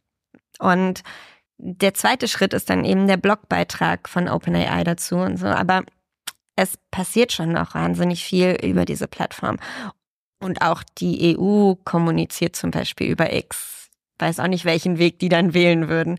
Und 0.59 1.03
der 1.63 1.93
zweite 1.93 2.27
Schritt 2.27 2.53
ist 2.53 2.69
dann 2.69 2.83
eben 2.85 3.07
der 3.07 3.17
Blogbeitrag 3.17 4.09
von 4.09 4.27
OpenAI 4.27 4.83
dazu 4.83 5.17
und 5.17 5.37
so. 5.37 5.45
Aber 5.45 5.83
es 6.55 6.77
passiert 6.89 7.31
schon 7.31 7.51
noch 7.51 7.75
wahnsinnig 7.75 8.23
viel 8.23 8.57
über 8.63 8.85
diese 8.85 9.07
Plattform. 9.07 9.57
Und 10.41 10.63
auch 10.63 10.83
die 10.97 11.37
EU 11.37 11.75
kommuniziert 11.85 12.55
zum 12.55 12.71
Beispiel 12.71 13.07
über 13.07 13.31
X. 13.33 13.89
Weiß 14.17 14.39
auch 14.39 14.47
nicht, 14.47 14.65
welchen 14.65 14.97
Weg 14.97 15.19
die 15.19 15.29
dann 15.29 15.53
wählen 15.53 15.87
würden. 15.87 16.17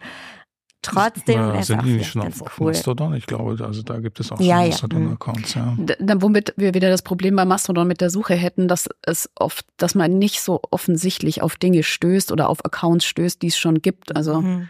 Trotzdem 0.81 1.37
ja, 1.37 1.55
ist 1.55 1.69
sind 1.69 1.85
die 1.85 1.93
nicht 1.93 2.11
schon 2.11 2.23
auf 2.23 2.59
cool. 2.59 2.73
Mastodon? 2.73 3.15
Ich 3.15 3.27
glaube, 3.27 3.65
also 3.65 3.83
da 3.83 4.01
gibt 4.01 4.19
es 4.19 4.33
auch 4.33 4.41
ja, 4.41 4.57
schon 4.57 4.63
ja. 4.63 4.69
Mastodon-Accounts. 4.69 5.55
Ja. 5.55 5.77
Dann, 5.79 6.23
womit 6.23 6.55
wir 6.57 6.75
wieder 6.75 6.91
das 6.91 7.03
Problem 7.03 7.37
bei 7.37 7.45
Mastodon 7.45 7.87
mit 7.87 8.01
der 8.01 8.11
Suche 8.11 8.35
hätten, 8.35 8.67
dass 8.67 8.89
es 9.03 9.31
oft, 9.37 9.65
dass 9.77 9.95
man 9.95 10.19
nicht 10.19 10.41
so 10.41 10.61
offensichtlich 10.71 11.41
auf 11.41 11.57
Dinge 11.57 11.85
stößt 11.85 12.33
oder 12.33 12.49
auf 12.49 12.65
Accounts 12.65 13.05
stößt, 13.05 13.43
die 13.43 13.49
es 13.49 13.59
schon 13.59 13.81
gibt. 13.81 14.17
Also 14.17 14.41
mhm. 14.41 14.69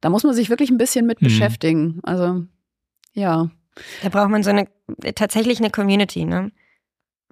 Da 0.00 0.10
muss 0.10 0.24
man 0.24 0.34
sich 0.34 0.50
wirklich 0.50 0.70
ein 0.70 0.78
bisschen 0.78 1.06
mit 1.06 1.20
mhm. 1.20 1.26
beschäftigen. 1.26 2.00
Also, 2.02 2.44
ja. 3.12 3.50
Da 4.02 4.08
braucht 4.08 4.30
man 4.30 4.42
so 4.42 4.50
eine, 4.50 4.66
tatsächlich 5.14 5.58
eine 5.58 5.70
Community, 5.70 6.24
ne? 6.24 6.52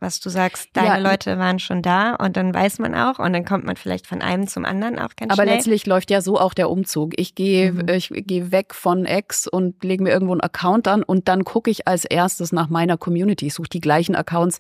was 0.00 0.20
du 0.20 0.31
sagst, 0.31 0.70
deine 0.74 0.88
ja. 0.88 0.96
Leute 0.98 1.38
waren 1.38 1.59
schon 1.59 1.83
da 1.83 2.14
und 2.14 2.37
dann 2.37 2.54
weiß 2.54 2.78
man 2.78 2.94
auch 2.94 3.18
und 3.18 3.33
dann 3.33 3.44
kommt 3.44 3.64
man 3.64 3.74
vielleicht 3.74 4.07
von 4.07 4.22
einem 4.22 4.46
zum 4.46 4.64
anderen 4.64 4.98
auch 4.98 5.16
ganz 5.16 5.33
Aber 5.33 5.42
schnell. 5.42 5.57
letztlich 5.57 5.87
läuft 5.87 6.11
ja 6.11 6.20
so 6.20 6.38
auch 6.38 6.54
der 6.54 6.70
Umzug. 6.70 7.18
Ich 7.18 7.35
gehe 7.35 7.72
mhm. 7.72 7.88
ich 7.88 8.12
gehe 8.14 8.52
weg 8.52 8.74
von 8.74 9.07
X 9.07 9.48
und 9.48 9.83
lege 9.83 10.04
mir 10.04 10.11
irgendwo 10.11 10.33
einen 10.33 10.40
Account 10.40 10.87
an 10.87 11.02
und 11.02 11.26
dann 11.26 11.44
gucke 11.44 11.70
ich 11.70 11.88
als 11.88 12.04
erstes 12.04 12.52
nach 12.52 12.68
meiner 12.68 12.96
Community. 12.96 13.48
Ich 13.48 13.54
suche 13.54 13.68
die 13.68 13.81
gleichen 13.81 14.14
Accounts, 14.14 14.59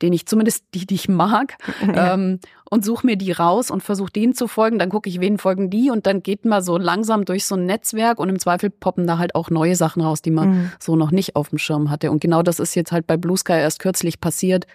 den 0.00 0.14
ich 0.14 0.26
zumindest 0.26 0.64
die, 0.74 0.86
die 0.86 0.94
ich 0.94 1.08
mag 1.08 1.58
ja. 1.86 2.14
ähm, 2.14 2.40
und 2.70 2.84
suche 2.84 3.06
mir 3.06 3.16
die 3.16 3.32
raus 3.32 3.70
und 3.70 3.82
versuche 3.82 4.12
denen 4.12 4.34
zu 4.34 4.46
folgen. 4.46 4.78
Dann 4.78 4.90
gucke 4.90 5.08
ich, 5.08 5.20
wen 5.20 5.38
folgen 5.38 5.70
die 5.70 5.90
und 5.90 6.06
dann 6.06 6.22
geht 6.22 6.44
man 6.44 6.62
so 6.62 6.76
langsam 6.76 7.24
durch 7.24 7.44
so 7.44 7.54
ein 7.54 7.66
Netzwerk 7.66 8.18
und 8.18 8.28
im 8.28 8.38
Zweifel 8.38 8.70
poppen 8.70 9.06
da 9.06 9.18
halt 9.18 9.34
auch 9.34 9.50
neue 9.50 9.76
Sachen 9.76 10.02
raus, 10.02 10.22
die 10.22 10.30
man 10.30 10.50
mhm. 10.50 10.72
so 10.78 10.96
noch 10.96 11.10
nicht 11.10 11.36
auf 11.36 11.50
dem 11.50 11.58
Schirm 11.58 11.90
hatte. 11.90 12.10
Und 12.10 12.20
genau 12.20 12.42
das 12.42 12.60
ist 12.60 12.74
jetzt 12.74 12.92
halt 12.92 13.06
bei 13.06 13.16
Blue 13.16 13.36
Sky 13.36 13.54
erst 13.54 13.80
kürzlich 13.80 14.20
passiert, 14.20 14.66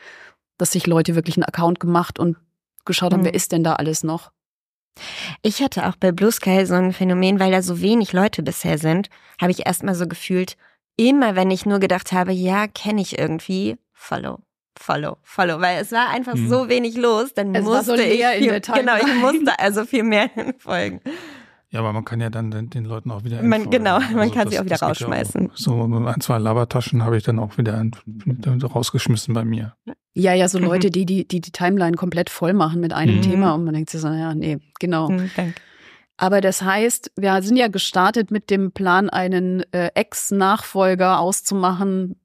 dass 0.57 0.71
sich 0.71 0.87
Leute 0.87 1.15
wirklich 1.15 1.37
einen 1.37 1.45
Account 1.45 1.79
gemacht 1.79 2.19
und 2.19 2.37
geschaut 2.85 3.13
haben, 3.13 3.21
mhm. 3.21 3.25
wer 3.25 3.33
ist 3.33 3.51
denn 3.51 3.63
da 3.63 3.73
alles 3.73 4.03
noch. 4.03 4.31
Ich 5.41 5.61
hatte 5.61 5.87
auch 5.87 5.95
bei 5.95 6.11
Blue 6.11 6.31
Sky 6.31 6.65
so 6.65 6.75
ein 6.75 6.93
Phänomen, 6.93 7.39
weil 7.39 7.51
da 7.51 7.61
so 7.61 7.81
wenig 7.81 8.13
Leute 8.13 8.43
bisher 8.43 8.77
sind, 8.77 9.09
habe 9.41 9.51
ich 9.51 9.65
erstmal 9.65 9.95
so 9.95 10.07
gefühlt, 10.07 10.55
immer 10.97 11.35
wenn 11.35 11.49
ich 11.49 11.65
nur 11.65 11.79
gedacht 11.79 12.11
habe, 12.11 12.31
ja, 12.31 12.67
kenne 12.67 13.01
ich 13.01 13.17
irgendwie, 13.17 13.77
follow, 13.93 14.39
follow, 14.79 15.17
follow, 15.23 15.59
weil 15.61 15.81
es 15.81 15.91
war 15.91 16.09
einfach 16.09 16.35
mhm. 16.35 16.49
so 16.49 16.69
wenig 16.69 16.95
los, 16.95 17.33
dann 17.33 17.53
es 17.55 17.63
musste 17.63 17.85
so 17.85 17.93
ich 17.95 18.23
viel, 18.23 18.59
genau, 18.59 18.95
ich 18.97 19.15
musste 19.15 19.57
also 19.59 19.85
viel 19.85 20.03
mehr 20.03 20.29
folgen. 20.57 21.01
Ja, 21.69 21.79
aber 21.79 21.91
man 21.91 22.05
kann 22.05 22.21
ja 22.21 22.29
dann 22.29 22.51
den, 22.51 22.69
den 22.69 22.85
Leuten 22.85 23.09
auch 23.09 23.23
wieder 23.23 23.41
man, 23.41 23.71
Genau, 23.71 23.99
man 23.99 24.19
also 24.19 24.33
kann 24.33 24.43
das, 24.45 24.53
sie 24.53 24.59
auch 24.59 24.65
wieder 24.65 24.77
rausschmeißen. 24.77 25.49
Auch, 25.49 25.57
so 25.57 25.83
ein, 25.83 26.21
zwei 26.21 26.37
Labertaschen 26.37 27.03
habe 27.03 27.17
ich 27.17 27.23
dann 27.23 27.39
auch 27.39 27.57
wieder 27.57 27.83
rausgeschmissen 28.63 29.33
bei 29.33 29.43
mir. 29.43 29.75
Ja, 30.13 30.33
ja, 30.35 30.47
so 30.47 30.59
mhm. 30.59 30.65
Leute, 30.65 30.91
die, 30.91 31.07
die 31.07 31.27
die 31.27 31.41
die 31.41 31.51
Timeline 31.51 31.97
komplett 31.97 32.29
voll 32.29 32.53
machen 32.53 32.79
mit 32.79 32.93
einem 32.93 33.17
mhm. 33.17 33.21
Thema 33.23 33.55
und 33.55 33.63
man 33.63 33.73
denkt 33.73 33.89
sich 33.89 34.01
so, 34.01 34.07
ja, 34.07 34.35
nee, 34.35 34.59
genau. 34.79 35.09
Mhm, 35.09 35.31
aber 36.17 36.41
das 36.41 36.61
heißt, 36.61 37.11
wir 37.15 37.41
sind 37.41 37.57
ja 37.57 37.67
gestartet 37.67 38.29
mit 38.29 38.49
dem 38.49 38.71
Plan, 38.71 39.09
einen 39.09 39.63
äh, 39.73 39.89
Ex-Nachfolger 39.95 41.19
auszumachen. 41.19 42.15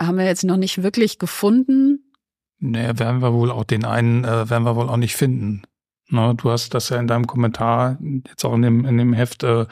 Haben 0.00 0.18
wir 0.18 0.24
jetzt 0.24 0.44
noch 0.44 0.56
nicht 0.56 0.82
wirklich 0.82 1.18
gefunden. 1.18 2.12
Naja, 2.60 2.98
werden 2.98 3.22
wir 3.22 3.32
wohl 3.32 3.50
auch 3.50 3.64
den 3.64 3.84
einen, 3.84 4.24
äh, 4.24 4.50
werden 4.50 4.64
wir 4.64 4.76
wohl 4.76 4.88
auch 4.88 4.96
nicht 4.96 5.16
finden. 5.16 5.62
Na, 6.08 6.32
du 6.32 6.50
hast 6.50 6.74
das 6.74 6.88
ja 6.88 6.98
in 6.98 7.06
deinem 7.06 7.26
Kommentar, 7.26 7.98
jetzt 8.26 8.44
auch 8.44 8.54
in 8.54 8.62
dem, 8.62 8.84
in 8.84 8.98
dem 8.98 9.12
Heft, 9.12 9.44
äh, 9.44 9.66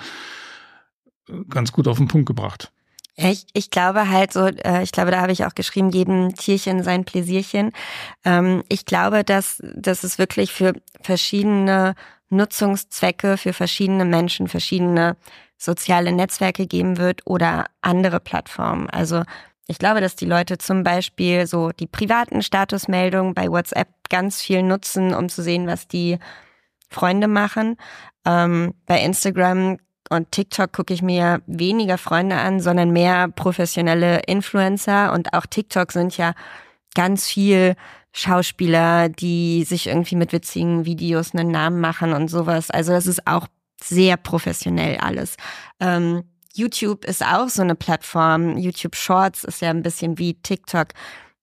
ganz 1.48 1.72
gut 1.72 1.88
auf 1.88 1.96
den 1.96 2.08
Punkt 2.08 2.26
gebracht. 2.26 2.72
Ich, 3.18 3.46
ich 3.54 3.70
glaube 3.70 4.10
halt 4.10 4.32
so, 4.32 4.46
äh, 4.46 4.82
ich 4.82 4.92
glaube, 4.92 5.10
da 5.10 5.22
habe 5.22 5.32
ich 5.32 5.46
auch 5.46 5.54
geschrieben, 5.54 5.90
jedem 5.90 6.34
Tierchen 6.34 6.82
sein 6.82 7.04
Pläsierchen. 7.04 7.72
Ähm, 8.24 8.62
ich 8.68 8.84
glaube, 8.84 9.24
dass, 9.24 9.62
dass 9.74 10.04
es 10.04 10.18
wirklich 10.18 10.52
für 10.52 10.74
verschiedene 11.00 11.94
Nutzungszwecke, 12.28 13.38
für 13.38 13.54
verschiedene 13.54 14.04
Menschen, 14.04 14.48
verschiedene 14.48 15.16
soziale 15.56 16.12
Netzwerke 16.12 16.66
geben 16.66 16.98
wird 16.98 17.22
oder 17.26 17.66
andere 17.80 18.20
Plattformen. 18.20 18.90
Also 18.90 19.22
ich 19.68 19.78
glaube, 19.78 20.00
dass 20.00 20.16
die 20.16 20.26
Leute 20.26 20.58
zum 20.58 20.84
Beispiel 20.84 21.46
so 21.46 21.70
die 21.70 21.86
privaten 21.86 22.42
Statusmeldungen 22.42 23.34
bei 23.34 23.48
WhatsApp 23.48 23.88
ganz 24.08 24.40
viel 24.40 24.62
nutzen, 24.62 25.14
um 25.14 25.28
zu 25.28 25.42
sehen, 25.42 25.66
was 25.66 25.88
die 25.88 26.18
Freunde 26.88 27.26
machen. 27.26 27.76
Ähm, 28.24 28.74
bei 28.86 29.00
Instagram 29.00 29.78
und 30.08 30.30
TikTok 30.30 30.72
gucke 30.72 30.94
ich 30.94 31.02
mir 31.02 31.42
weniger 31.46 31.98
Freunde 31.98 32.36
an, 32.36 32.60
sondern 32.60 32.92
mehr 32.92 33.28
professionelle 33.28 34.20
Influencer. 34.20 35.12
Und 35.12 35.34
auch 35.34 35.46
TikTok 35.46 35.90
sind 35.90 36.16
ja 36.16 36.34
ganz 36.94 37.26
viel 37.26 37.74
Schauspieler, 38.12 39.08
die 39.08 39.64
sich 39.64 39.88
irgendwie 39.88 40.16
mit 40.16 40.32
witzigen 40.32 40.84
Videos 40.84 41.34
einen 41.34 41.50
Namen 41.50 41.80
machen 41.80 42.12
und 42.12 42.28
sowas. 42.28 42.70
Also 42.70 42.92
das 42.92 43.06
ist 43.06 43.26
auch 43.26 43.48
sehr 43.82 44.16
professionell 44.16 44.98
alles. 44.98 45.36
Ähm, 45.80 46.22
YouTube 46.56 47.04
ist 47.04 47.24
auch 47.24 47.48
so 47.48 47.62
eine 47.62 47.74
Plattform. 47.74 48.56
YouTube 48.56 48.96
Shorts 48.96 49.44
ist 49.44 49.60
ja 49.60 49.70
ein 49.70 49.82
bisschen 49.82 50.18
wie 50.18 50.34
TikTok. 50.34 50.88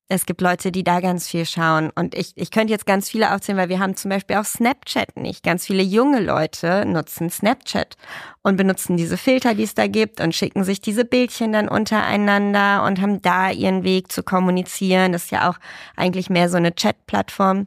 Es 0.08 0.26
gibt 0.26 0.42
Leute, 0.42 0.70
die 0.70 0.84
da 0.84 1.00
ganz 1.00 1.28
viel 1.28 1.46
schauen. 1.46 1.90
Und 1.94 2.14
ich, 2.14 2.32
ich 2.36 2.50
könnte 2.50 2.72
jetzt 2.72 2.84
ganz 2.84 3.08
viele 3.08 3.32
aufzählen, 3.34 3.56
weil 3.56 3.70
wir 3.70 3.78
haben 3.78 3.96
zum 3.96 4.10
Beispiel 4.10 4.36
auch 4.36 4.44
Snapchat 4.44 5.16
nicht. 5.16 5.42
Ganz 5.42 5.66
viele 5.66 5.82
junge 5.82 6.20
Leute 6.20 6.84
nutzen 6.84 7.30
Snapchat 7.30 7.96
und 8.42 8.56
benutzen 8.56 8.98
diese 8.98 9.16
Filter, 9.16 9.54
die 9.54 9.62
es 9.62 9.74
da 9.74 9.86
gibt 9.86 10.20
und 10.20 10.34
schicken 10.34 10.62
sich 10.62 10.82
diese 10.82 11.06
Bildchen 11.06 11.52
dann 11.52 11.68
untereinander 11.68 12.84
und 12.84 13.00
haben 13.00 13.22
da 13.22 13.50
ihren 13.50 13.82
Weg 13.82 14.12
zu 14.12 14.22
kommunizieren. 14.22 15.12
Das 15.12 15.24
ist 15.24 15.30
ja 15.30 15.48
auch 15.48 15.58
eigentlich 15.96 16.28
mehr 16.28 16.50
so 16.50 16.58
eine 16.58 16.74
Chat-Plattform. 16.74 17.66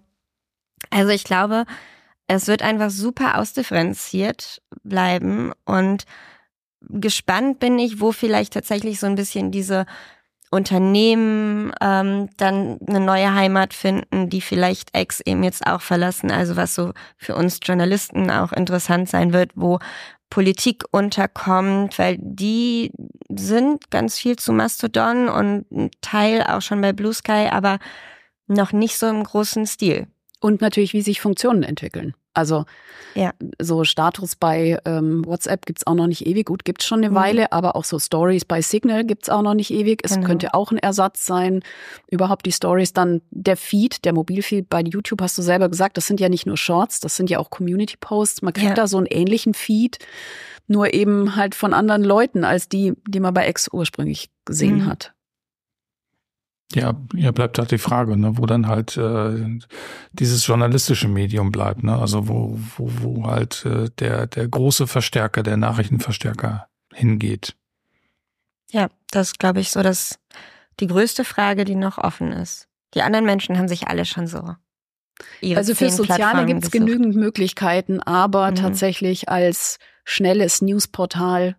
Also 0.91 1.11
ich 1.11 1.23
glaube, 1.23 1.65
es 2.27 2.47
wird 2.47 2.61
einfach 2.61 2.91
super 2.91 3.39
ausdifferenziert 3.39 4.61
bleiben 4.83 5.53
und 5.65 6.05
gespannt 6.82 7.59
bin 7.59 7.80
ich, 7.80 7.99
wo 7.99 8.11
vielleicht 8.11 8.53
tatsächlich 8.53 8.99
so 8.99 9.07
ein 9.07 9.15
bisschen 9.15 9.51
diese 9.51 9.86
Unternehmen 10.49 11.73
ähm, 11.82 12.30
dann 12.38 12.80
eine 12.88 13.01
neue 13.01 13.34
Heimat 13.34 13.73
finden, 13.73 14.30
die 14.30 14.41
vielleicht 14.41 14.95
Ex 14.95 15.19
eben 15.19 15.43
jetzt 15.43 15.67
auch 15.67 15.82
verlassen. 15.82 16.32
Also 16.32 16.55
was 16.55 16.73
so 16.73 16.93
für 17.17 17.36
uns 17.36 17.59
Journalisten 17.61 18.32
auch 18.32 18.53
interessant 18.53 19.09
sein 19.09 19.34
wird, 19.34 19.51
wo 19.55 19.80
Politik 20.30 20.84
unterkommt, 20.91 21.97
weil 21.99 22.17
die 22.19 22.91
sind 23.30 23.91
ganz 23.91 24.17
viel 24.17 24.36
zu 24.38 24.53
Mastodon 24.53 25.30
und 25.30 25.71
ein 25.71 25.91
Teil 26.01 26.43
auch 26.43 26.61
schon 26.61 26.82
bei 26.82 26.93
Blue 26.93 27.13
Sky, 27.13 27.47
aber 27.51 27.80
noch 28.47 28.71
nicht 28.71 28.97
so 28.97 29.07
im 29.07 29.23
großen 29.23 29.65
Stil. 29.65 30.07
Und 30.39 30.61
natürlich, 30.61 30.93
wie 30.93 31.01
sich 31.01 31.19
Funktionen 31.19 31.63
entwickeln. 31.63 32.13
Also 32.38 32.65
ja. 33.15 33.33
so 33.59 33.83
Status 33.83 34.35
bei 34.35 34.77
ähm, 34.85 35.25
WhatsApp 35.25 35.65
gibt's 35.65 35.88
auch 35.88 35.95
noch 35.95 36.05
nicht 36.05 36.27
ewig. 36.27 36.45
Gut, 36.45 36.65
gibt's 36.65 36.85
schon 36.85 36.99
eine 36.99 37.09
mhm. 37.09 37.15
Weile, 37.15 37.51
aber 37.51 37.75
auch 37.75 37.83
so 37.83 37.97
Stories 37.97 38.45
bei 38.45 38.61
Signal 38.61 39.03
gibt's 39.05 39.27
auch 39.27 39.41
noch 39.41 39.55
nicht 39.55 39.71
ewig. 39.71 40.01
Es 40.03 40.13
genau. 40.13 40.27
könnte 40.27 40.53
auch 40.53 40.71
ein 40.71 40.77
Ersatz 40.77 41.25
sein. 41.25 41.63
Überhaupt 42.11 42.45
die 42.45 42.51
Stories, 42.51 42.93
dann 42.93 43.21
der 43.31 43.57
Feed, 43.57 44.05
der 44.05 44.13
Mobilfeed 44.13 44.69
bei 44.69 44.81
YouTube, 44.81 45.21
hast 45.21 45.35
du 45.38 45.41
selber 45.41 45.67
gesagt, 45.67 45.97
das 45.97 46.05
sind 46.05 46.19
ja 46.19 46.29
nicht 46.29 46.45
nur 46.45 46.57
Shorts, 46.57 46.99
das 46.99 47.15
sind 47.15 47.31
ja 47.31 47.39
auch 47.39 47.49
Community-Posts. 47.49 48.43
Man 48.43 48.53
kriegt 48.53 48.69
ja. 48.69 48.75
da 48.75 48.88
so 48.88 48.97
einen 48.97 49.07
ähnlichen 49.07 49.55
Feed, 49.55 49.97
nur 50.67 50.93
eben 50.93 51.35
halt 51.35 51.55
von 51.55 51.73
anderen 51.73 52.03
Leuten 52.03 52.43
als 52.43 52.69
die, 52.69 52.93
die 53.07 53.19
man 53.19 53.33
bei 53.33 53.49
X 53.49 53.67
ursprünglich 53.71 54.29
gesehen 54.45 54.83
mhm. 54.83 54.85
hat. 54.85 55.13
Ja, 56.74 56.95
ja, 57.13 57.32
bleibt 57.32 57.57
halt 57.59 57.72
die 57.72 57.78
Frage, 57.78 58.18
ne, 58.18 58.38
wo 58.38 58.45
dann 58.45 58.68
halt 58.68 58.97
äh, 58.97 59.59
dieses 60.11 60.45
journalistische 60.45 61.07
Medium 61.07 61.51
bleibt, 61.51 61.84
ne? 61.84 61.97
Also 61.97 62.28
wo, 62.28 62.59
wo, 62.76 62.91
wo 63.01 63.26
halt 63.26 63.65
äh, 63.65 63.89
der, 63.99 64.28
der 64.28 64.47
große 64.49 64.86
Verstärker, 64.86 65.43
der 65.43 65.55
Nachrichtenverstärker 65.55 66.68
hingeht. 66.93 67.55
Ja, 68.70 68.89
das 69.11 69.38
glaube 69.38 69.61
ich 69.61 69.72
so, 69.72 69.82
dass 69.82 70.20
die 70.82 70.88
größte 70.88 71.24
Frage, 71.24 71.63
die 71.63 71.76
noch 71.76 71.97
offen 71.97 72.34
ist. 72.34 72.68
Die 72.93 73.01
anderen 73.01 73.26
Menschen 73.26 73.57
haben 73.57 73.70
sich 73.70 73.88
alle 73.88 74.03
schon 74.03 74.28
so. 74.28 74.55
Also 75.55 75.74
für 75.74 75.89
Soziale 75.89 76.45
gibt 76.45 76.63
es 76.63 76.72
genügend 76.72 77.15
Möglichkeiten, 77.15 78.01
aber 78.01 78.51
mhm. 78.51 78.55
tatsächlich 78.55 79.30
als 79.30 79.80
schnelles 80.03 80.61
Newsportal 80.61 81.55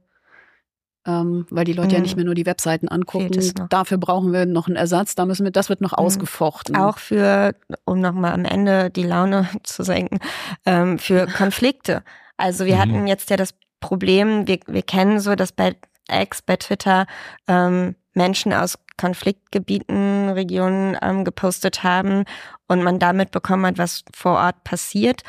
ähm, 1.09 1.47
weil 1.49 1.65
die 1.65 1.73
Leute 1.73 1.89
mhm. 1.89 1.95
ja 1.95 2.01
nicht 2.01 2.17
mehr 2.17 2.25
nur 2.27 2.35
die 2.35 2.45
Webseiten 2.45 2.89
angucken. 2.89 3.31
Dafür 3.71 3.97
brauchen 3.97 4.33
wir 4.33 4.45
noch 4.45 4.67
einen 4.67 4.77
Ersatz. 4.77 5.15
Da 5.15 5.25
müssen 5.25 5.45
wir, 5.45 5.51
das 5.51 5.71
wird 5.71 5.81
noch 5.81 5.93
mhm. 5.93 6.05
ausgefochten. 6.05 6.77
Auch 6.77 6.99
für, 6.99 7.55
um 7.87 8.01
nochmal 8.01 8.35
am 8.35 8.45
Ende 8.45 8.91
die 8.91 9.05
Laune 9.05 9.49
zu 9.63 9.83
senken, 9.83 10.19
ähm, 10.67 10.99
für 10.99 11.27
Konflikte. 11.39 12.03
Also 12.37 12.67
wir 12.67 12.77
mhm. 12.77 12.81
hatten 12.81 13.07
jetzt 13.07 13.31
ja 13.31 13.37
das 13.37 13.55
Problem, 13.81 14.47
wir, 14.47 14.59
wir 14.67 14.83
kennen 14.83 15.19
so, 15.19 15.35
dass 15.35 15.53
bei 15.53 15.77
X, 16.11 16.43
bei 16.43 16.57
Twitter 16.57 17.07
ähm, 17.47 17.95
Menschen 18.13 18.53
aus 18.53 18.79
Konfliktgebieten, 18.99 20.29
Regionen 20.31 20.97
ähm, 21.01 21.25
gepostet 21.25 21.85
haben 21.85 22.25
und 22.67 22.83
man 22.83 22.99
damit 22.99 23.31
bekommen 23.31 23.65
hat, 23.65 23.79
was 23.79 24.05
vor 24.15 24.33
Ort 24.33 24.65
passiert. 24.65 25.23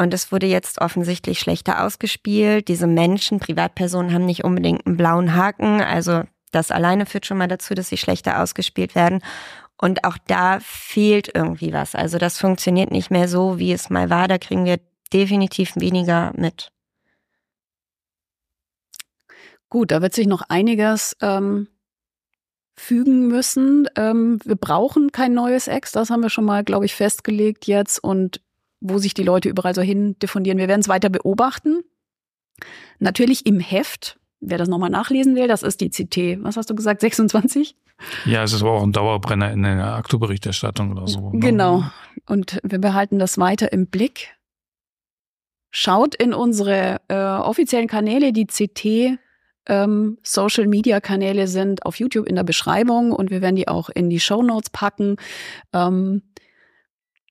Und 0.00 0.14
es 0.14 0.32
wurde 0.32 0.46
jetzt 0.46 0.80
offensichtlich 0.80 1.40
schlechter 1.40 1.84
ausgespielt. 1.84 2.68
Diese 2.68 2.86
Menschen, 2.86 3.38
Privatpersonen 3.38 4.14
haben 4.14 4.24
nicht 4.24 4.44
unbedingt 4.44 4.86
einen 4.86 4.96
blauen 4.96 5.34
Haken. 5.34 5.82
Also 5.82 6.22
das 6.52 6.70
alleine 6.70 7.04
führt 7.04 7.26
schon 7.26 7.36
mal 7.36 7.48
dazu, 7.48 7.74
dass 7.74 7.90
sie 7.90 7.98
schlechter 7.98 8.40
ausgespielt 8.42 8.94
werden. 8.94 9.22
Und 9.76 10.04
auch 10.04 10.16
da 10.26 10.58
fehlt 10.62 11.30
irgendwie 11.34 11.74
was. 11.74 11.94
Also 11.94 12.16
das 12.16 12.38
funktioniert 12.38 12.90
nicht 12.90 13.10
mehr 13.10 13.28
so, 13.28 13.58
wie 13.58 13.74
es 13.74 13.90
mal 13.90 14.08
war. 14.08 14.26
Da 14.26 14.38
kriegen 14.38 14.64
wir 14.64 14.80
definitiv 15.12 15.76
weniger 15.76 16.32
mit. 16.34 16.72
Gut, 19.68 19.90
da 19.90 20.00
wird 20.00 20.14
sich 20.14 20.26
noch 20.26 20.44
einiges 20.48 21.14
ähm, 21.20 21.68
fügen 22.74 23.28
müssen. 23.28 23.86
Ähm, 23.96 24.38
wir 24.46 24.56
brauchen 24.56 25.12
kein 25.12 25.34
neues 25.34 25.68
Ex, 25.68 25.92
das 25.92 26.08
haben 26.08 26.22
wir 26.22 26.30
schon 26.30 26.46
mal, 26.46 26.64
glaube 26.64 26.86
ich, 26.86 26.94
festgelegt 26.94 27.66
jetzt. 27.66 28.02
Und 28.02 28.40
wo 28.80 28.98
sich 28.98 29.14
die 29.14 29.22
Leute 29.22 29.48
überall 29.48 29.74
so 29.74 29.82
hin 29.82 30.18
diffundieren. 30.18 30.58
Wir 30.58 30.68
werden 30.68 30.80
es 30.80 30.88
weiter 30.88 31.08
beobachten. 31.08 31.82
Natürlich 32.98 33.46
im 33.46 33.60
Heft, 33.60 34.18
wer 34.40 34.58
das 34.58 34.68
nochmal 34.68 34.90
nachlesen 34.90 35.36
will, 35.36 35.48
das 35.48 35.62
ist 35.62 35.80
die 35.80 35.90
CT, 35.90 36.42
was 36.42 36.56
hast 36.56 36.70
du 36.70 36.74
gesagt, 36.74 37.00
26? 37.00 37.76
Ja, 38.24 38.42
es 38.42 38.52
ist 38.52 38.62
auch 38.62 38.82
ein 38.82 38.92
Dauerbrenner 38.92 39.52
in 39.52 39.62
der 39.62 39.94
Aktoberichterstattung 39.94 40.92
oder 40.92 41.06
so. 41.06 41.30
Ne? 41.30 41.40
Genau. 41.40 41.84
Und 42.26 42.58
wir 42.62 42.78
behalten 42.78 43.18
das 43.18 43.38
weiter 43.38 43.72
im 43.72 43.86
Blick. 43.86 44.34
Schaut 45.70 46.14
in 46.14 46.34
unsere 46.34 47.00
äh, 47.08 47.14
offiziellen 47.14 47.86
Kanäle, 47.86 48.32
die 48.32 48.46
CT 48.46 49.18
ähm, 49.66 50.18
Social 50.22 50.66
Media 50.66 51.00
Kanäle 51.00 51.46
sind 51.46 51.86
auf 51.86 51.98
YouTube 51.98 52.26
in 52.26 52.34
der 52.34 52.44
Beschreibung 52.44 53.12
und 53.12 53.30
wir 53.30 53.40
werden 53.40 53.56
die 53.56 53.68
auch 53.68 53.88
in 53.88 54.10
die 54.10 54.20
Show 54.20 54.42
Notes 54.42 54.70
packen. 54.70 55.16
Ähm, 55.72 56.22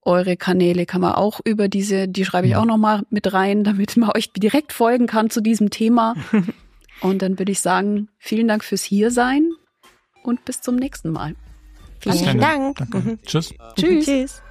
eure 0.04 0.38
Kanäle 0.38 0.86
kann 0.86 1.02
man 1.02 1.14
auch 1.14 1.40
über 1.44 1.68
diese, 1.68 2.08
die 2.08 2.26
schreibe 2.26 2.48
ich 2.48 2.56
auch 2.56 2.66
nochmal 2.66 3.04
mit 3.10 3.34
rein, 3.34 3.64
damit 3.66 3.98
man 3.98 4.12
euch 4.16 4.32
direkt 4.34 4.74
folgen 4.74 5.08
kann 5.08 5.30
zu 5.30 5.42
diesem 5.42 5.70
Thema. 5.70 6.16
Und 7.02 7.22
dann 7.22 7.40
würde 7.40 7.52
ich 7.52 7.62
sagen, 7.62 8.10
vielen 8.18 8.48
Dank 8.48 8.64
fürs 8.64 8.84
Hiersein 8.84 9.52
und 10.24 10.44
bis 10.44 10.60
zum 10.60 10.76
nächsten 10.76 11.12
Mal. 11.12 11.34
Vielen 12.00 12.40
Dank. 12.40 12.78
Danke. 12.78 13.20
Tschüss. 13.26 13.54
Tschüss. 13.76 14.06
Tschüss. 14.06 14.42